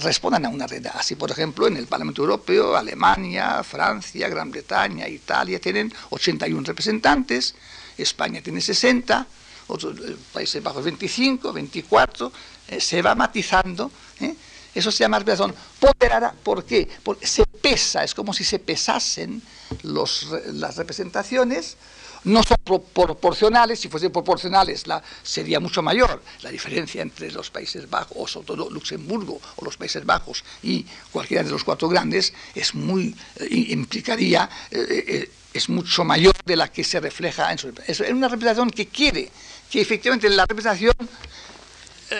respondan 0.00 0.46
a 0.46 0.48
una 0.48 0.66
realidad. 0.66 0.94
Así, 0.96 1.14
por 1.14 1.30
ejemplo, 1.30 1.66
en 1.66 1.76
el 1.76 1.86
Parlamento 1.86 2.22
Europeo, 2.22 2.76
Alemania, 2.76 3.62
Francia, 3.62 4.28
Gran 4.28 4.50
Bretaña, 4.50 5.08
Italia 5.08 5.58
tienen 5.60 5.92
81 6.10 6.66
representantes, 6.66 7.54
España 7.96 8.42
tiene 8.42 8.60
60, 8.60 9.26
otros 9.68 9.98
eh, 9.98 10.16
Países 10.32 10.62
Bajos 10.62 10.84
25, 10.84 11.52
24, 11.52 12.32
eh, 12.68 12.80
se 12.80 13.02
va 13.02 13.14
matizando. 13.14 13.90
¿eh? 14.20 14.34
Eso 14.74 14.90
se 14.90 15.04
llama 15.04 15.18
arbitración 15.18 15.54
ponderada. 15.78 16.32
¿Por 16.32 16.64
qué? 16.64 16.88
Porque 17.02 17.26
se 17.26 17.46
pesa, 17.46 18.04
es 18.04 18.14
como 18.14 18.34
si 18.34 18.44
se 18.44 18.58
pesasen 18.58 19.40
las 19.82 20.76
representaciones 20.76 21.76
no 22.24 22.42
son 22.42 22.56
proporcionales, 22.92 23.80
si 23.80 23.88
fuesen 23.88 24.10
proporcionales 24.10 24.86
la, 24.86 25.02
sería 25.22 25.60
mucho 25.60 25.82
mayor. 25.82 26.22
La 26.42 26.50
diferencia 26.50 27.02
entre 27.02 27.30
los 27.30 27.50
Países 27.50 27.88
Bajos, 27.88 28.16
o 28.16 28.26
sobre 28.26 28.46
todo 28.46 28.70
Luxemburgo 28.70 29.40
o 29.56 29.64
los 29.64 29.76
Países 29.76 30.04
Bajos 30.04 30.44
y 30.62 30.84
cualquiera 31.10 31.42
de 31.42 31.50
los 31.50 31.64
cuatro 31.64 31.88
grandes, 31.88 32.32
es 32.54 32.74
muy, 32.74 33.14
eh, 33.36 33.48
implicaría, 33.68 34.48
eh, 34.70 35.04
eh, 35.06 35.30
es 35.52 35.68
mucho 35.68 36.04
mayor 36.04 36.34
de 36.44 36.56
la 36.56 36.68
que 36.68 36.82
se 36.82 36.98
refleja 36.98 37.52
en 37.52 37.58
su 37.58 37.72
Es 37.86 38.00
una 38.00 38.28
representación 38.28 38.70
que 38.70 38.88
quiere 38.88 39.30
que 39.70 39.80
efectivamente 39.80 40.28
la 40.28 40.46
representación 40.46 40.94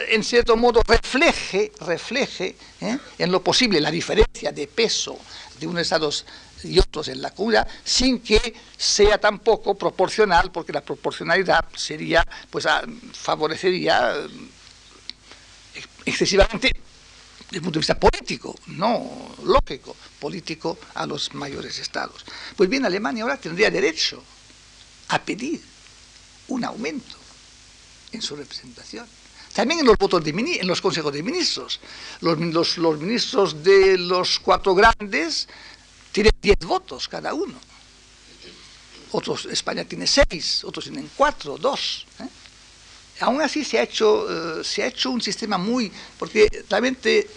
en 0.09 0.25
cierto 0.25 0.57
modo 0.57 0.83
refleje, 0.87 1.71
refleje 1.81 2.57
en 2.81 3.31
lo 3.31 3.43
posible 3.43 3.81
la 3.81 3.91
diferencia 3.91 4.51
de 4.51 4.67
peso 4.67 5.19
de 5.61 5.67
unos 5.67 5.83
estados 5.83 6.25
y 6.65 6.79
otros 6.79 7.09
en 7.09 7.21
la 7.23 7.31
cura 7.31 7.67
sin 7.85 8.21
que 8.21 8.55
sea 8.77 9.19
tampoco 9.19 9.77
proporcional, 9.77 10.51
porque 10.51 10.73
la 10.73 10.81
proporcionalidad 10.81 11.65
sería, 11.77 12.27
pues 12.51 12.67
ah, 12.67 12.83
favorecería 13.13 14.15
eh, 15.75 15.85
excesivamente 16.05 16.69
desde 16.69 17.57
el 17.57 17.63
punto 17.63 17.79
de 17.79 17.81
vista 17.81 17.99
político, 17.99 18.55
no 18.69 19.37
lógico, 19.45 19.95
político 20.19 20.79
a 20.95 21.07
los 21.07 21.35
mayores 21.35 21.79
estados. 21.79 22.25
Pues 22.57 22.69
bien, 22.69 22.85
Alemania 22.85 23.23
ahora 23.23 23.37
tendría 23.37 23.71
derecho 23.71 24.23
a 25.09 25.23
pedir 25.23 25.61
un 26.49 26.65
aumento 26.65 27.17
en 28.13 28.23
su 28.23 28.35
representación. 28.37 29.07
También 29.53 29.81
en 29.81 29.87
los 29.87 29.97
votos 29.97 30.25
de 30.25 30.31
en 30.31 30.67
los 30.67 30.81
consejos 30.81 31.13
de 31.13 31.23
ministros. 31.23 31.79
Los, 32.21 32.77
los 32.77 32.99
ministros 32.99 33.63
de 33.63 33.97
los 33.99 34.41
cuatro 34.41 34.75
grandes 34.75 35.47
tiene 36.15 36.31
10 36.41 36.59
votos 36.61 37.09
cada 37.09 37.35
uno. 37.35 37.55
Otros, 39.11 39.47
España 39.47 39.85
tiene 39.85 40.07
6, 40.07 40.63
otros 40.63 40.85
tienen 40.85 41.11
4, 41.17 41.59
2. 41.59 42.07
¿eh? 42.21 42.29
Aún 43.21 43.43
así 43.43 43.65
se 43.65 43.81
ha, 43.81 43.83
hecho, 43.83 44.61
eh, 44.61 44.65
se 44.65 44.85
ha 44.85 44.87
hecho 44.87 45.11
un 45.11 45.21
sistema 45.21 45.59
muy... 45.59 45.91
porque 46.17 46.49
realmente 46.71 47.29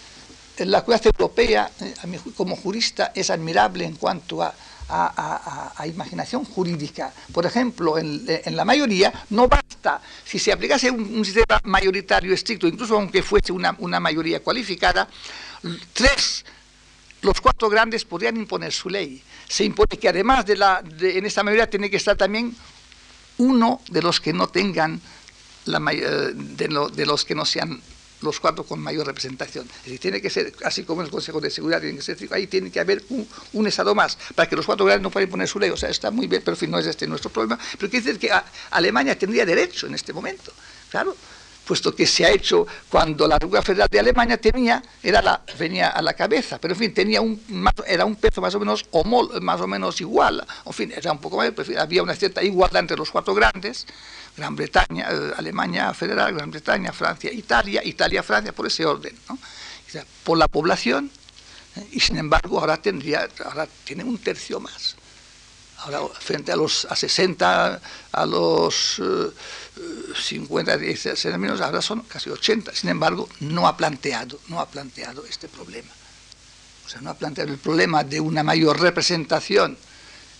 la 0.58 0.84
comunidad 0.84 1.06
europea, 1.06 1.70
eh, 1.80 2.20
como 2.36 2.54
jurista, 2.54 3.10
es 3.16 3.30
admirable 3.30 3.84
en 3.84 3.96
cuanto 3.96 4.42
a, 4.42 4.54
a, 4.88 5.86
imaginación 5.88 6.44
jurídica. 6.44 7.12
Por 7.32 7.46
ejemplo, 7.46 7.98
en, 7.98 8.56
la 8.56 8.64
mayoría 8.64 9.12
no 9.30 9.48
basta, 9.48 10.00
si 10.24 10.38
se 10.38 10.52
aplicase 10.52 10.88
un, 10.90 11.24
sistema 11.24 11.60
mayoritario 11.64 12.32
estricto, 12.32 12.68
incluso 12.68 12.94
aunque 12.94 13.24
fuese 13.24 13.52
una, 13.52 13.74
una 13.80 13.98
mayoría 13.98 14.40
cualificada, 14.40 15.08
tres 15.92 16.44
los 17.22 17.40
cuatro 17.40 17.68
grandes 17.68 18.04
podrían 18.04 18.36
imponer 18.36 18.72
su 18.72 18.88
ley. 18.88 19.22
Se 19.48 19.64
impone 19.64 19.98
que 19.98 20.08
además 20.08 20.46
de 20.46 20.56
la, 20.56 20.82
en 21.00 21.26
esta 21.26 21.42
mayoría 21.42 21.68
tiene 21.68 21.90
que 21.90 21.96
estar 21.96 22.16
también 22.16 22.54
uno 23.38 23.80
de 23.88 24.02
los 24.02 24.20
que 24.20 24.32
no 24.32 24.48
tengan, 24.48 25.00
la, 25.66 25.78
eh, 25.92 26.32
de, 26.34 27.06
los 27.06 27.24
que 27.24 27.34
no 27.34 27.44
sean 27.44 27.80
los 28.20 28.40
cuatro 28.40 28.64
con 28.64 28.80
mayor 28.80 29.06
representación. 29.06 29.66
Es 29.66 29.84
decir, 29.84 30.00
tiene 30.00 30.20
que 30.20 30.30
ser, 30.30 30.52
así 30.64 30.82
como 30.84 31.00
en 31.02 31.06
el 31.06 31.10
Consejo 31.10 31.40
de 31.40 31.50
Seguridad 31.50 31.80
tiene 31.80 31.96
que 31.96 32.02
ser, 32.02 32.18
ahí 32.32 32.46
tiene 32.46 32.70
que 32.70 32.80
haber 32.80 33.04
un, 33.10 33.26
un, 33.52 33.66
Estado 33.66 33.94
más, 33.94 34.18
para 34.34 34.48
que 34.48 34.56
los 34.56 34.66
cuatro 34.66 34.84
grandes 34.84 35.02
no 35.02 35.10
puedan 35.10 35.28
imponer 35.28 35.48
su 35.48 35.58
ley. 35.58 35.70
O 35.70 35.76
sea, 35.76 35.88
está 35.88 36.10
muy 36.10 36.26
bien, 36.26 36.42
pero 36.44 36.54
en 36.54 36.58
fin, 36.58 36.70
no 36.70 36.78
es 36.78 36.86
este 36.86 37.06
nuestro 37.06 37.30
problema. 37.30 37.58
Pero 37.78 37.90
quiere 37.90 38.04
decir 38.04 38.20
que 38.20 38.30
Alemania 38.70 39.16
tendría 39.16 39.46
derecho 39.46 39.86
en 39.86 39.94
este 39.94 40.12
momento. 40.12 40.52
Claro, 40.90 41.16
puesto 41.68 41.94
que 41.94 42.06
se 42.06 42.24
ha 42.24 42.30
hecho 42.30 42.66
cuando 42.88 43.28
la 43.28 43.38
República 43.38 43.62
Federal 43.62 43.88
de 43.90 44.00
Alemania 44.00 44.40
tenía, 44.40 44.82
era 45.02 45.42
venía 45.58 45.90
a 45.90 46.00
la 46.00 46.14
cabeza, 46.14 46.58
pero 46.58 46.72
en 46.72 46.80
fin, 46.80 46.94
tenía 46.94 47.20
un, 47.20 47.38
era 47.86 48.06
un 48.06 48.16
peso 48.16 48.40
más 48.40 48.54
o 48.54 48.58
menos 48.58 48.86
más 49.42 49.60
o 49.60 49.66
menos 49.66 50.00
igual, 50.00 50.46
en 50.64 50.72
fin, 50.72 50.90
era 50.96 51.12
un 51.12 51.18
poco 51.18 51.36
más, 51.36 51.52
había 51.78 52.02
una 52.02 52.14
cierta 52.14 52.42
igualdad 52.42 52.80
entre 52.80 52.96
los 52.96 53.10
cuatro 53.10 53.34
grandes, 53.34 53.86
Gran 54.34 54.56
Bretaña, 54.56 55.08
eh, 55.10 55.32
Alemania 55.36 55.92
Federal, 55.92 56.32
Gran 56.32 56.50
Bretaña, 56.50 56.90
Francia, 56.90 57.30
Italia, 57.30 57.82
Italia, 57.84 58.22
Francia, 58.22 58.52
por 58.52 58.66
ese 58.66 58.86
orden, 58.86 59.14
¿no? 59.28 59.38
por 60.24 60.38
la 60.38 60.48
población, 60.48 61.10
eh, 61.76 61.86
y 61.92 62.00
sin 62.00 62.16
embargo 62.16 62.60
ahora 62.60 62.78
tendría, 62.78 63.28
ahora 63.44 63.68
tiene 63.84 64.04
un 64.04 64.16
tercio 64.16 64.58
más. 64.58 64.96
Ahora, 65.80 66.00
frente 66.18 66.50
a 66.50 66.56
los 66.56 66.86
a 66.86 66.96
60, 66.96 67.80
a 68.10 68.26
los 68.26 69.00
50, 70.14 70.76
10 70.76 71.38
menos, 71.38 71.60
ahora 71.60 71.82
son 71.82 72.02
casi 72.02 72.30
80. 72.30 72.74
Sin 72.74 72.90
embargo, 72.90 73.28
no 73.40 73.66
ha 73.66 73.76
planteado, 73.76 74.40
no 74.48 74.60
ha 74.60 74.68
planteado 74.68 75.24
este 75.26 75.48
problema. 75.48 75.90
O 76.86 76.88
sea, 76.88 77.00
no 77.00 77.10
ha 77.10 77.14
planteado 77.14 77.52
el 77.52 77.58
problema 77.58 78.02
de 78.04 78.20
una 78.20 78.42
mayor 78.42 78.80
representación 78.80 79.76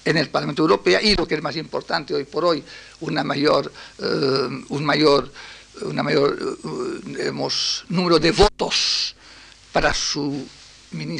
en 0.05 0.17
el 0.17 0.31
Parlamento 0.31 0.63
Europeo 0.63 0.99
y 1.03 1.15
lo 1.15 1.27
que 1.27 1.35
es 1.35 1.43
más 1.43 1.57
importante 1.57 2.15
hoy 2.15 2.25
por 2.25 2.45
hoy, 2.45 2.65
una 3.01 3.23
mayor, 3.23 3.71
eh, 3.99 4.65
un 4.69 4.85
mayor, 4.85 5.31
una 5.83 6.03
mayor 6.03 6.59
eh, 7.19 7.33
número 7.89 8.19
de 8.19 8.33
votos 8.33 9.15
para 9.73 9.93
su, 9.93 10.47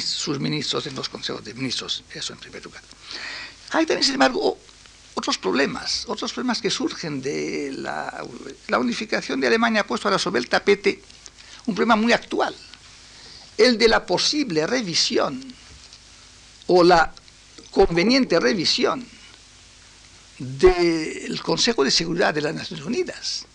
sus 0.01 0.39
ministros 0.39 0.87
en 0.87 0.95
los 0.95 1.07
consejos 1.09 1.43
de 1.43 1.53
ministros. 1.53 2.03
Eso 2.11 2.33
en 2.33 2.39
primer 2.39 2.63
lugar. 2.63 2.81
Hay 3.71 3.85
también, 3.85 4.03
sin 4.03 4.15
embargo, 4.15 4.57
otros 5.19 5.37
problemas, 5.37 6.05
otros 6.07 6.31
problemas 6.31 6.61
que 6.61 6.69
surgen 6.69 7.21
de 7.21 7.73
la, 7.75 8.25
unificación 8.79 9.39
de 9.41 9.47
Alemania 9.47 9.81
ha 9.81 9.87
puesto 9.87 10.07
ahora 10.07 10.17
sobre 10.17 10.39
el 10.39 10.47
tapete 10.47 11.03
un 11.65 11.75
problema 11.75 11.97
muy 11.97 12.13
actual, 12.13 12.55
el 13.57 13.77
de 13.77 13.89
la 13.89 14.05
posible 14.05 14.65
revisión 14.65 15.43
o 16.67 16.83
la 16.83 17.13
conveniente 17.69 18.39
revisión 18.39 19.05
del 20.37 21.41
Consejo 21.43 21.83
de 21.83 21.91
Seguridad 21.91 22.33
de 22.33 22.41
las 22.41 22.55
Naciones 22.55 22.85
Unidas. 22.85 23.45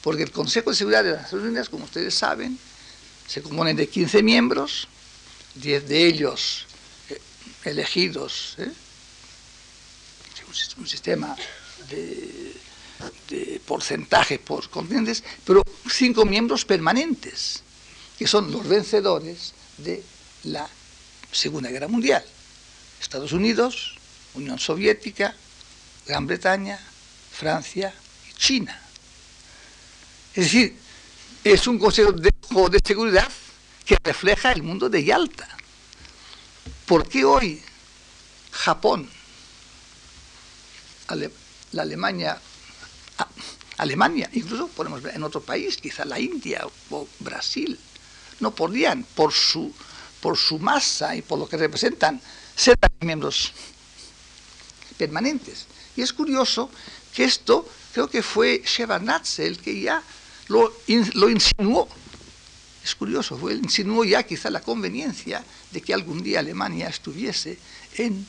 Porque 0.00 0.22
el 0.22 0.30
Consejo 0.30 0.70
de 0.70 0.76
Seguridad 0.76 1.02
de 1.02 1.10
las 1.10 1.22
Naciones 1.22 1.46
Unidas, 1.48 1.68
como 1.68 1.86
ustedes 1.86 2.14
saben, 2.14 2.56
se 3.26 3.42
compone 3.42 3.74
de 3.74 3.88
15 3.88 4.22
miembros, 4.22 4.86
10 5.56 5.88
de 5.88 6.06
ellos 6.06 6.66
eh, 7.10 7.20
elegidos 7.64 8.54
¿eh? 8.58 8.70
Un 10.78 10.86
sistema 10.86 11.36
de, 11.90 13.60
porcentaje 13.66 14.38
por 14.38 14.68
continentes, 14.70 15.22
pero 15.44 15.62
cinco 15.90 16.24
miembros 16.24 16.64
permanentes, 16.64 17.62
que 18.18 18.26
son 18.26 18.50
los 18.50 18.66
vencedores 18.66 19.52
de 19.76 20.02
la 20.44 20.68
Segunda 21.30 21.70
Guerra 21.70 21.88
Mundial. 21.88 22.24
Estados 23.00 23.32
Unidos, 23.32 23.96
Unión 24.34 24.58
Soviética, 24.58 25.36
Gran 26.06 26.26
Bretaña, 26.26 26.80
Francia 27.30 27.94
y 28.28 28.32
China. 28.34 28.80
Es 30.34 30.44
decir, 30.44 30.76
es 31.44 31.66
un 31.66 31.78
Consejo 31.78 32.12
de, 32.12 32.30
de 32.30 32.80
Seguridad 32.84 33.28
que 33.84 33.96
refleja 34.02 34.52
el 34.52 34.62
mundo 34.62 34.88
de 34.88 35.04
Yalta. 35.04 35.48
¿Por 36.86 37.08
qué 37.08 37.24
hoy 37.24 37.62
Japón, 38.50 39.08
la 41.14 41.82
Alemania, 41.82 42.38
Alemania, 43.78 44.28
incluso 44.32 44.68
podemos 44.68 45.02
ver 45.02 45.14
en 45.14 45.22
otro 45.22 45.40
país, 45.40 45.76
quizá 45.76 46.04
la 46.04 46.18
India 46.18 46.66
o 46.90 47.08
Brasil, 47.20 47.78
no 48.40 48.54
podrían, 48.54 49.04
por 49.14 49.32
su, 49.32 49.72
por 50.20 50.36
su 50.36 50.58
masa 50.58 51.16
y 51.16 51.22
por 51.22 51.38
lo 51.38 51.48
que 51.48 51.56
representan, 51.56 52.20
ser 52.54 52.76
miembros 53.00 53.52
permanentes. 54.96 55.66
Y 55.96 56.02
es 56.02 56.12
curioso 56.12 56.70
que 57.14 57.24
esto, 57.24 57.68
creo 57.92 58.08
que 58.08 58.22
fue 58.22 58.62
Shevardnadze 58.64 59.46
el 59.46 59.58
que 59.58 59.80
ya 59.80 60.02
lo, 60.48 60.72
lo 61.14 61.28
insinuó. 61.28 61.88
Es 62.84 62.94
curioso, 62.94 63.36
fue, 63.36 63.54
insinuó 63.54 64.04
ya 64.04 64.22
quizá 64.22 64.50
la 64.50 64.60
conveniencia 64.60 65.44
de 65.70 65.80
que 65.80 65.94
algún 65.94 66.22
día 66.22 66.40
Alemania 66.40 66.88
estuviese 66.88 67.58
en 67.96 68.26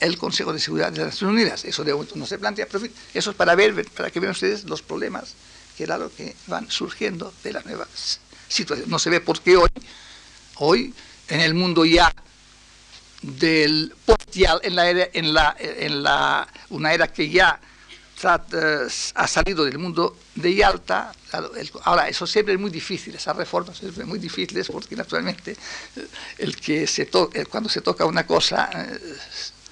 el 0.00 0.18
Consejo 0.18 0.52
de 0.52 0.60
Seguridad 0.60 0.92
de 0.92 0.98
las 0.98 1.08
Naciones 1.08 1.34
Unidas. 1.34 1.64
Eso 1.64 1.84
de 1.84 1.94
no 2.14 2.26
se 2.26 2.38
plantea, 2.38 2.66
pero 2.70 2.84
eso 3.14 3.30
es 3.30 3.36
para 3.36 3.54
ver, 3.54 3.84
para 3.90 4.10
que 4.10 4.20
vean 4.20 4.32
ustedes 4.32 4.64
los 4.64 4.82
problemas 4.82 5.34
que 5.76 5.84
claro 5.84 6.10
que 6.16 6.34
van 6.48 6.68
surgiendo 6.70 7.32
de 7.44 7.52
las 7.52 7.64
nuevas 7.64 8.20
situaciones. 8.48 8.90
No 8.90 8.98
se 8.98 9.10
ve 9.10 9.20
por 9.20 9.40
qué 9.40 9.56
hoy, 9.56 9.68
hoy 10.56 10.94
en 11.28 11.40
el 11.40 11.54
mundo 11.54 11.84
ya 11.84 12.12
del 13.22 13.94
postial, 14.04 14.60
en 14.64 14.74
la 14.74 14.90
era, 14.90 15.08
en 15.12 15.34
la, 15.34 15.56
en 15.58 16.02
la 16.02 16.48
una 16.70 16.92
era 16.92 17.12
que 17.12 17.28
ya 17.30 17.60
ha 18.24 19.28
salido 19.28 19.64
del 19.64 19.78
mundo 19.78 20.16
de 20.34 20.54
Yalta. 20.54 21.12
ahora, 21.84 22.08
eso 22.08 22.26
siempre 22.26 22.54
es 22.54 22.60
muy 22.60 22.70
difícil, 22.70 23.14
esas 23.14 23.36
reformas 23.36 23.78
siempre 23.78 24.04
muy 24.04 24.18
difíciles 24.18 24.68
porque 24.68 24.96
naturalmente 24.96 25.56
el 26.38 26.56
que 26.56 26.86
se 26.86 27.08
cuando 27.48 27.68
se 27.68 27.80
toca 27.80 28.04
una 28.04 28.26
cosa 28.26 28.70
eh, 28.74 28.98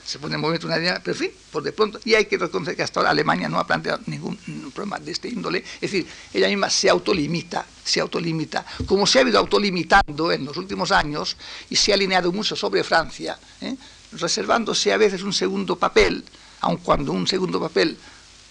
se 0.07 0.21
pone 0.21 0.37
en 0.37 0.41
movimiento 0.41 0.69
una 0.69 0.79
idea, 0.79 1.01
pero 1.03 1.15
en 1.15 1.19
fin, 1.19 1.31
por 1.51 1.65
de 1.65 1.73
pronto, 1.73 1.99
y 2.05 2.15
hay 2.15 2.27
que 2.27 2.39
reconocer 2.39 2.77
que 2.77 2.83
hasta 2.85 3.01
ahora 3.01 3.11
Alemania 3.11 3.49
no 3.49 3.59
ha 3.59 3.67
planteado 3.67 4.01
ningún 4.07 4.37
problema 4.73 5.01
de 5.01 5.11
este 5.11 5.29
índole, 5.29 5.59
es 5.59 5.81
decir, 5.81 6.07
ella 6.33 6.47
misma 6.47 6.71
se 6.71 6.89
autolimita, 6.89 7.67
se 7.83 8.01
autolimita, 8.01 8.65
como 8.87 9.05
se 9.05 9.19
ha 9.19 9.23
ido 9.23 9.39
autolimitando 9.39 10.31
en 10.31 10.45
los 10.45 10.57
últimos 10.57 10.93
años 10.93 11.37
y 11.69 11.75
se 11.75 11.91
ha 11.91 11.97
alineado 11.97 12.31
mucho 12.31 12.55
sobre 12.55 12.85
Francia, 12.85 13.37
¿eh? 13.61 13.75
reservándose 14.13 14.93
a 14.93 14.97
veces 14.97 15.25
un 15.25 15.33
segundo 15.33 15.75
papel, 15.75 16.25
aun 16.61 16.77
cuando 16.77 17.11
un 17.11 17.27
segundo 17.27 17.59
papel 17.59 17.99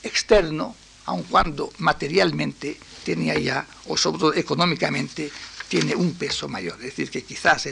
externo, 0.06 0.76
aun 1.06 1.24
cuando 1.24 1.72
materialmente 1.80 2.78
tenía 3.04 3.38
ya, 3.38 3.66
o 3.88 3.98
sobre 3.98 4.20
todo 4.20 4.34
económicamente, 4.34 5.32
tiene 5.68 5.96
un 5.96 6.14
peso 6.14 6.48
mayor. 6.48 6.76
Es 6.76 6.96
decir, 6.96 7.10
que 7.10 7.24
quizás 7.24 7.68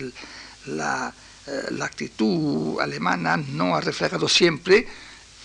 la, 0.65 1.13
eh, 1.47 1.67
la 1.71 1.85
actitud 1.85 2.79
alemana 2.79 3.37
no 3.37 3.75
ha 3.75 3.81
reflejado 3.81 4.27
siempre 4.27 4.87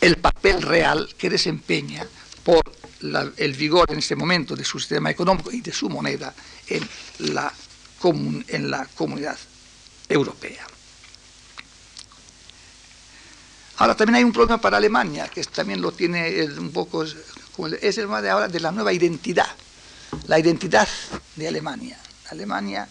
el 0.00 0.16
papel 0.16 0.62
real 0.62 1.08
que 1.18 1.30
desempeña 1.30 2.06
por 2.44 2.62
el 3.36 3.52
vigor 3.52 3.90
en 3.92 3.98
este 3.98 4.16
momento 4.16 4.56
de 4.56 4.64
su 4.64 4.78
sistema 4.78 5.10
económico 5.10 5.52
y 5.52 5.60
de 5.60 5.72
su 5.72 5.88
moneda 5.88 6.34
en 6.66 6.88
la, 7.32 7.52
en 8.48 8.70
la 8.70 8.88
comunidad 8.94 9.38
europea. 10.08 10.66
Ahora 13.78 13.94
también 13.94 14.16
hay 14.16 14.24
un 14.24 14.32
problema 14.32 14.60
para 14.60 14.76
Alemania, 14.76 15.28
que 15.28 15.44
también 15.44 15.80
lo 15.80 15.92
tiene 15.92 16.44
un 16.58 16.72
poco, 16.72 17.04
es 17.04 17.14
el 17.54 17.94
problema 17.94 18.20
de 18.20 18.30
ahora 18.30 18.48
de 18.48 18.58
la 18.58 18.72
nueva 18.72 18.92
identidad, 18.92 19.48
la 20.26 20.38
identidad 20.38 20.88
de 21.36 21.46
Alemania. 21.46 21.96
Alemania 22.30 22.88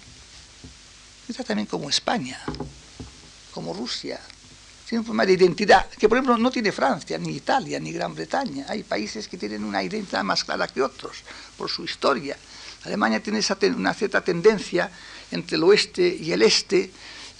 está 1.28 1.44
también 1.44 1.68
como 1.68 1.90
España, 1.90 2.40
como 3.54 3.74
Rusia, 3.74 4.18
tiene 4.88 5.00
un 5.00 5.06
problema 5.06 5.26
de 5.26 5.34
identidad, 5.34 5.90
que 5.90 6.08
por 6.08 6.18
ejemplo 6.18 6.38
no 6.38 6.50
tiene 6.50 6.72
Francia, 6.72 7.18
ni 7.18 7.36
Italia, 7.36 7.78
ni 7.82 7.92
Gran 7.92 8.16
Bretaña. 8.16 8.66
Hay 8.70 8.84
países 8.84 9.28
que 9.28 9.38
tienen 9.38 9.66
una 9.66 9.84
identidad 9.84 10.24
más 10.24 10.46
clara 10.46 10.70
que 10.70 10.82
otros 10.82 11.18
por 11.58 11.70
su 11.70 11.84
historia. 11.84 12.38
Alemania 12.86 13.22
tiene 13.22 13.42
una 13.76 13.94
cierta 13.94 14.22
tendencia 14.22 14.90
entre 15.32 15.58
el 15.58 15.64
oeste 15.64 16.08
y 16.08 16.32
el 16.32 16.42
este, 16.44 16.90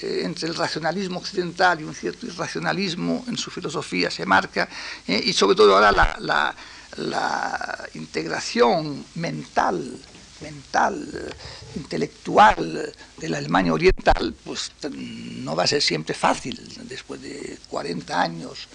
eh, 0.02 0.22
entre 0.24 0.48
el 0.48 0.56
racionalismo 0.56 1.20
occidental 1.20 1.82
y 1.82 1.84
un 1.84 1.96
cierto 1.96 2.26
irracionalismo 2.26 3.26
en 3.28 3.38
su 3.38 3.52
filosofía 3.52 4.10
se 4.12 4.26
marca, 4.26 4.68
eh, 5.08 5.22
y 5.24 5.34
sobre 5.34 5.56
todo 5.56 5.76
ahora 5.76 5.92
la, 5.92 6.56
la 6.98 7.90
integración 7.94 9.06
mental 9.16 10.00
mental, 10.42 11.34
intelectual 11.76 12.94
de 13.18 13.30
la 13.30 13.38
Alemania 13.38 13.74
Oriental, 13.74 14.36
pues 14.44 14.72
no 14.92 15.56
va 15.56 15.64
a 15.64 15.68
ser 15.68 15.82
siempre 15.82 16.14
fácil 16.14 16.60
después 16.84 17.22
de 17.22 17.58
40 17.70 18.22
años 18.22 18.68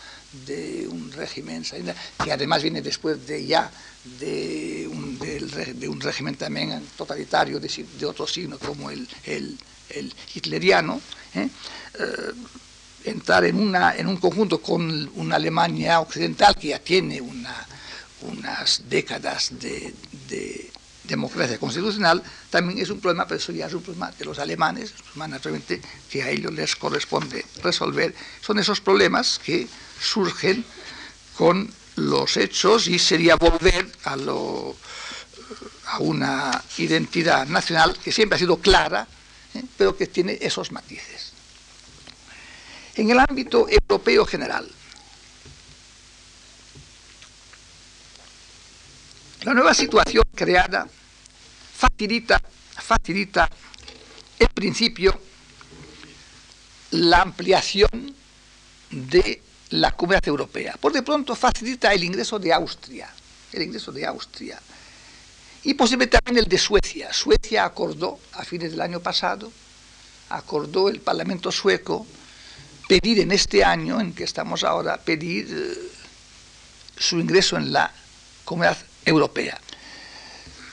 de 0.47 0.89
un 0.89 1.13
régimen, 1.13 1.63
que 2.25 2.33
además 2.33 2.63
viene 2.63 2.81
después 2.81 3.27
de 3.27 3.47
ya 3.47 3.71
de 4.19 4.89
un, 4.91 5.19
de, 5.19 5.89
un 5.89 6.01
régimen 6.01 6.35
también 6.35 6.83
totalitario 6.97 7.61
de, 7.61 8.07
otro 8.07 8.27
signo 8.27 8.59
como 8.59 8.91
el, 8.91 9.07
hitleriano, 10.35 11.01
¿eh? 11.35 11.49
Eh, 11.99 12.33
entrar 13.05 13.45
en, 13.45 13.59
una, 13.59 13.97
en 13.97 14.07
un 14.07 14.17
conjunto 14.17 14.63
con 14.63 15.11
una 15.17 15.37
Alemania 15.37 16.01
occidental 16.01 16.55
que 16.55 16.69
ya 16.69 16.79
tiene 16.79 17.21
una, 17.21 17.67
unas 18.23 18.83
décadas 18.89 19.53
de 19.59 19.93
democracia 21.05 21.59
constitucional 21.59 22.23
también 22.51 22.79
es 22.79 22.91
un 22.91 23.01
problema, 23.01 23.27
pero 23.27 23.39
eso 23.39 23.53
es 23.53 23.75
un 23.75 23.83
problema 23.83 24.11
de 24.13 24.25
los 24.25 24.39
alemanes, 24.39 24.95
naturalmente 25.17 25.81
que 26.11 26.23
a 26.23 26.31
ellos 26.31 26.53
les 26.53 26.77
corresponde 26.77 27.45
resolver. 27.63 28.15
Son 28.41 28.59
esos 28.59 28.81
problemas 28.81 29.41
que 29.45 29.67
surgen 30.01 30.65
con 31.37 31.71
los 31.97 32.37
hechos 32.37 32.89
y 32.89 32.99
sería 32.99 33.37
volver 33.37 33.91
a, 34.05 34.17
lo, 34.17 34.77
a 35.87 35.99
una 35.99 36.63
identidad 36.79 37.47
nacional 37.47 37.99
que 38.03 38.13
siempre 38.13 38.37
ha 38.37 38.39
sido 38.39 38.59
clara, 38.59 39.07
pero 39.77 39.97
que 39.97 40.07
tiene 40.07 40.39
esos 40.41 40.73
matices. 40.73 41.33
En 42.95 43.11
el 43.11 43.19
ámbito 43.19 43.67
europeo 43.69 44.25
general, 44.27 44.71
la 49.43 49.55
nueva 49.55 49.75
situación 49.75 50.25
creada 50.35 50.87
facilita, 51.75 52.41
facilita 52.75 53.49
en 54.39 54.49
principio 54.49 55.21
la 56.93 57.23
ampliación 57.23 58.15
de 58.91 59.43
la 59.71 59.93
comunidad 59.93 60.29
europea. 60.29 60.77
Por 60.79 60.93
de 60.93 61.03
pronto 61.03 61.35
facilita 61.35 61.93
el 61.93 62.05
ingreso 62.05 62.39
de 62.39 62.53
Austria, 62.53 63.09
el 63.53 63.63
ingreso 63.63 63.91
de 63.91 64.07
Austria. 64.07 64.61
Y 65.65 65.75
posiblemente 65.75 66.19
también 66.19 66.45
el 66.45 66.49
de 66.49 66.59
Suecia. 66.59 67.13
Suecia 67.13 67.65
acordó 67.65 68.19
a 68.33 68.45
fines 68.45 68.73
del 68.73 68.81
año 68.81 69.01
pasado, 69.01 69.53
acordó 70.29 70.89
el 70.89 71.01
Parlamento 71.01 71.53
sueco 71.53 72.07
pedir 72.89 73.21
en 73.21 73.33
este 73.33 73.65
año 73.65 74.01
en 74.01 74.13
que 74.13 74.25
estamos 74.25 74.65
ahora, 74.65 74.99
pedir 74.99 75.47
eh, 75.51 75.75
su 76.97 77.19
ingreso 77.19 77.57
en 77.57 77.73
la 77.73 77.93
comunidad 78.45 78.77
europea 79.05 79.61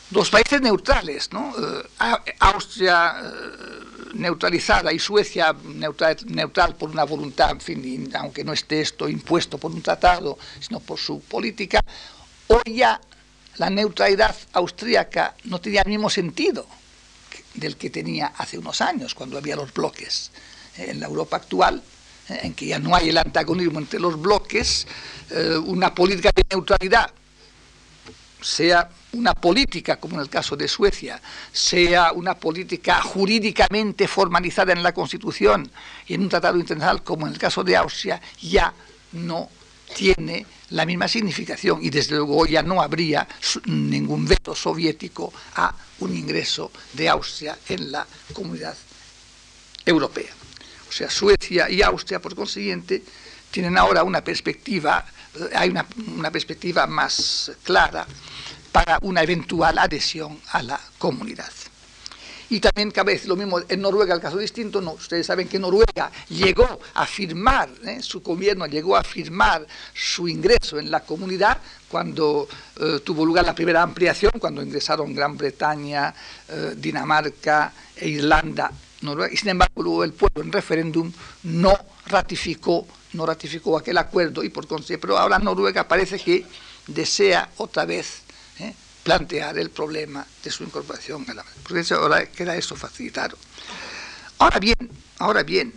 dos 0.09 0.29
países 0.29 0.61
neutrales, 0.61 1.31
¿no? 1.31 1.53
Eh, 1.57 2.35
Austria 2.39 3.15
eh, 3.21 4.13
neutralizada 4.13 4.91
y 4.91 4.99
Suecia 4.99 5.55
neutral, 5.63 6.17
neutral, 6.25 6.75
por 6.75 6.89
una 6.89 7.03
voluntad, 7.03 7.51
en 7.51 7.61
fin, 7.61 8.11
aunque 8.15 8.43
no 8.43 8.53
esté 8.53 8.81
esto 8.81 9.07
impuesto 9.07 9.57
por 9.57 9.71
un 9.71 9.81
tratado, 9.81 10.37
sino 10.59 10.79
por 10.79 10.97
su 10.97 11.21
política, 11.21 11.79
hoy 12.47 12.75
ya 12.75 12.99
la 13.59 13.69
neutralidad 13.69 14.35
austríaca 14.53 15.35
no 15.43 15.59
tenía 15.59 15.81
el 15.81 15.89
mismo 15.89 16.09
sentido 16.09 16.65
del 17.53 17.77
que 17.77 17.89
tenía 17.89 18.33
hace 18.37 18.57
unos 18.57 18.81
años, 18.81 19.13
cuando 19.13 19.37
había 19.37 19.55
los 19.55 19.73
bloques. 19.73 20.31
En 20.77 20.99
la 20.99 21.07
Europa 21.07 21.37
actual, 21.37 21.83
eh, 22.29 22.39
en 22.43 22.53
que 22.53 22.67
ya 22.67 22.79
no 22.79 22.95
hay 22.95 23.09
el 23.09 23.17
antagonismo 23.17 23.79
entre 23.79 23.99
los 23.99 24.19
bloques, 24.19 24.87
una 25.65 25.93
política 25.93 26.31
de 26.33 26.43
neutralidad, 26.49 27.11
sea 28.41 28.89
una 29.13 29.33
política, 29.33 29.97
como 29.97 30.15
en 30.15 30.21
el 30.21 30.29
caso 30.29 30.55
de 30.55 30.67
Suecia, 30.67 31.21
sea 31.51 32.13
una 32.13 32.35
política 32.35 33.01
jurídicamente 33.01 34.07
formalizada 34.07 34.73
en 34.73 34.81
la 34.81 34.93
Constitución 34.93 35.69
y 36.07 36.13
en 36.13 36.21
un 36.21 36.29
tratado 36.29 36.57
internacional, 36.57 37.03
como 37.03 37.27
en 37.27 37.33
el 37.33 37.39
caso 37.39 37.63
de 37.63 37.75
Austria, 37.75 38.21
ya 38.41 38.73
no 39.11 39.49
tiene 39.95 40.45
la 40.71 40.85
misma 40.85 41.07
significación 41.07 41.79
y 41.81 41.89
desde 41.89 42.15
luego 42.15 42.45
ya 42.45 42.61
no 42.61 42.81
habría 42.81 43.27
ningún 43.65 44.25
veto 44.25 44.55
soviético 44.55 45.33
a 45.55 45.73
un 45.99 46.15
ingreso 46.15 46.71
de 46.93 47.09
Austria 47.09 47.57
en 47.67 47.91
la 47.91 48.05
comunidad 48.33 48.75
europea. 49.85 50.31
O 50.87 50.91
sea, 50.91 51.09
Suecia 51.09 51.69
y 51.69 51.81
Austria, 51.81 52.21
por 52.21 52.35
consiguiente, 52.35 53.03
tienen 53.51 53.77
ahora 53.77 54.03
una 54.03 54.23
perspectiva, 54.23 55.05
eh, 55.35 55.49
hay 55.55 55.69
una, 55.69 55.85
una 56.15 56.31
perspectiva 56.31 56.87
más 56.87 57.51
clara 57.63 58.05
para 58.71 58.97
una 59.01 59.21
eventual 59.21 59.77
adhesión 59.77 60.39
a 60.51 60.63
la 60.63 60.79
comunidad. 60.97 61.51
Y 62.49 62.59
también 62.59 62.89
cabe 62.89 63.13
decir 63.13 63.29
lo 63.29 63.35
mismo 63.35 63.59
en 63.67 63.81
Noruega, 63.81 64.15
el 64.15 64.21
caso 64.21 64.37
distinto, 64.37 64.81
no, 64.81 64.93
ustedes 64.93 65.27
saben 65.27 65.47
que 65.47 65.59
Noruega 65.59 66.11
llegó 66.29 66.79
a 66.95 67.05
firmar, 67.05 67.69
¿eh? 67.85 68.01
su 68.01 68.21
gobierno 68.21 68.65
llegó 68.65 68.95
a 68.95 69.03
firmar 69.03 69.67
su 69.93 70.27
ingreso 70.27 70.79
en 70.79 70.89
la 70.89 71.01
comunidad 71.01 71.59
cuando 71.87 72.47
eh, 72.79 73.01
tuvo 73.03 73.23
lugar 73.23 73.45
la 73.45 73.53
primera 73.53 73.83
ampliación, 73.83 74.31
cuando 74.39 74.63
ingresaron 74.63 75.13
Gran 75.13 75.37
Bretaña, 75.37 76.13
eh, 76.47 76.73
Dinamarca 76.75 77.71
e 77.95 78.09
Irlanda, 78.09 78.71
Noruega, 79.01 79.31
y 79.31 79.37
sin 79.37 79.49
embargo 79.49 79.83
luego 79.83 80.03
el 80.03 80.13
pueblo 80.13 80.41
en 80.41 80.51
referéndum 80.51 81.11
no 81.43 81.77
ratificó, 82.07 82.87
no 83.13 83.27
ratificó 83.27 83.77
aquel 83.77 83.97
acuerdo 83.99 84.43
y 84.43 84.49
por 84.49 84.65
consiguiente, 84.67 85.01
pero 85.01 85.19
ahora 85.19 85.37
Noruega 85.37 85.87
parece 85.87 86.17
que 86.17 86.45
desea 86.87 87.49
otra 87.57 87.85
vez. 87.85 88.23
Plantear 89.03 89.57
el 89.57 89.69
problema 89.69 90.25
de 90.43 90.51
su 90.51 90.63
incorporación 90.63 91.25
a 91.29 91.33
la 91.33 91.45
porque 91.63 91.93
ahora 91.93 92.25
queda 92.27 92.55
eso 92.55 92.75
facilitado. 92.75 93.37
Ahora 94.37 94.59
bien, 94.59 94.89
ahora 95.19 95.43
bien, 95.43 95.73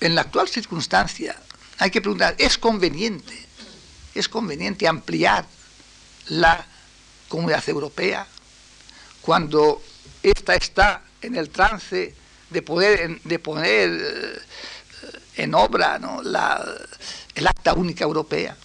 en 0.00 0.14
la 0.14 0.22
actual 0.22 0.48
circunstancia 0.48 1.36
hay 1.78 1.90
que 1.90 2.00
preguntar, 2.00 2.34
¿es 2.38 2.58
conveniente, 2.58 3.34
es 4.14 4.28
conveniente 4.28 4.86
ampliar 4.86 5.46
la 6.28 6.64
comunidad 7.28 7.66
europea 7.68 8.26
cuando 9.20 9.82
ésta 10.22 10.54
está 10.54 11.02
en 11.20 11.36
el 11.36 11.50
trance 11.50 12.14
de 12.50 12.62
poder 12.62 13.20
de 13.22 13.38
poner 13.38 13.90
eh, 13.90 14.38
en 15.36 15.54
obra 15.54 15.98
la, 16.22 16.64
el 17.34 17.46
acta 17.46 17.74
única 17.74 18.04
europea? 18.04 18.56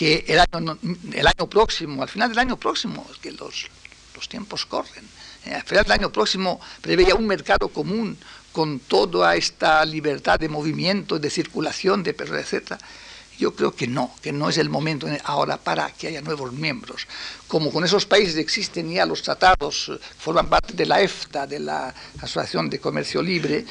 Que 0.00 0.24
el 0.28 0.38
año, 0.38 0.78
el 1.12 1.26
año 1.26 1.46
próximo, 1.46 2.02
al 2.02 2.08
final 2.08 2.30
del 2.30 2.38
año 2.38 2.56
próximo, 2.56 3.06
que 3.20 3.32
los, 3.32 3.66
los 4.14 4.30
tiempos 4.30 4.64
corren, 4.64 5.04
eh, 5.44 5.52
al 5.52 5.62
final 5.62 5.84
del 5.84 5.92
año 5.92 6.10
próximo 6.10 6.58
preveía 6.80 7.14
un 7.14 7.26
mercado 7.26 7.68
común 7.68 8.16
con 8.50 8.78
toda 8.80 9.36
esta 9.36 9.84
libertad 9.84 10.40
de 10.40 10.48
movimiento, 10.48 11.18
de 11.18 11.28
circulación, 11.28 12.02
de 12.02 12.14
personas, 12.14 12.50
etc. 12.50 12.78
Yo 13.38 13.54
creo 13.54 13.76
que 13.76 13.86
no, 13.86 14.14
que 14.22 14.32
no 14.32 14.48
es 14.48 14.56
el 14.56 14.70
momento 14.70 15.06
ahora 15.24 15.58
para 15.58 15.90
que 15.90 16.06
haya 16.06 16.22
nuevos 16.22 16.50
miembros. 16.54 17.06
Como 17.46 17.70
con 17.70 17.84
esos 17.84 18.06
países 18.06 18.36
existen 18.36 18.90
ya 18.90 19.04
los 19.04 19.20
tratados, 19.20 19.92
forman 20.18 20.48
parte 20.48 20.72
de 20.72 20.86
la 20.86 21.02
EFTA, 21.02 21.46
de 21.46 21.60
la 21.60 21.94
Asociación 22.22 22.70
de 22.70 22.80
Comercio 22.80 23.20
Libre, 23.20 23.66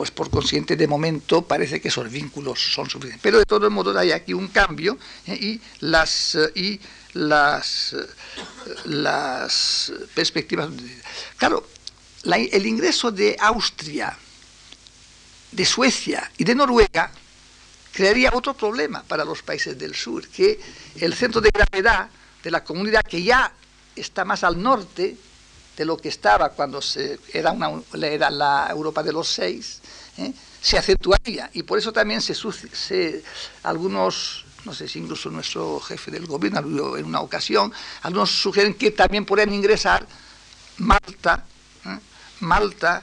pues 0.00 0.10
por 0.10 0.30
consiguiente 0.30 0.76
de 0.76 0.86
momento 0.86 1.42
parece 1.42 1.78
que 1.78 1.88
esos 1.88 2.10
vínculos 2.10 2.58
son 2.72 2.88
suficientes. 2.88 3.20
Pero 3.22 3.36
de 3.36 3.44
todos 3.44 3.70
modos 3.70 3.94
hay 3.94 4.12
aquí 4.12 4.32
un 4.32 4.48
cambio 4.48 4.96
¿eh? 5.26 5.34
y 5.34 5.60
las 5.80 6.38
y 6.54 6.80
las, 7.12 7.94
las 8.86 9.92
perspectivas. 10.14 10.70
Claro, 11.36 11.68
el 12.24 12.66
ingreso 12.66 13.10
de 13.10 13.36
Austria, 13.38 14.16
de 15.52 15.66
Suecia 15.66 16.32
y 16.38 16.44
de 16.44 16.54
Noruega 16.54 17.12
crearía 17.92 18.30
otro 18.32 18.54
problema 18.54 19.02
para 19.02 19.22
los 19.22 19.42
países 19.42 19.78
del 19.78 19.94
sur, 19.94 20.26
que 20.28 20.58
el 20.98 21.12
centro 21.12 21.42
de 21.42 21.50
gravedad 21.50 22.08
de 22.42 22.50
la 22.50 22.64
comunidad 22.64 23.02
que 23.02 23.22
ya 23.22 23.52
está 23.94 24.24
más 24.24 24.44
al 24.44 24.62
norte 24.62 25.14
de 25.76 25.84
lo 25.84 25.96
que 25.96 26.08
estaba 26.08 26.50
cuando 26.50 26.82
se, 26.82 27.18
era, 27.32 27.52
una, 27.52 27.82
era 28.02 28.30
la 28.30 28.68
Europa 28.70 29.02
de 29.02 29.12
los 29.12 29.28
seis, 29.28 29.79
¿eh? 30.20 30.32
se 30.60 30.78
acentuaría. 30.78 31.50
Y 31.54 31.62
por 31.62 31.78
eso 31.78 31.92
también 31.92 32.20
se, 32.20 33.22
algunos, 33.62 34.44
no 34.64 34.74
sé 34.74 34.88
si 34.88 34.98
incluso 34.98 35.30
nuestro 35.30 35.80
jefe 35.80 36.10
del 36.10 36.26
gobierno 36.26 36.96
en 36.96 37.06
una 37.06 37.20
ocasión, 37.20 37.72
algunos 38.02 38.30
sugieren 38.30 38.74
que 38.74 38.90
también 38.90 39.24
podrían 39.24 39.52
ingresar 39.52 40.06
Malta, 40.78 41.44
¿eh? 41.84 41.98
Malta 42.40 43.02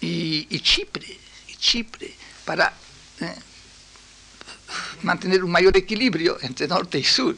y, 0.00 0.60
Chipre, 0.60 1.18
Chipre, 1.58 2.14
para 2.44 2.72
¿eh? 3.20 3.34
mantener 5.02 5.42
un 5.42 5.50
mayor 5.50 5.76
equilibrio 5.76 6.38
entre 6.42 6.68
norte 6.68 6.98
y 6.98 7.04
sur. 7.04 7.36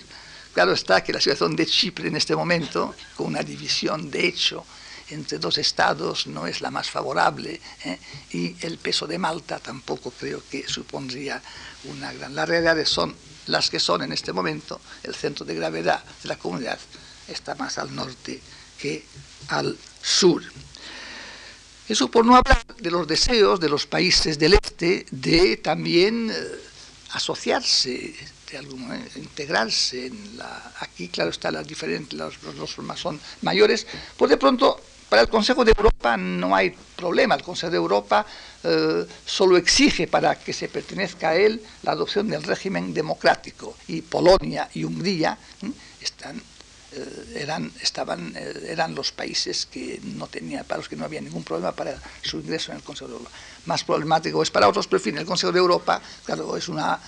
Claro 0.52 0.72
está 0.72 1.02
que 1.02 1.12
la 1.12 1.20
situación 1.20 1.54
de 1.54 1.66
Chipre 1.66 2.08
en 2.08 2.16
este 2.16 2.34
momento, 2.34 2.94
con 3.16 3.28
una 3.28 3.42
división 3.42 4.10
de 4.10 4.26
hecho 4.26 4.64
entre 5.10 5.38
dos 5.38 5.58
estados, 5.58 6.26
no 6.26 6.46
es 6.46 6.60
la 6.60 6.70
más 6.70 6.90
favorable 6.90 7.60
¿eh? 7.84 7.98
y 8.32 8.56
el 8.66 8.78
peso 8.78 9.06
de 9.06 9.18
Malta 9.18 9.58
tampoco 9.58 10.10
creo 10.10 10.42
que 10.50 10.66
supondría 10.68 11.42
una 11.84 12.12
gran... 12.12 12.34
Las 12.34 12.48
realidades 12.48 12.88
son 12.88 13.14
las 13.46 13.70
que 13.70 13.80
son 13.80 14.02
en 14.02 14.12
este 14.12 14.32
momento, 14.32 14.80
el 15.02 15.14
centro 15.14 15.44
de 15.44 15.54
gravedad 15.54 16.04
de 16.22 16.28
la 16.28 16.36
comunidad 16.36 16.78
está 17.26 17.54
más 17.54 17.78
al 17.78 17.94
norte 17.94 18.40
que 18.78 19.04
al 19.48 19.76
sur. 20.02 20.42
Eso 21.88 22.10
por 22.10 22.24
no 22.24 22.36
hablar 22.36 22.64
de 22.78 22.90
los 22.90 23.08
deseos 23.08 23.60
de 23.60 23.68
los 23.68 23.86
países 23.86 24.38
del 24.38 24.54
este 24.54 25.06
de 25.10 25.56
también 25.56 26.30
eh, 26.30 26.34
asociarse 27.12 28.14
de 28.50 28.58
alguna 28.58 28.88
manera, 28.88 29.10
integrarse 29.16 30.06
en 30.06 30.38
la 30.38 30.72
aquí 30.80 31.08
claro 31.08 31.30
está 31.30 31.50
las 31.50 31.66
diferentes 31.66 32.18
los, 32.18 32.36
formas 32.74 33.00
son 33.00 33.20
mayores 33.42 33.86
pues 34.16 34.30
de 34.30 34.36
pronto 34.36 34.80
para 35.08 35.22
el 35.22 35.28
Consejo 35.28 35.64
de 35.64 35.72
Europa 35.76 36.16
no 36.16 36.54
hay 36.54 36.74
problema. 36.96 37.34
El 37.34 37.42
Consejo 37.42 37.70
de 37.70 37.76
Europa 37.76 38.26
eh, 38.64 39.06
solo 39.24 39.56
exige 39.56 40.06
para 40.06 40.34
que 40.34 40.52
se 40.52 40.68
pertenezca 40.68 41.30
a 41.30 41.36
él 41.36 41.62
la 41.82 41.92
adopción 41.92 42.28
del 42.28 42.42
régimen 42.42 42.92
democrático. 42.92 43.76
Y 43.86 44.02
Polonia 44.02 44.68
y 44.74 44.84
Hungría 44.84 45.38
están 46.00 46.40
eran, 47.34 47.70
estaban, 47.82 48.34
eh, 48.34 48.68
eran 48.68 48.94
los 48.94 49.12
países 49.12 49.66
que 49.66 50.00
no 50.02 50.26
tenían, 50.26 50.64
para 50.64 50.78
los 50.78 50.88
que 50.88 50.96
no 50.96 51.04
había 51.04 51.20
ningún 51.20 51.44
problema 51.44 51.72
para 51.72 52.00
su 52.22 52.38
ingreso 52.38 52.70
en 52.70 52.78
el 52.78 52.82
Consejo 52.82 53.08
de 53.08 53.14
Europa. 53.14 53.30
Más 53.66 53.84
problemático 53.84 54.42
es 54.42 54.50
para 54.50 54.68
otros, 54.68 54.86
pero 54.86 54.98
en 54.98 55.04
fin, 55.04 55.18
el 55.18 55.26
Consejo 55.26 55.52
de 55.52 55.58
Europa, 55.58 56.00
claro, 56.24 56.56
es 56.56 56.68
una, 56.68 56.98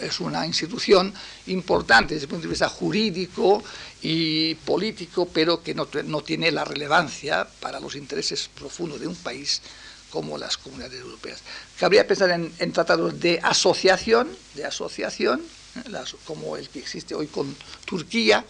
es 0.00 0.20
una 0.20 0.44
institución 0.44 1.12
importante 1.46 2.14
desde 2.14 2.24
el 2.24 2.30
punto 2.30 2.42
de 2.44 2.50
vista 2.50 2.68
jurídico 2.68 3.62
y 4.02 4.54
político, 4.56 5.28
pero 5.32 5.62
que 5.62 5.74
no, 5.74 5.88
no 6.04 6.20
tiene 6.22 6.50
la 6.50 6.64
relevancia 6.64 7.46
para 7.60 7.78
los 7.78 7.94
intereses 7.94 8.50
profundos 8.52 9.00
de 9.00 9.06
un 9.06 9.16
país 9.16 9.62
como 10.10 10.38
las 10.38 10.56
comunidades 10.56 11.00
europeas. 11.00 11.40
Cabría 11.78 12.06
pensar 12.06 12.30
en, 12.30 12.52
en 12.58 12.72
tratados 12.72 13.20
de 13.20 13.38
asociación, 13.42 14.28
de 14.54 14.64
asociación, 14.64 15.42
¿eh? 15.76 16.04
como 16.24 16.56
el 16.56 16.68
que 16.68 16.80
existe 16.80 17.14
hoy 17.14 17.26
con 17.26 17.54
Turquía, 17.84 18.44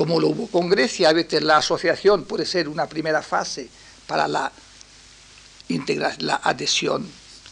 como 0.00 0.18
lo 0.18 0.28
hubo 0.28 0.46
con 0.46 0.70
Grecia, 0.70 1.10
a 1.10 1.12
veces 1.12 1.42
la 1.42 1.58
asociación 1.58 2.24
puede 2.24 2.46
ser 2.46 2.70
una 2.70 2.86
primera 2.86 3.20
fase 3.20 3.68
para 4.06 4.26
la, 4.26 4.50
la 6.20 6.36
adhesión 6.36 7.06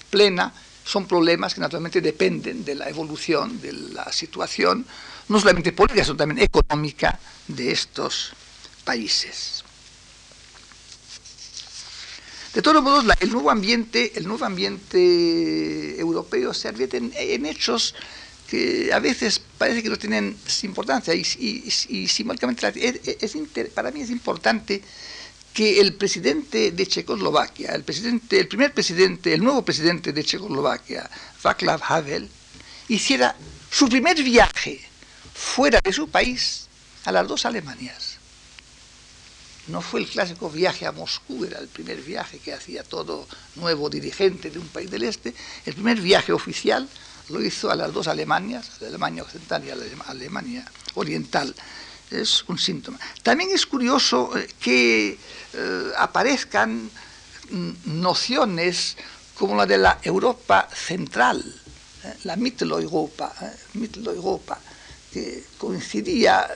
plena, 0.08 0.54
son 0.82 1.06
problemas 1.06 1.52
que 1.52 1.60
naturalmente 1.60 2.00
dependen 2.00 2.64
de 2.64 2.74
la 2.74 2.88
evolución, 2.88 3.60
de 3.60 3.74
la 3.74 4.10
situación, 4.10 4.86
no 5.28 5.38
solamente 5.38 5.72
política, 5.72 6.02
sino 6.02 6.16
también 6.16 6.42
económica 6.42 7.20
de 7.48 7.70
estos 7.70 8.32
países. 8.82 9.62
De 12.54 12.62
todos 12.62 12.82
modos, 12.82 13.04
el 13.20 13.30
nuevo 13.30 13.50
ambiente, 13.50 14.12
el 14.16 14.26
nuevo 14.26 14.46
ambiente 14.46 16.00
europeo 16.00 16.54
se 16.54 16.68
advierte 16.68 16.96
en 16.96 17.44
hechos 17.44 17.94
que 18.48 18.90
a 18.92 18.98
veces 18.98 19.40
parece 19.58 19.82
que 19.82 19.90
no 19.90 19.98
tienen 19.98 20.36
importancia 20.62 21.14
y, 21.14 21.24
simbólicamente 22.08 22.66
es, 23.20 23.70
para 23.74 23.90
mí 23.90 24.00
es 24.00 24.10
importante 24.10 24.82
que 25.52 25.80
el 25.80 25.94
presidente 25.94 26.70
de 26.70 26.86
Checoslovaquia, 26.86 27.72
el, 27.74 27.84
presidente, 27.84 28.40
el 28.40 28.48
primer 28.48 28.72
presidente, 28.72 29.34
el 29.34 29.42
nuevo 29.42 29.62
presidente 29.62 30.12
de 30.12 30.24
Checoslovaquia, 30.24 31.10
Václav 31.42 31.82
Havel, 31.82 32.28
hiciera 32.88 33.36
su 33.70 33.88
primer 33.88 34.22
viaje 34.22 34.80
fuera 35.34 35.80
de 35.82 35.92
su 35.92 36.08
país 36.08 36.68
a 37.04 37.12
las 37.12 37.28
dos 37.28 37.44
Alemanias. 37.44 38.16
No 39.66 39.82
fue 39.82 40.00
el 40.00 40.06
clásico 40.06 40.48
viaje 40.48 40.86
a 40.86 40.92
Moscú, 40.92 41.44
era 41.44 41.58
el 41.58 41.68
primer 41.68 42.00
viaje 42.00 42.38
que 42.38 42.54
hacía 42.54 42.82
todo 42.82 43.28
nuevo 43.56 43.90
dirigente 43.90 44.50
de 44.50 44.58
un 44.58 44.68
país 44.68 44.90
del 44.90 45.02
este, 45.02 45.34
el 45.66 45.74
primer 45.74 46.00
viaje 46.00 46.32
oficial 46.32 46.88
lo 47.30 47.42
hizo 47.42 47.70
a 47.70 47.76
las 47.76 47.92
dos 47.92 48.08
Alemanias, 48.08 48.70
Alemania 48.80 49.22
Occidental 49.22 49.64
y 49.64 49.68
la 49.68 50.04
Alemania 50.06 50.64
Oriental. 50.94 51.54
Es 52.10 52.44
un 52.48 52.58
síntoma. 52.58 52.98
También 53.22 53.50
es 53.52 53.66
curioso 53.66 54.36
eh, 54.36 54.48
que 54.58 55.18
eh, 55.52 55.82
aparezcan 55.98 56.90
mm, 57.50 57.70
nociones 57.84 58.96
como 59.34 59.56
la 59.56 59.66
de 59.66 59.78
la 59.78 59.98
Europa 60.02 60.68
central, 60.72 61.44
eh, 62.04 62.14
la 62.24 62.36
Mitteleuropa, 62.36 63.32
Mitteleuropa, 63.74 64.58
que 65.12 65.44
coincidía 65.58 66.48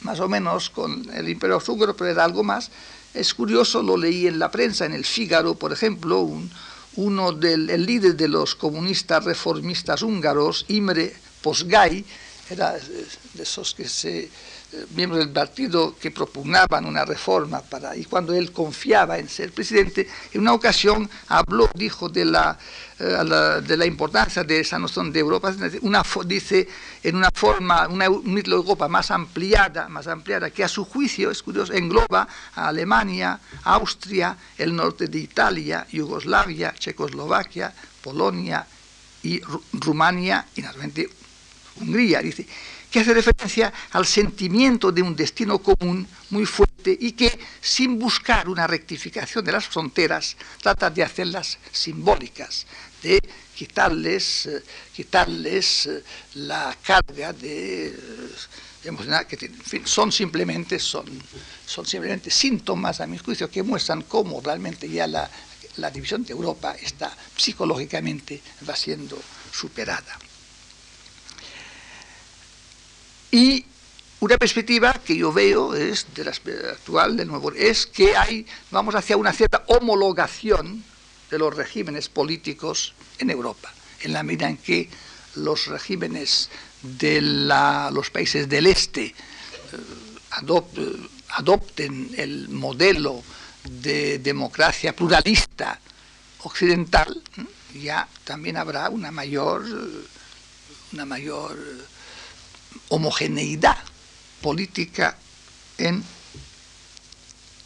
más 0.00 0.18
o 0.20 0.28
menos 0.28 0.70
con 0.70 1.08
el 1.12 1.28
Imperio 1.28 1.62
Húngaro, 1.66 1.94
pero 1.94 2.10
era 2.10 2.24
algo 2.24 2.42
más. 2.42 2.70
Es 3.12 3.34
curioso, 3.34 3.82
lo 3.82 3.98
leí 3.98 4.26
en 4.26 4.38
la 4.38 4.50
prensa, 4.50 4.86
en 4.86 4.92
el 4.92 5.04
Fígaro, 5.04 5.56
por 5.56 5.72
ejemplo, 5.72 6.20
un, 6.20 6.50
uno 6.96 7.32
del 7.32 7.70
el 7.70 7.86
líder 7.86 8.16
de 8.16 8.28
los 8.28 8.54
comunistas 8.54 9.24
reformistas 9.24 10.02
húngaros, 10.02 10.64
Imre 10.68 11.14
Posgay, 11.42 12.04
era 12.50 12.72
de 13.34 13.42
esos 13.42 13.74
que 13.74 13.88
se 13.88 14.28
miembros 14.94 15.18
del 15.18 15.30
partido 15.30 15.96
que 16.00 16.10
propugnaban 16.10 16.84
una 16.84 17.04
reforma 17.04 17.60
para 17.60 17.96
y 17.96 18.04
cuando 18.04 18.34
él 18.34 18.52
confiaba 18.52 19.18
en 19.18 19.28
ser 19.28 19.52
presidente 19.52 20.08
en 20.32 20.42
una 20.42 20.52
ocasión 20.52 21.08
habló 21.28 21.68
dijo 21.74 22.08
de 22.08 22.24
la 22.24 22.58
eh, 23.02 23.62
de 23.66 23.76
la 23.78 23.86
importancia 23.86 24.44
de 24.44 24.60
esa 24.60 24.78
noción 24.78 25.10
de 25.10 25.20
Europa, 25.20 25.54
una, 25.80 26.02
dice 26.26 26.68
en 27.02 27.16
una 27.16 27.30
forma, 27.32 27.88
una 27.88 28.04
Europa 28.04 28.88
más 28.88 29.10
ampliada, 29.10 29.88
más 29.88 30.06
ampliada, 30.06 30.50
que 30.50 30.62
a 30.62 30.68
su 30.68 30.84
juicio, 30.84 31.30
es 31.30 31.42
curioso, 31.42 31.72
engloba 31.72 32.28
a 32.54 32.68
Alemania, 32.68 33.40
Austria, 33.64 34.36
el 34.58 34.76
norte 34.76 35.06
de 35.06 35.18
Italia, 35.18 35.86
Yugoslavia, 35.90 36.74
Checoslovaquia, 36.78 37.72
Polonia 38.02 38.66
y 39.22 39.40
Rumania 39.72 40.44
y 40.54 40.60
naturalmente 40.60 41.08
Hungría. 41.80 42.20
Dice, 42.20 42.46
que 42.90 43.00
hace 43.00 43.14
referencia 43.14 43.72
al 43.92 44.04
sentimiento 44.04 44.90
de 44.90 45.02
un 45.02 45.14
destino 45.14 45.58
común 45.60 46.06
muy 46.30 46.44
fuerte 46.44 46.96
y 46.98 47.12
que, 47.12 47.38
sin 47.60 47.98
buscar 47.98 48.48
una 48.48 48.66
rectificación 48.66 49.44
de 49.44 49.52
las 49.52 49.66
fronteras, 49.66 50.36
trata 50.60 50.90
de 50.90 51.02
hacerlas 51.02 51.58
simbólicas, 51.70 52.66
de 53.02 53.20
quitarles, 53.54 54.46
eh, 54.46 54.62
quitarles 54.94 55.86
eh, 55.86 56.02
la 56.34 56.76
carga 56.82 57.32
de, 57.32 57.88
eh, 57.88 59.26
que 59.28 59.46
en 59.46 59.60
fin, 59.60 59.86
son 59.86 60.10
simplemente, 60.10 60.78
son, 60.78 61.04
son 61.66 61.86
simplemente 61.86 62.30
síntomas, 62.30 63.00
a 63.00 63.06
mi 63.06 63.18
juicio, 63.18 63.50
que 63.50 63.62
muestran 63.62 64.02
cómo 64.02 64.40
realmente 64.40 64.88
ya 64.88 65.06
la, 65.06 65.30
la 65.76 65.90
división 65.90 66.24
de 66.24 66.32
Europa 66.32 66.74
está 66.80 67.16
psicológicamente 67.36 68.40
va 68.68 68.74
siendo 68.74 69.20
superada. 69.52 70.18
Y 73.30 73.64
una 74.20 74.36
perspectiva 74.36 74.92
que 75.04 75.16
yo 75.16 75.32
veo 75.32 75.74
es 75.74 76.06
de 76.14 76.24
la 76.24 76.30
actual 76.30 77.16
del 77.16 77.28
nuevo 77.28 77.52
es 77.52 77.86
que 77.86 78.16
hay 78.16 78.44
vamos 78.70 78.94
hacia 78.94 79.16
una 79.16 79.32
cierta 79.32 79.64
homologación 79.68 80.84
de 81.30 81.38
los 81.38 81.54
regímenes 81.56 82.08
políticos 82.08 82.92
en 83.18 83.30
Europa, 83.30 83.72
en 84.00 84.12
la 84.12 84.22
medida 84.22 84.48
en 84.48 84.56
que 84.56 84.90
los 85.36 85.68
regímenes 85.68 86.50
de 86.82 87.20
los 87.22 88.10
países 88.10 88.48
del 88.48 88.66
este 88.66 89.06
eh, 89.06 89.14
adopten 91.30 92.10
el 92.16 92.48
modelo 92.48 93.22
de 93.64 94.18
democracia 94.18 94.94
pluralista 94.94 95.78
occidental, 96.42 97.22
ya 97.74 98.08
también 98.24 98.56
habrá 98.56 98.88
una 98.88 99.10
mayor, 99.10 99.64
una 100.92 101.04
mayor 101.04 101.56
homogeneidad 102.88 103.78
política 104.40 105.16
en 105.78 106.04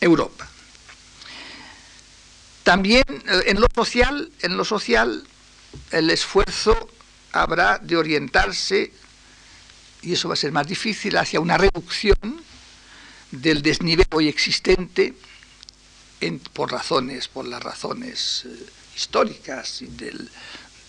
Europa. 0.01 0.49
También 2.63 3.05
eh, 3.09 3.43
en 3.47 3.61
lo 3.61 3.67
social, 3.75 4.31
en 4.43 4.57
lo 4.57 4.65
social 4.65 5.27
el 5.91 6.11
esfuerzo 6.11 6.91
habrá 7.33 7.79
de 7.79 7.97
orientarse 7.97 8.93
y 10.03 10.13
eso 10.13 10.29
va 10.29 10.35
a 10.35 10.37
ser 10.37 10.53
más 10.53 10.67
difícil 10.67 11.17
hacia 11.17 11.41
una 11.41 11.59
reducción 11.59 12.43
del 13.31 13.63
desnivel 13.63 14.07
hoy 14.13 14.29
existente 14.29 15.15
por 16.53 16.73
razones, 16.73 17.29
por 17.29 17.47
las 17.47 17.63
razones 17.63 18.45
eh, 18.47 18.67
históricas 18.97 19.83
y 19.83 19.87
del, 19.87 20.31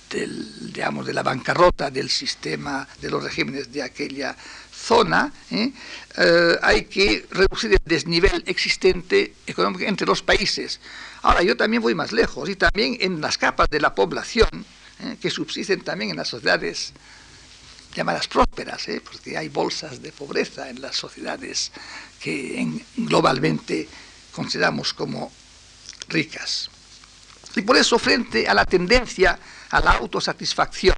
digamos, 0.09 1.05
de 1.05 1.13
la 1.13 1.23
bancarrota 1.23 1.89
del 1.89 2.09
sistema 2.09 2.87
de 3.01 3.09
los 3.09 3.23
regímenes 3.23 3.71
de 3.71 3.83
aquella 3.83 4.35
zona, 4.71 5.33
¿eh? 5.51 5.71
Eh, 6.17 6.59
hay 6.61 6.85
que 6.85 7.25
reducir 7.31 7.71
el 7.71 7.81
desnivel 7.83 8.43
existente 8.45 9.33
económico 9.47 9.83
entre 9.83 10.05
los 10.05 10.21
países. 10.21 10.79
Ahora, 11.23 11.41
yo 11.41 11.57
también 11.57 11.81
voy 11.81 11.95
más 11.95 12.11
lejos 12.11 12.49
y 12.49 12.55
también 12.55 12.97
en 12.99 13.19
las 13.19 13.37
capas 13.37 13.69
de 13.69 13.81
la 13.81 13.95
población 13.95 14.65
que 15.19 15.29
subsisten 15.29 15.81
también 15.81 16.11
en 16.11 16.17
las 16.17 16.29
sociedades 16.29 16.93
llamadas 17.93 18.27
prósperas, 18.27 18.85
porque 19.03 19.37
hay 19.37 19.49
bolsas 19.49 20.01
de 20.01 20.11
pobreza 20.11 20.69
en 20.69 20.81
las 20.81 20.95
sociedades 20.95 21.71
que 22.19 22.81
globalmente 22.95 23.87
consideramos 24.31 24.93
como 24.93 25.31
ricas. 26.09 26.69
Y 27.55 27.61
por 27.61 27.77
eso, 27.77 27.97
frente 27.97 28.47
a 28.47 28.53
la 28.53 28.65
tendencia 28.65 29.39
a 29.72 29.80
la 29.80 29.91
autosatisfacción, 29.91 30.95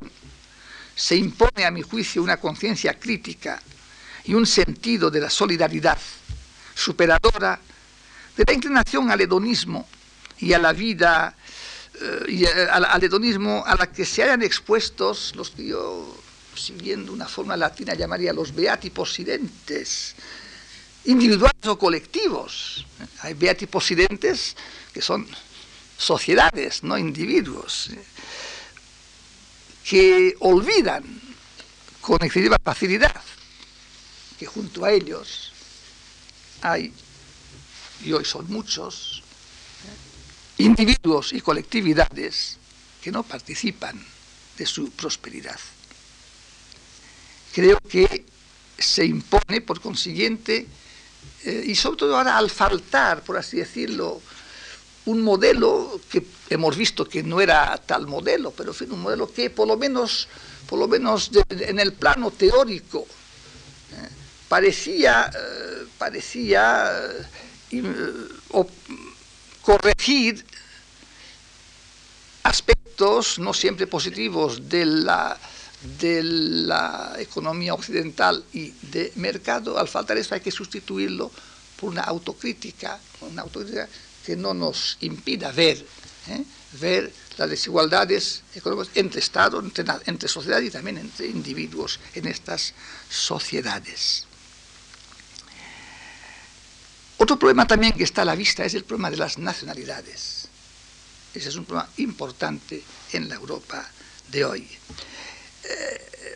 se 0.95 1.15
impone 1.15 1.65
a 1.65 1.71
mi 1.71 1.81
juicio 1.81 2.23
una 2.23 2.37
conciencia 2.37 2.99
crítica 2.99 3.61
y 4.25 4.33
un 4.33 4.45
sentido 4.45 5.11
de 5.11 5.21
la 5.21 5.29
solidaridad 5.29 5.97
superadora 6.73 7.59
de 8.35 8.43
la 8.45 8.53
inclinación 8.53 9.09
al 9.09 9.21
hedonismo 9.21 9.87
y 10.39 10.53
a 10.53 10.59
la 10.59 10.73
vida 10.73 11.35
eh, 11.99 12.25
y 12.27 12.45
al, 12.45 13.03
hedonismo 13.03 13.63
a 13.65 13.75
la 13.75 13.91
que 13.91 14.05
se 14.05 14.23
hayan 14.23 14.43
expuestos 14.43 15.33
los 15.35 15.49
que 15.51 15.67
yo, 15.67 16.15
siguiendo 16.55 17.11
una 17.11 17.27
forma 17.27 17.57
latina, 17.57 17.95
llamaría 17.95 18.33
los 18.33 18.53
beati 18.53 18.91
possidentes, 18.91 20.15
individuales 21.05 21.65
o 21.65 21.77
colectivos. 21.77 22.85
Hay 23.21 23.33
beati 23.33 23.65
possidentes 23.65 24.55
que 24.93 25.01
son 25.01 25.27
sociedades, 25.97 26.83
no 26.83 26.97
individuos, 26.97 27.89
que 29.87 30.35
olvidan 30.39 31.03
con 32.01 32.21
excesiva 32.21 32.57
facilidad 32.61 33.21
que 34.37 34.45
junto 34.45 34.83
a 34.83 34.91
ellos 34.91 35.53
hay, 36.61 36.93
y 38.03 38.11
hoy 38.11 38.25
son 38.25 38.47
muchos, 38.51 39.23
individuos 40.57 41.33
y 41.33 41.41
colectividades 41.41 42.57
que 43.01 43.11
no 43.11 43.23
participan 43.23 44.03
de 44.57 44.65
su 44.65 44.91
prosperidad. 44.91 45.59
Creo 47.53 47.79
que 47.79 48.25
se 48.77 49.05
impone, 49.05 49.61
por 49.61 49.79
consiguiente, 49.79 50.67
eh, 51.43 51.63
y 51.65 51.75
sobre 51.75 51.97
todo 51.97 52.17
ahora 52.17 52.37
al 52.37 52.49
faltar, 52.49 53.23
por 53.23 53.37
así 53.37 53.57
decirlo, 53.57 54.21
un 55.07 55.21
modelo 55.21 55.99
que 56.11 56.23
hemos 56.49 56.75
visto 56.75 57.07
que 57.07 57.23
no 57.23 57.39
era 57.39 57.77
tal 57.77 58.07
modelo, 58.07 58.51
pero 58.51 58.75
en 58.79 58.91
un 58.91 58.99
modelo 58.99 59.31
que 59.31 59.49
por 59.49 59.67
lo 59.67 59.77
menos, 59.77 60.27
por 60.67 60.77
lo 60.79 60.87
menos 60.87 61.31
en 61.49 61.79
el 61.79 61.93
plano 61.93 62.31
teórico 62.31 63.07
eh, 63.93 64.09
parecía, 64.49 65.31
eh, 65.33 65.87
parecía 65.97 66.91
corregir 69.61 70.45
aspectos 72.43 73.39
no 73.39 73.53
siempre 73.53 73.87
positivos 73.87 74.67
de 74.67 74.85
la 74.85 75.37
de 75.99 76.23
la 76.23 77.15
economía 77.19 77.73
occidental 77.73 78.43
y 78.51 78.71
de 78.91 79.11
mercado, 79.15 79.77
al 79.77 79.87
faltar 79.87 80.17
eso 80.17 80.33
hay 80.33 80.41
que 80.41 80.51
sustituirlo 80.51 81.31
por 81.79 81.91
una 81.91 82.01
autocrítica, 82.01 82.99
una 83.21 83.43
autocrítica 83.43 83.87
que 84.27 84.35
no 84.35 84.53
nos 84.53 84.97
impida 84.99 85.53
ver, 85.53 85.77
¿eh? 86.27 86.43
ver 86.73 87.13
las 87.37 87.49
desigualdades 87.49 88.43
económicas 88.53 88.91
entre 88.95 89.21
Estados, 89.21 89.63
entre, 89.63 89.85
entre 90.03 90.27
sociedades 90.27 90.67
y 90.67 90.71
también 90.71 90.97
entre 90.97 91.27
individuos 91.27 91.97
en 92.13 92.27
estas 92.27 92.73
sociedades. 93.09 94.27
Otro 97.15 97.39
problema 97.39 97.65
también 97.65 97.93
que 97.93 98.03
está 98.03 98.23
a 98.23 98.25
la 98.25 98.35
vista 98.35 98.65
es 98.65 98.73
el 98.73 98.83
problema 98.83 99.09
de 99.09 99.15
las 99.15 99.37
nacionalidades. 99.37 100.49
Ese 101.33 101.47
es 101.47 101.55
un 101.55 101.63
problema 101.63 101.89
importante 101.95 102.83
en 103.13 103.29
la 103.29 103.35
Europa 103.35 103.89
de 104.27 104.43
hoy. 104.43 104.67
Eh, 105.63 106.35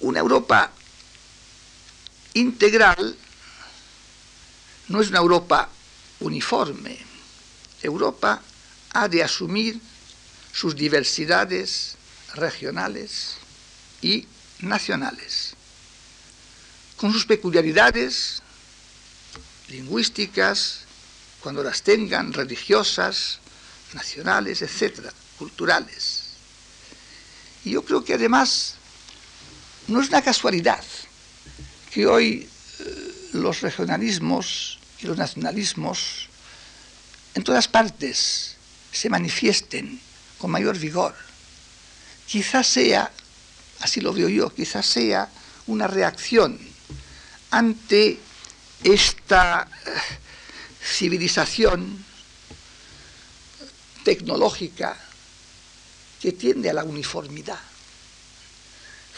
una 0.00 0.20
Europa 0.20 0.70
integral 2.34 3.16
no 4.88 5.00
es 5.00 5.08
una 5.08 5.20
Europa 5.20 5.70
uniforme. 6.20 7.09
Europa 7.82 8.42
ha 8.92 9.08
de 9.08 9.22
asumir 9.22 9.80
sus 10.52 10.74
diversidades 10.74 11.96
regionales 12.34 13.36
y 14.02 14.26
nacionales, 14.60 15.54
con 16.96 17.12
sus 17.12 17.26
peculiaridades 17.26 18.42
lingüísticas, 19.68 20.80
cuando 21.40 21.62
las 21.62 21.82
tengan, 21.82 22.32
religiosas, 22.32 23.38
nacionales, 23.94 24.62
etcétera, 24.62 25.12
culturales. 25.38 26.24
Y 27.64 27.70
yo 27.72 27.84
creo 27.84 28.04
que 28.04 28.14
además 28.14 28.74
no 29.88 30.00
es 30.00 30.08
una 30.08 30.22
casualidad 30.22 30.84
que 31.90 32.06
hoy 32.06 32.48
eh, 32.78 33.14
los 33.32 33.60
regionalismos 33.60 34.78
y 35.00 35.06
los 35.06 35.16
nacionalismos 35.16 36.28
en 37.34 37.44
todas 37.44 37.68
partes 37.68 38.56
se 38.92 39.08
manifiesten 39.08 40.00
con 40.38 40.50
mayor 40.50 40.78
vigor. 40.78 41.14
Quizás 42.26 42.66
sea, 42.66 43.10
así 43.80 44.00
lo 44.00 44.12
veo 44.12 44.28
yo, 44.28 44.52
quizás 44.52 44.86
sea 44.86 45.28
una 45.66 45.86
reacción 45.86 46.58
ante 47.50 48.18
esta 48.82 49.68
eh, 49.86 49.90
civilización 50.82 52.04
tecnológica 54.04 54.96
que 56.20 56.32
tiende 56.32 56.70
a 56.70 56.74
la 56.74 56.84
uniformidad 56.84 57.58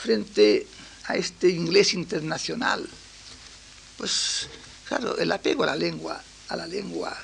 frente 0.03 0.67
a 1.05 1.17
este 1.17 1.49
inglés 1.49 1.95
internacional. 1.95 2.89
Pues 3.97 4.49
claro, 4.89 5.17
el 5.19 5.31
apego 5.31 5.63
a 5.65 5.67
la 5.67 5.77
lengua, 5.77 6.23
a 6.49 6.57
la 6.57 6.67
lengua 6.67 7.17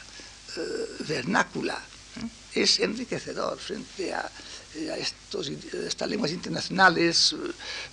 vernácula, 1.06 1.74
¿eh? 1.74 2.62
es 2.62 2.80
enriquecedor 2.80 3.58
frente 3.58 4.12
a, 4.12 4.30
eh, 4.76 4.96
estos, 5.00 5.48
estas 5.48 6.08
lenguas 6.08 6.30
internacionales 6.32 7.34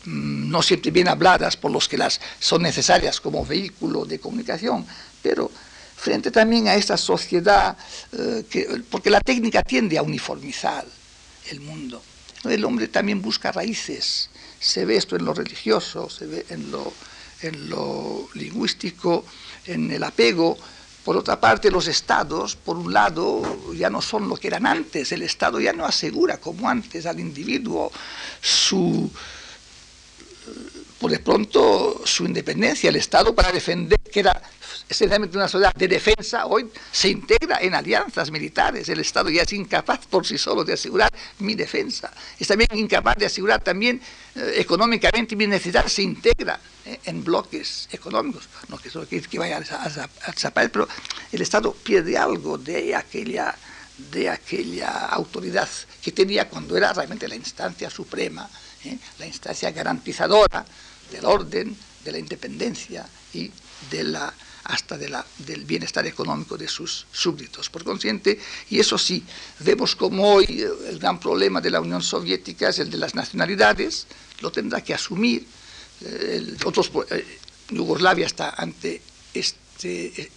mm, 0.06 0.50
no 0.50 0.62
siempre 0.62 0.92
bien 0.92 1.08
habladas 1.08 1.58
por 1.58 1.72
los 1.72 1.88
que 1.88 1.98
las 1.98 2.20
son 2.40 2.62
necesarias 2.62 3.22
como 3.22 3.46
vehículo 3.46 4.06
de 4.06 4.20
comunicación, 4.20 4.86
pero 5.22 5.50
frente 5.96 6.32
también 6.32 6.68
a 6.68 6.76
esta 6.76 6.98
sociedad, 6.98 7.78
que, 8.50 8.84
porque 8.92 9.10
la 9.10 9.22
técnica 9.22 9.64
tiende 9.64 9.98
a 9.98 10.04
uniformizar 10.04 10.86
el 11.50 11.62
mundo. 11.62 12.02
El 12.44 12.64
hombre 12.66 12.88
también 12.88 13.22
busca 13.22 13.52
raíces. 13.52 14.30
Se 14.60 14.86
ve 14.86 14.98
esto 14.98 15.16
en 15.16 15.26
lo 15.26 15.34
religioso, 15.34 16.10
se 16.10 16.26
ve 16.26 16.46
en 16.50 16.72
lo, 16.72 16.94
en 17.42 17.70
lo 17.70 18.30
lingüístico, 18.34 19.26
en 19.66 19.92
el 19.92 20.04
apego. 20.04 20.58
Por 21.06 21.18
otra 21.18 21.40
parte, 21.40 21.70
los 21.70 21.88
estados, 21.88 22.56
por 22.56 22.78
un 22.78 22.92
lado, 22.92 23.40
ya 23.76 23.92
no 23.92 24.02
son 24.02 24.28
lo 24.28 24.36
que 24.36 24.48
eran 24.48 24.66
antes. 24.66 25.12
El 25.12 25.22
Estado 25.22 25.60
ya 25.60 25.72
no 25.72 25.86
asegura 25.86 26.38
como 26.40 26.68
antes 26.68 27.06
al 27.06 27.20
individuo 27.20 27.92
su, 28.42 29.12
por 31.06 31.12
de 31.12 31.20
pronto, 31.20 32.02
su 32.04 32.26
independencia. 32.26 32.90
El 32.90 32.96
Estado 32.96 33.36
para 33.36 33.52
defender, 33.52 34.00
que 34.12 34.22
era 34.22 34.42
esencialmente 34.90 35.38
una 35.38 35.48
sociedad 35.48 35.72
de 35.76 35.88
defensa, 35.88 36.48
hoy 36.48 36.68
se 36.92 37.10
integra 37.10 37.60
en 37.62 37.76
alianzas 37.76 38.32
militares. 38.32 38.90
El 38.90 39.02
Estado 39.02 39.30
ya 39.30 39.44
es 39.44 39.54
incapaz 39.54 40.08
por 40.08 40.26
sí 40.26 40.40
solo 40.40 40.64
de 40.64 40.74
asegurar 40.74 41.14
mi 41.38 41.54
defensa. 41.54 42.12
Es 42.40 42.48
también 42.48 42.70
incapaz 42.74 43.18
de 43.18 43.28
asegurar 43.28 43.62
también 43.62 44.02
eh, 44.34 44.54
económicamente 44.58 45.36
mi 45.36 45.46
necesidad, 45.46 45.86
se 45.86 46.02
integra 46.02 46.60
eh, 46.88 47.00
en 47.06 47.24
bloques 47.24 47.88
económicos. 47.92 48.50
No 48.68 48.80
que 48.80 48.88
eso 48.88 49.08
que, 49.08 49.22
vaya 49.38 49.58
a, 49.60 50.48
a, 50.48 50.52
pero 50.52 50.88
el 51.32 51.42
Estado 51.44 51.72
pierde 51.72 52.18
algo 52.18 52.58
de 52.58 52.96
aquella 52.96 53.56
de 54.12 54.28
aquella 54.28 55.06
autoridad 55.06 55.70
que 56.02 56.12
tenía 56.12 56.50
cuando 56.50 56.76
era 56.76 56.94
realmente 56.94 57.28
la 57.28 57.36
instancia 57.36 57.92
suprema, 57.92 58.50
¿eh? 58.84 58.98
la 59.20 59.28
instancia 59.28 59.70
garantizadora 59.72 60.66
del 61.12 61.26
orden, 61.26 61.76
de 62.04 62.12
la 62.12 62.20
independencia 62.20 63.08
y 63.34 63.52
de 63.92 64.04
la 64.04 64.34
hasta 64.66 64.98
de 64.98 65.10
la, 65.10 65.26
del 65.40 65.64
bienestar 65.64 66.06
económico 66.08 66.58
de 66.58 66.68
sus 66.68 67.06
súbditos. 67.12 67.70
Por 67.70 67.84
consiguiente, 67.84 68.40
y 68.70 68.80
eso 68.80 68.98
sí, 68.98 69.24
vemos 69.60 69.96
como 69.96 70.34
hoy 70.34 70.46
eh, 70.46 70.70
el 70.90 71.00
gran 71.00 71.20
problema 71.20 71.62
de 71.62 71.70
la 71.70 71.82
Unión 71.82 72.02
Soviética 72.02 72.70
es 72.70 72.80
el 72.80 72.90
de 72.90 72.98
las 72.98 73.14
nacionalidades, 73.14 74.08
lo 74.42 74.52
tendrá 74.52 74.82
que 74.82 74.94
asumir. 74.94 75.46
Eh, 76.02 76.58
otros, 76.66 76.92
Yugoslavia 77.70 78.26
está 78.26 78.56
ante 78.58 79.02
este, 79.34 80.32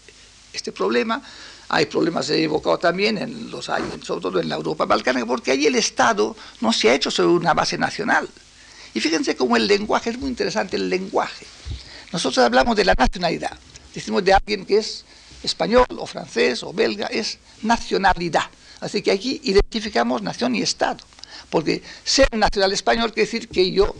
este 0.52 0.72
problema. 0.72 1.22
Hay 1.70 1.86
problemas 1.86 2.28
he 2.30 2.42
evocado 2.42 2.78
también 2.78 3.18
en 3.18 3.50
los 3.50 3.68
años, 3.68 4.04
sobre 4.04 4.22
todo 4.22 4.40
en 4.40 4.48
la 4.48 4.56
Europa 4.56 4.84
balcánica, 4.84 5.26
porque 5.26 5.52
allí 5.52 5.66
el 5.66 5.76
Estado 5.76 6.36
no 6.60 6.72
se 6.72 6.90
ha 6.90 6.94
hecho 6.94 7.10
sobre 7.10 7.28
una 7.28 7.54
base 7.54 7.78
nacional. 7.78 8.28
Y 8.98 9.00
fíjense 9.00 9.36
cómo 9.36 9.56
el 9.56 9.68
lenguaje 9.68 10.10
es 10.10 10.18
muy 10.18 10.28
interesante, 10.28 10.74
el 10.74 10.90
lenguaje. 10.90 11.46
Nosotros 12.12 12.44
hablamos 12.44 12.74
de 12.74 12.84
la 12.84 12.94
nacionalidad, 12.98 13.56
decimos 13.94 14.24
de 14.24 14.32
alguien 14.32 14.66
que 14.66 14.78
es 14.78 15.04
español 15.44 15.86
o 15.96 16.04
francés 16.04 16.64
o 16.64 16.72
belga, 16.72 17.06
es 17.06 17.38
nacionalidad. 17.62 18.50
Así 18.80 19.00
que 19.00 19.12
aquí 19.12 19.40
identificamos 19.44 20.20
nación 20.20 20.56
y 20.56 20.62
Estado, 20.62 20.98
porque 21.48 21.80
ser 22.02 22.26
nacional 22.36 22.72
español 22.72 23.12
quiere 23.12 23.30
decir 23.30 23.48
que 23.48 23.70
yo 23.70 23.94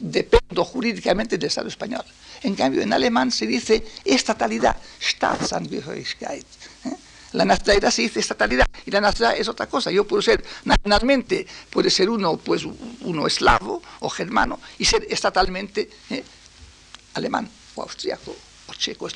dependo 0.00 0.64
jurídicamente 0.64 1.38
del 1.38 1.46
Estado 1.46 1.68
español. 1.68 2.04
En 2.42 2.56
cambio, 2.56 2.82
en 2.82 2.92
alemán 2.92 3.30
se 3.30 3.46
dice 3.46 3.86
estatalidad, 4.04 4.76
Staatsangehörigkeit. 5.00 6.44
¿Eh? 7.34 7.38
La 7.38 7.44
nacionalidad 7.44 7.90
se 7.90 8.02
dice 8.02 8.20
estatalidad 8.20 8.66
y 8.86 8.90
la 8.90 9.00
nacionalidad 9.00 9.40
es 9.40 9.48
otra 9.48 9.66
cosa. 9.66 9.90
Yo 9.90 10.06
puedo 10.06 10.22
ser 10.22 10.44
nacionalmente, 10.64 11.46
puede 11.70 11.90
ser 11.90 12.08
uno, 12.10 12.36
pues, 12.36 12.64
uno 13.00 13.26
eslavo 13.26 13.82
o 14.00 14.08
germano 14.08 14.60
y 14.78 14.84
ser 14.84 15.06
estatalmente 15.08 15.90
¿eh? 16.10 16.24
alemán 17.14 17.48
o 17.74 17.82
austriaco 17.82 18.34
o 18.66 18.74
checo, 18.74 19.08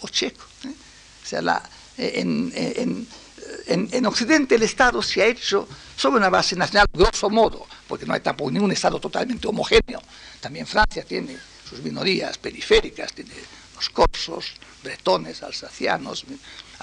o 0.00 0.08
checo. 0.08 0.44
¿eh? 0.64 0.74
O 1.22 1.26
sea, 1.26 1.42
la, 1.42 1.62
en, 1.96 2.52
en, 2.54 3.06
en, 3.66 4.06
Occidente 4.06 4.54
el 4.56 4.62
Estado 4.62 5.02
se 5.02 5.22
ha 5.22 5.26
hecho 5.26 5.68
sobre 5.96 6.18
una 6.18 6.28
base 6.28 6.56
nacional, 6.56 6.86
grosso 6.92 7.30
modo, 7.30 7.66
porque 7.88 8.06
no 8.06 8.14
hay 8.14 8.20
tampoco 8.20 8.50
ningún 8.50 8.72
Estado 8.72 8.98
totalmente 8.98 9.46
homogéneo. 9.46 10.02
También 10.40 10.66
Francia 10.66 11.04
tiene 11.04 11.38
sus 11.68 11.80
minorías 11.80 12.36
periféricas, 12.38 13.12
tiene 13.12 13.34
los 13.74 13.90
corsos, 13.90 14.52
bretones, 14.82 15.42
alsacianos, 15.42 16.24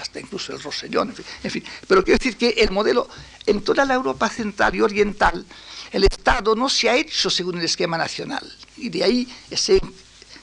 hasta 0.02 0.20
incluso 0.20 0.54
el 0.54 0.62
rosellón, 0.62 1.14
en 1.44 1.52
fin, 1.52 1.64
Pero 1.88 2.04
quiero 2.04 2.18
decir 2.18 2.38
que 2.38 2.50
el 2.50 2.72
modelo, 2.72 3.08
en 3.46 3.62
toda 3.62 3.86
la 3.86 3.94
Europa 3.94 4.30
central 4.30 4.76
y 4.76 4.82
oriental, 4.82 5.46
el 5.92 6.04
Estado 6.04 6.56
no 6.56 6.70
se 6.70 6.90
ha 6.90 6.96
hecho 6.96 7.30
según 7.30 7.58
el 7.60 7.66
esquema 7.66 7.98
nacional. 7.98 8.52
Y 8.78 8.90
de 8.90 9.04
ahí 9.04 9.28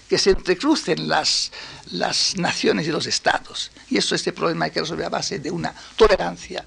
que 0.08 0.18
se 0.18 0.30
entrecrucen 0.30 1.08
las, 1.08 1.52
las 1.90 2.36
naciones 2.36 2.86
y 2.86 2.90
los 2.90 3.06
Estados. 3.06 3.70
Y 3.90 3.98
eso, 3.98 4.14
este 4.14 4.32
problema 4.32 4.66
hay 4.66 4.70
que 4.70 4.80
resolver 4.80 5.06
a 5.06 5.10
base 5.10 5.38
de 5.38 5.50
una 5.50 5.74
tolerancia, 5.96 6.66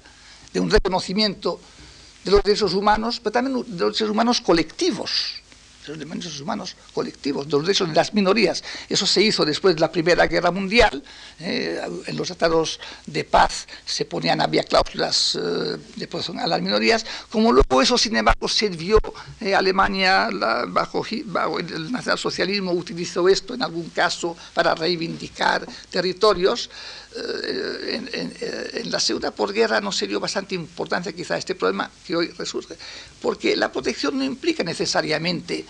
de 0.52 0.60
un 0.60 0.70
reconocimiento 0.70 1.60
de 2.24 2.30
los 2.30 2.42
derechos 2.42 2.74
humanos, 2.74 3.20
pero 3.20 3.32
también 3.32 3.54
de 3.54 3.70
los 3.70 3.78
derechos 3.78 4.10
humanos 4.10 4.40
colectivos 4.40 5.41
los 5.86 5.98
derechos 5.98 6.40
humanos 6.40 6.76
colectivos, 6.92 7.46
los 7.50 7.62
derechos 7.62 7.88
de 7.88 7.94
las 7.94 8.14
minorías. 8.14 8.62
Eso 8.88 9.06
se 9.06 9.22
hizo 9.22 9.44
después 9.44 9.74
de 9.74 9.80
la 9.80 9.90
Primera 9.90 10.26
Guerra 10.26 10.50
Mundial. 10.50 11.02
Eh, 11.40 11.80
en 12.06 12.16
los 12.16 12.28
tratados 12.28 12.78
de 13.06 13.24
paz 13.24 13.66
se 13.84 14.04
ponían, 14.04 14.40
había 14.40 14.62
cláusulas 14.62 15.36
eh, 15.36 15.78
de 15.96 16.06
protección 16.06 16.38
a 16.40 16.46
las 16.46 16.60
minorías. 16.60 17.04
Como 17.30 17.52
luego 17.52 17.82
eso, 17.82 17.98
sin 17.98 18.16
embargo, 18.16 18.48
sirvió, 18.48 18.98
eh, 19.40 19.54
Alemania, 19.54 20.28
bajo, 20.68 21.04
bajo 21.26 21.58
el 21.58 21.90
nacionalsocialismo, 21.90 22.72
utilizó 22.72 23.28
esto 23.28 23.54
en 23.54 23.62
algún 23.62 23.90
caso 23.90 24.36
para 24.54 24.74
reivindicar 24.74 25.66
territorios. 25.90 26.70
Eh, 27.14 28.70
en, 28.74 28.90
la 28.90 29.00
segunda 29.00 29.30
posguerra 29.30 29.80
no 29.80 29.92
se 29.92 30.06
dio 30.06 30.20
bastante 30.20 30.54
importancia 30.54 31.12
quizá 31.12 31.34
a 31.34 31.38
este 31.38 31.54
problema 31.54 31.90
que 32.06 32.16
hoy 32.16 32.28
resurge, 32.28 32.76
porque 33.20 33.56
la 33.56 33.70
protección 33.72 34.18
no 34.18 34.24
implica 34.24 34.62
necesariamente 34.62 35.64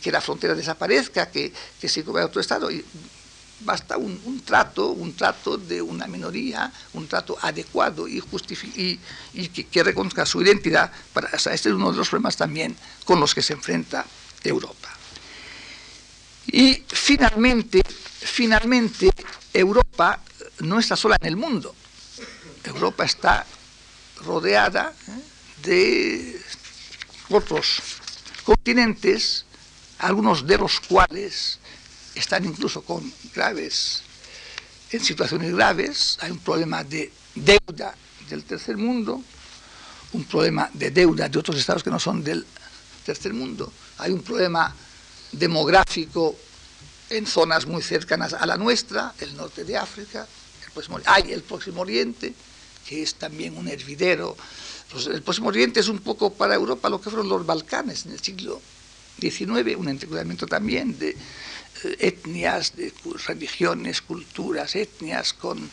que 0.00 0.12
la 0.12 0.20
frontera 0.20 0.54
desaparezca, 0.54 1.30
que, 1.30 1.52
que 1.80 1.88
se 1.88 2.04
cubra 2.04 2.26
otro 2.26 2.40
Estado. 2.40 2.68
Basta 3.60 3.96
un, 3.96 4.42
trato, 4.44 4.90
un 4.90 5.14
trato 5.14 5.56
de 5.56 5.82
una 5.82 6.06
minoría, 6.06 6.72
un 6.94 7.08
trato 7.08 7.36
adecuado 7.42 8.06
y, 8.06 8.22
y, 8.76 9.00
y 9.34 9.48
que, 9.48 9.82
reconozca 9.82 10.24
su 10.24 10.40
identidad. 10.42 10.92
Este 11.32 11.54
es 11.54 11.66
uno 11.66 11.90
de 11.90 11.98
los 11.98 12.08
problemas 12.08 12.36
también 12.36 12.76
con 13.04 13.18
los 13.18 13.34
que 13.34 13.42
se 13.42 13.54
enfrenta 13.54 14.06
Europa. 14.44 14.88
Y 16.46 16.84
finalmente, 16.86 17.82
finalmente 17.84 19.10
Europa 19.52 20.20
no 20.60 20.78
está 20.78 20.96
sola 20.96 21.16
en 21.20 21.26
el 21.28 21.36
mundo. 21.36 21.74
Europa 22.64 23.04
está 23.04 23.46
rodeada 24.20 24.92
¿eh? 25.08 25.22
de 25.62 26.42
otros 27.30 27.80
continentes, 28.44 29.44
algunos 29.98 30.46
de 30.46 30.58
los 30.58 30.80
cuales 30.80 31.58
están 32.14 32.44
incluso 32.44 32.82
con 32.82 33.12
graves, 33.34 34.02
en 34.90 35.04
situaciones 35.04 35.54
graves. 35.54 36.18
Hay 36.20 36.30
un 36.30 36.38
problema 36.38 36.84
de 36.84 37.12
deuda 37.34 37.94
del 38.28 38.44
tercer 38.44 38.76
mundo, 38.76 39.22
un 40.12 40.24
problema 40.24 40.70
de 40.72 40.90
deuda 40.90 41.28
de 41.28 41.38
otros 41.38 41.58
estados 41.58 41.82
que 41.82 41.90
no 41.90 42.00
son 42.00 42.24
del 42.24 42.44
tercer 43.04 43.32
mundo. 43.32 43.72
Hay 43.98 44.12
un 44.12 44.22
problema 44.22 44.74
demográfico 45.32 46.36
en 47.10 47.26
zonas 47.26 47.66
muy 47.66 47.82
cercanas 47.82 48.34
a 48.34 48.44
la 48.46 48.56
nuestra, 48.56 49.14
el 49.18 49.36
norte 49.36 49.64
de 49.64 49.76
África, 49.76 50.26
hay 51.04 51.32
el 51.32 51.42
Próximo 51.42 51.82
Oriente, 51.82 52.32
que 52.88 53.02
es 53.02 53.14
también 53.14 53.56
un 53.56 53.68
hervidero. 53.68 54.36
el 55.10 55.22
Próximo 55.22 55.48
Oriente 55.48 55.80
es 55.80 55.88
un 55.88 55.98
poco 55.98 56.32
para 56.32 56.54
Europa 56.54 56.88
lo 56.88 57.00
que 57.00 57.10
fueron 57.10 57.28
los 57.28 57.44
Balcanes 57.44 58.06
en 58.06 58.12
el 58.12 58.20
siglo 58.20 58.60
XIX, 59.20 59.76
un 59.76 59.88
entrecruzamiento 59.88 60.46
también 60.46 60.98
de 60.98 61.10
eh, 61.10 61.96
etnias, 61.98 62.76
de 62.76 62.92
religiones, 63.26 64.02
culturas, 64.02 64.74
etnias 64.76 65.32
con, 65.34 65.70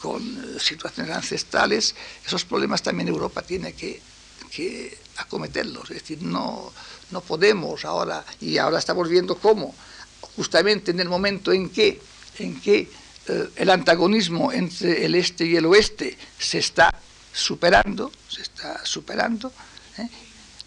con 0.00 0.22
eh, 0.22 0.60
situaciones 0.60 1.14
ancestrales. 1.14 1.94
Esos 2.26 2.44
problemas 2.44 2.82
también 2.82 3.08
Europa 3.08 3.42
tiene 3.42 3.72
que, 3.72 4.00
que 4.50 4.96
acometerlos. 5.16 5.90
Es 5.90 6.02
decir, 6.02 6.22
no, 6.22 6.72
no 7.10 7.20
podemos 7.20 7.84
ahora, 7.84 8.24
y 8.40 8.58
ahora 8.58 8.78
estamos 8.78 9.08
viendo 9.08 9.36
cómo, 9.36 9.74
justamente 10.36 10.90
en 10.90 11.00
el 11.00 11.08
momento 11.08 11.52
en 11.52 11.70
que, 11.70 12.00
en 12.38 12.60
que 12.60 12.88
eh, 13.28 13.50
el 13.56 13.70
antagonismo 13.70 14.52
entre 14.52 15.04
el 15.04 15.14
este 15.16 15.44
y 15.44 15.56
el 15.56 15.66
oeste 15.66 16.16
se 16.38 16.58
está 16.58 16.94
superando, 17.32 18.12
se 18.28 18.42
está 18.42 18.84
superando, 18.84 19.52
¿eh? 19.98 20.08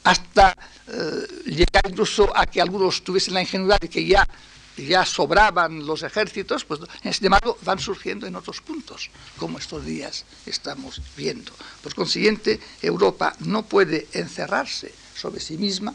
hasta 0.03 0.55
eh, 0.87 1.27
llegar 1.45 1.89
incluso 1.89 2.35
a 2.35 2.45
que 2.45 2.61
algunos 2.61 3.01
tuviesen 3.03 3.33
la 3.33 3.41
ingenuidad 3.41 3.79
de 3.79 3.89
que 3.89 4.05
ya, 4.05 4.27
ya 4.75 5.05
sobraban 5.05 5.85
los 5.85 6.03
ejércitos, 6.03 6.65
pues 6.65 6.81
sin 7.01 7.25
embargo 7.25 7.57
van 7.61 7.79
surgiendo 7.79 8.27
en 8.27 8.35
otros 8.35 8.59
puntos, 8.59 9.09
como 9.37 9.57
estos 9.57 9.85
días 9.85 10.25
estamos 10.45 11.01
viendo. 11.15 11.53
Por 11.81 11.95
consiguiente, 11.95 12.59
Europa 12.81 13.35
no 13.39 13.63
puede 13.63 14.07
encerrarse 14.11 14.93
sobre 15.15 15.39
sí 15.39 15.57
misma, 15.57 15.93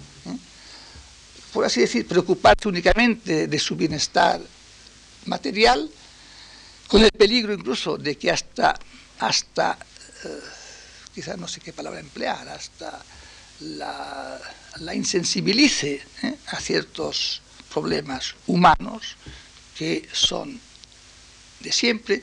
por 1.52 1.64
así 1.64 1.80
decir, 1.80 2.06
preocuparse 2.08 2.68
únicamente 2.68 3.46
de 3.46 3.58
su 3.58 3.76
bienestar 3.76 4.40
material, 5.26 5.90
con 6.94 7.02
el 7.02 7.10
peligro 7.10 7.52
incluso 7.52 7.98
de 7.98 8.16
que 8.16 8.30
hasta, 8.30 8.78
hasta 9.18 9.76
eh, 10.22 10.40
quizás 11.12 11.36
no 11.36 11.48
sé 11.48 11.60
qué 11.60 11.72
palabra 11.72 11.98
emplear, 11.98 12.48
hasta 12.48 13.02
la, 13.58 14.94
insensibilice 14.94 16.00
¿eh? 16.22 16.36
a 16.46 16.60
ciertos 16.60 17.42
problemas 17.72 18.36
humanos 18.46 19.16
que 19.76 20.08
son 20.12 20.60
de 21.58 21.72
siempre, 21.72 22.22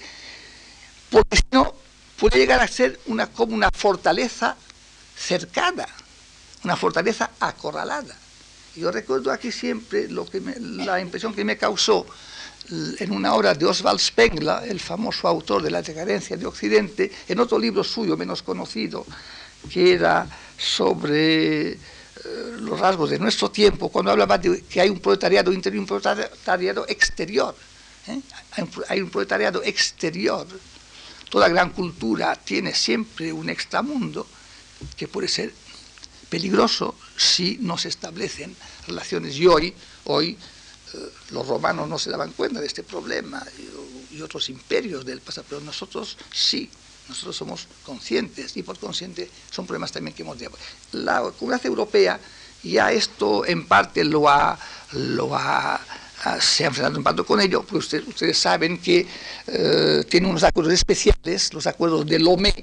porque 1.10 1.36
si 1.36 1.44
no 1.52 1.76
puede 2.18 2.40
llegar 2.40 2.62
a 2.62 2.68
ser 2.70 2.98
una, 3.08 3.28
como 3.28 3.54
una 3.54 3.72
fortaleza 3.72 4.56
cercana, 5.18 5.86
una 6.64 6.78
fortaleza 6.78 7.32
acorralada. 7.42 8.16
Yo 8.78 8.90
recuerdo 8.90 9.34
aquí 9.34 9.52
siempre 9.52 10.08
lo 10.08 10.26
que 10.26 10.40
la 10.40 11.02
impresión 11.02 11.34
que 11.34 11.44
me 11.44 11.58
causó 11.58 12.08
en 12.72 13.12
una 13.12 13.34
obra 13.34 13.54
de 13.54 13.66
Oswald 13.66 14.00
Spengler, 14.00 14.64
el 14.68 14.80
famoso 14.80 15.28
autor 15.28 15.62
de 15.62 15.72
La 15.72 15.82
decadencia 15.82 16.38
de 16.38 16.46
Occidente, 16.46 17.12
en 17.28 17.40
otro 17.40 17.60
libro 17.60 17.84
suyo 17.84 18.16
menos 18.16 18.42
conocido, 18.42 19.06
que 19.70 19.94
era 19.94 20.28
sobre 20.58 21.72
eh, 21.72 21.78
los 22.60 22.80
rasgos 22.80 23.10
de 23.10 23.20
nuestro 23.20 23.52
tiempo, 23.52 23.90
cuando 23.90 24.12
hablaba 24.12 24.38
de 24.38 24.64
que 24.64 24.82
hay 24.82 24.90
un 24.90 25.00
proletariado 25.00 25.52
interior 25.52 25.78
y 25.78 25.80
un 25.80 25.88
proletariado 25.88 26.86
exterior. 26.88 27.56
¿eh? 28.08 28.22
Hay, 28.88 29.02
un, 29.02 29.10
proletariado 29.10 29.62
exterior 29.64 30.48
toda 31.30 31.48
gran 31.48 31.70
cultura 31.70 32.36
tiene 32.36 32.76
siempre 32.76 33.32
un 33.32 33.50
extramundo 33.50 34.28
que 34.98 35.08
puede 35.08 35.30
ser 35.30 35.54
peligroso 36.30 36.96
si 37.16 37.58
no 37.62 37.78
se 37.78 37.88
establecen 37.88 38.56
relaciones. 38.86 39.38
Y 39.38 39.48
hoy, 39.48 39.74
hoy 40.06 40.38
los 41.32 41.48
romanos 41.48 41.88
no 41.88 41.98
se 41.98 42.10
daban 42.10 42.32
cuenta 42.32 42.60
de 42.60 42.68
este 42.68 42.84
problema 42.84 43.44
y, 43.58 44.22
otros 44.22 44.50
imperios 44.50 45.04
del 45.04 45.20
pasado, 45.20 45.48
pero 45.50 45.62
nosotros 45.62 46.16
sí, 46.32 46.70
nosotros 47.10 47.36
somos 47.36 47.68
conscientes 47.84 48.56
y 48.56 48.62
por 48.62 48.78
consciente 48.78 49.28
son 49.50 49.66
problemas 49.66 49.92
también 49.92 50.16
que 50.16 50.22
hemos 50.22 50.38
de... 50.38 50.48
La 50.92 51.22
comunidad 51.40 51.66
europea 51.66 52.20
ya 52.62 52.92
esto 52.92 53.46
en 53.48 53.68
parte 53.68 54.04
lo 54.04 54.30
ha, 54.30 54.60
lo 54.92 55.36
ha 55.36 55.82
se 56.40 56.64
ha 56.64 56.68
enfrentado 56.68 56.98
en 56.98 57.04
parte 57.04 57.24
con 57.24 57.42
ello, 57.42 57.64
pues 57.64 57.86
ustedes, 57.86 58.08
ustedes 58.08 58.38
saben 58.38 58.78
que 58.78 59.08
eh, 59.48 60.04
tiene 60.08 60.28
unos 60.28 60.44
acuerdos 60.44 60.74
especiales, 60.74 61.54
los 61.54 61.66
acuerdos 61.66 62.06
de 62.06 62.20
Lomé, 62.20 62.54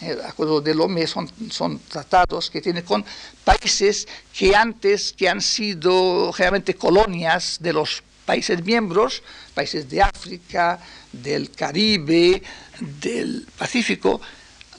el 0.00 0.20
acuerdo 0.20 0.60
de 0.60 0.74
Lomé 0.74 1.06
son, 1.06 1.30
son 1.50 1.78
tratados 1.88 2.50
que 2.50 2.60
tiene 2.60 2.84
con 2.84 3.04
países 3.44 4.06
que 4.32 4.54
antes, 4.54 5.14
que 5.16 5.28
han 5.28 5.40
sido 5.40 6.32
generalmente 6.32 6.74
colonias 6.74 7.58
de 7.60 7.72
los 7.72 8.02
países 8.24 8.62
miembros, 8.64 9.22
países 9.54 9.88
de 9.88 10.02
África, 10.02 10.80
del 11.12 11.50
Caribe, 11.50 12.42
del 12.80 13.46
Pacífico, 13.56 14.20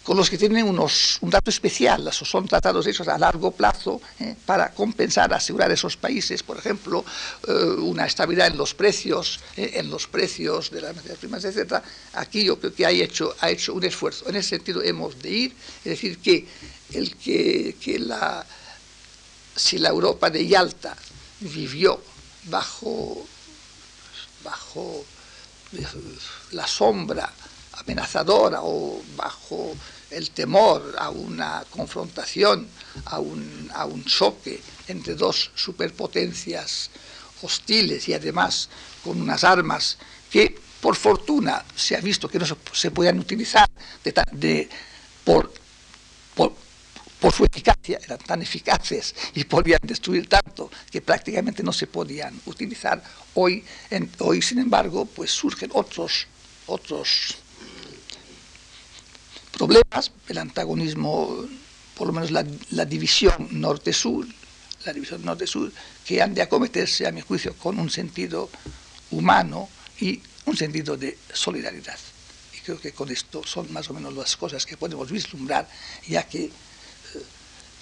con 0.08 0.16
los 0.16 0.30
que 0.30 0.38
tienen 0.38 0.66
unos, 0.66 1.18
un 1.20 1.30
dato 1.30 1.50
especial, 1.50 2.10
son 2.14 2.48
tratados 2.48 2.88
hechos 2.88 3.10
a 3.10 3.18
largo 3.18 3.52
plazo 3.52 4.00
eh, 4.22 4.38
para 4.46 4.72
compensar, 4.72 5.34
asegurar 5.34 5.70
a 5.70 5.74
esos 5.74 5.98
países, 5.98 6.44
por 6.44 6.58
ejemplo, 6.58 7.04
eh, 7.46 7.52
una 7.52 8.06
estabilidad 8.06 8.48
en 8.48 8.56
los 8.56 8.74
precios, 8.74 9.42
eh, 9.58 9.72
en 9.74 9.90
los 9.90 10.08
precios 10.08 10.72
de 10.72 10.80
las 10.80 10.96
materias 10.96 11.20
primas, 11.20 11.44
etc. 11.44 11.84
Aquí 12.14 12.46
yo 12.46 12.58
creo 12.58 12.74
que 12.74 12.86
ha 12.86 12.92
hecho, 12.92 13.36
ha 13.42 13.50
hecho 13.50 13.74
un 13.74 13.84
esfuerzo. 13.84 14.30
En 14.30 14.38
ese 14.38 14.52
sentido 14.56 14.82
hemos 14.82 15.22
de 15.22 15.30
ir, 15.30 15.56
es 15.80 15.92
decir, 16.00 16.20
que, 16.20 16.48
el 16.94 17.18
que, 17.18 17.76
que 17.76 18.00
la, 18.00 18.46
si 19.58 19.78
la 19.78 19.90
Europa 19.90 20.30
de 20.30 20.48
Yalta 20.48 20.96
vivió 21.42 22.00
bajo, 22.46 23.28
bajo 24.42 25.04
la 26.52 26.66
sombra 26.66 27.30
amenazadora 27.74 28.62
o 28.64 29.02
bajo 29.18 29.76
el 30.12 30.32
temor 30.32 30.96
a 30.98 31.10
una 31.10 31.64
confrontación, 31.70 32.68
a 33.06 33.20
un, 33.20 33.70
a 33.74 33.86
un 33.86 34.04
choque 34.06 34.62
entre 34.88 35.16
dos 35.16 35.52
superpotencias 35.56 36.90
hostiles 37.42 38.08
y 38.08 38.14
además 38.14 38.70
con 39.04 39.22
unas 39.22 39.44
armas 39.44 39.98
que 40.32 40.60
por 40.82 40.96
fortuna 40.96 41.64
se 41.76 41.96
ha 41.96 42.02
visto 42.02 42.30
que 42.30 42.40
no 42.40 42.46
se, 42.46 42.92
podían 42.92 43.20
utilizar 43.20 43.70
de, 44.04 44.14
de, 44.32 44.70
por, 45.24 45.52
por, 46.36 46.54
por, 47.20 47.34
su 47.34 47.44
eficacia, 47.44 48.00
eran 48.04 48.20
tan 48.20 48.42
eficaces 48.42 49.16
y 49.34 49.44
podían 49.44 49.80
destruir 49.84 50.30
tanto 50.30 50.70
que 50.92 51.02
prácticamente 51.02 51.64
no 51.64 51.74
se 51.74 51.88
podían 51.88 52.40
utilizar. 52.46 53.04
Hoy, 53.34 53.64
en, 53.90 54.10
hoy 54.20 54.42
sin 54.42 54.60
embargo, 54.60 55.06
pues 55.06 55.32
surgen 55.32 55.72
otros, 55.74 56.28
otros 56.68 57.38
problemas, 59.58 60.12
el 60.28 60.38
antagonismo, 60.38 61.46
por 61.96 62.08
lo 62.08 62.14
menos 62.14 62.32
la, 62.32 62.86
división 62.86 63.48
norte-sur, 63.52 64.26
la 64.86 64.94
división 64.94 65.26
norte-sur, 65.26 65.72
que 66.06 66.22
han 66.22 66.34
de 66.34 66.44
acometerse, 66.44 67.08
a 67.08 67.12
mi 67.12 67.22
juicio, 67.22 67.56
con 67.56 67.80
un 67.80 67.90
sentido 67.90 68.50
humano 69.12 69.68
y 70.00 70.22
un 70.46 70.56
sentido 70.56 70.96
de 70.96 71.18
solidaridad. 71.34 71.98
Y 72.56 72.60
creo 72.60 72.80
que 72.80 72.92
con 72.92 73.10
esto 73.10 73.44
son 73.46 73.72
más 73.74 73.90
o 73.90 73.94
menos 73.94 74.14
las 74.14 74.38
cosas 74.38 74.66
que 74.66 74.78
podemos 74.78 75.10
vislumbrar, 75.12 75.68
ya 76.08 76.24
que 76.24 76.46
eh, 76.46 76.52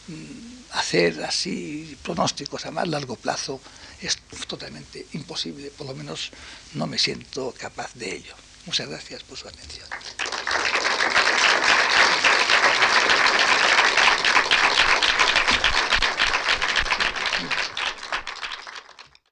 mm, 0.08 0.78
hacer 0.78 1.24
así 1.24 1.98
pronósticos 2.02 2.66
a 2.66 2.72
más 2.72 2.88
largo 2.88 3.16
plazo 3.16 3.60
es 4.02 4.18
totalmente 4.48 5.06
imposible, 5.14 5.72
por 5.72 5.88
lo 5.88 5.96
menos 5.96 6.32
no 6.74 6.88
me 6.88 6.98
siento 6.98 7.54
capaz 7.58 7.94
de 7.96 8.16
ello. 8.16 8.36
Muchas 8.66 8.90
gracias 8.90 9.24
por 9.24 9.38
su 9.38 9.48
atención. 9.48 9.88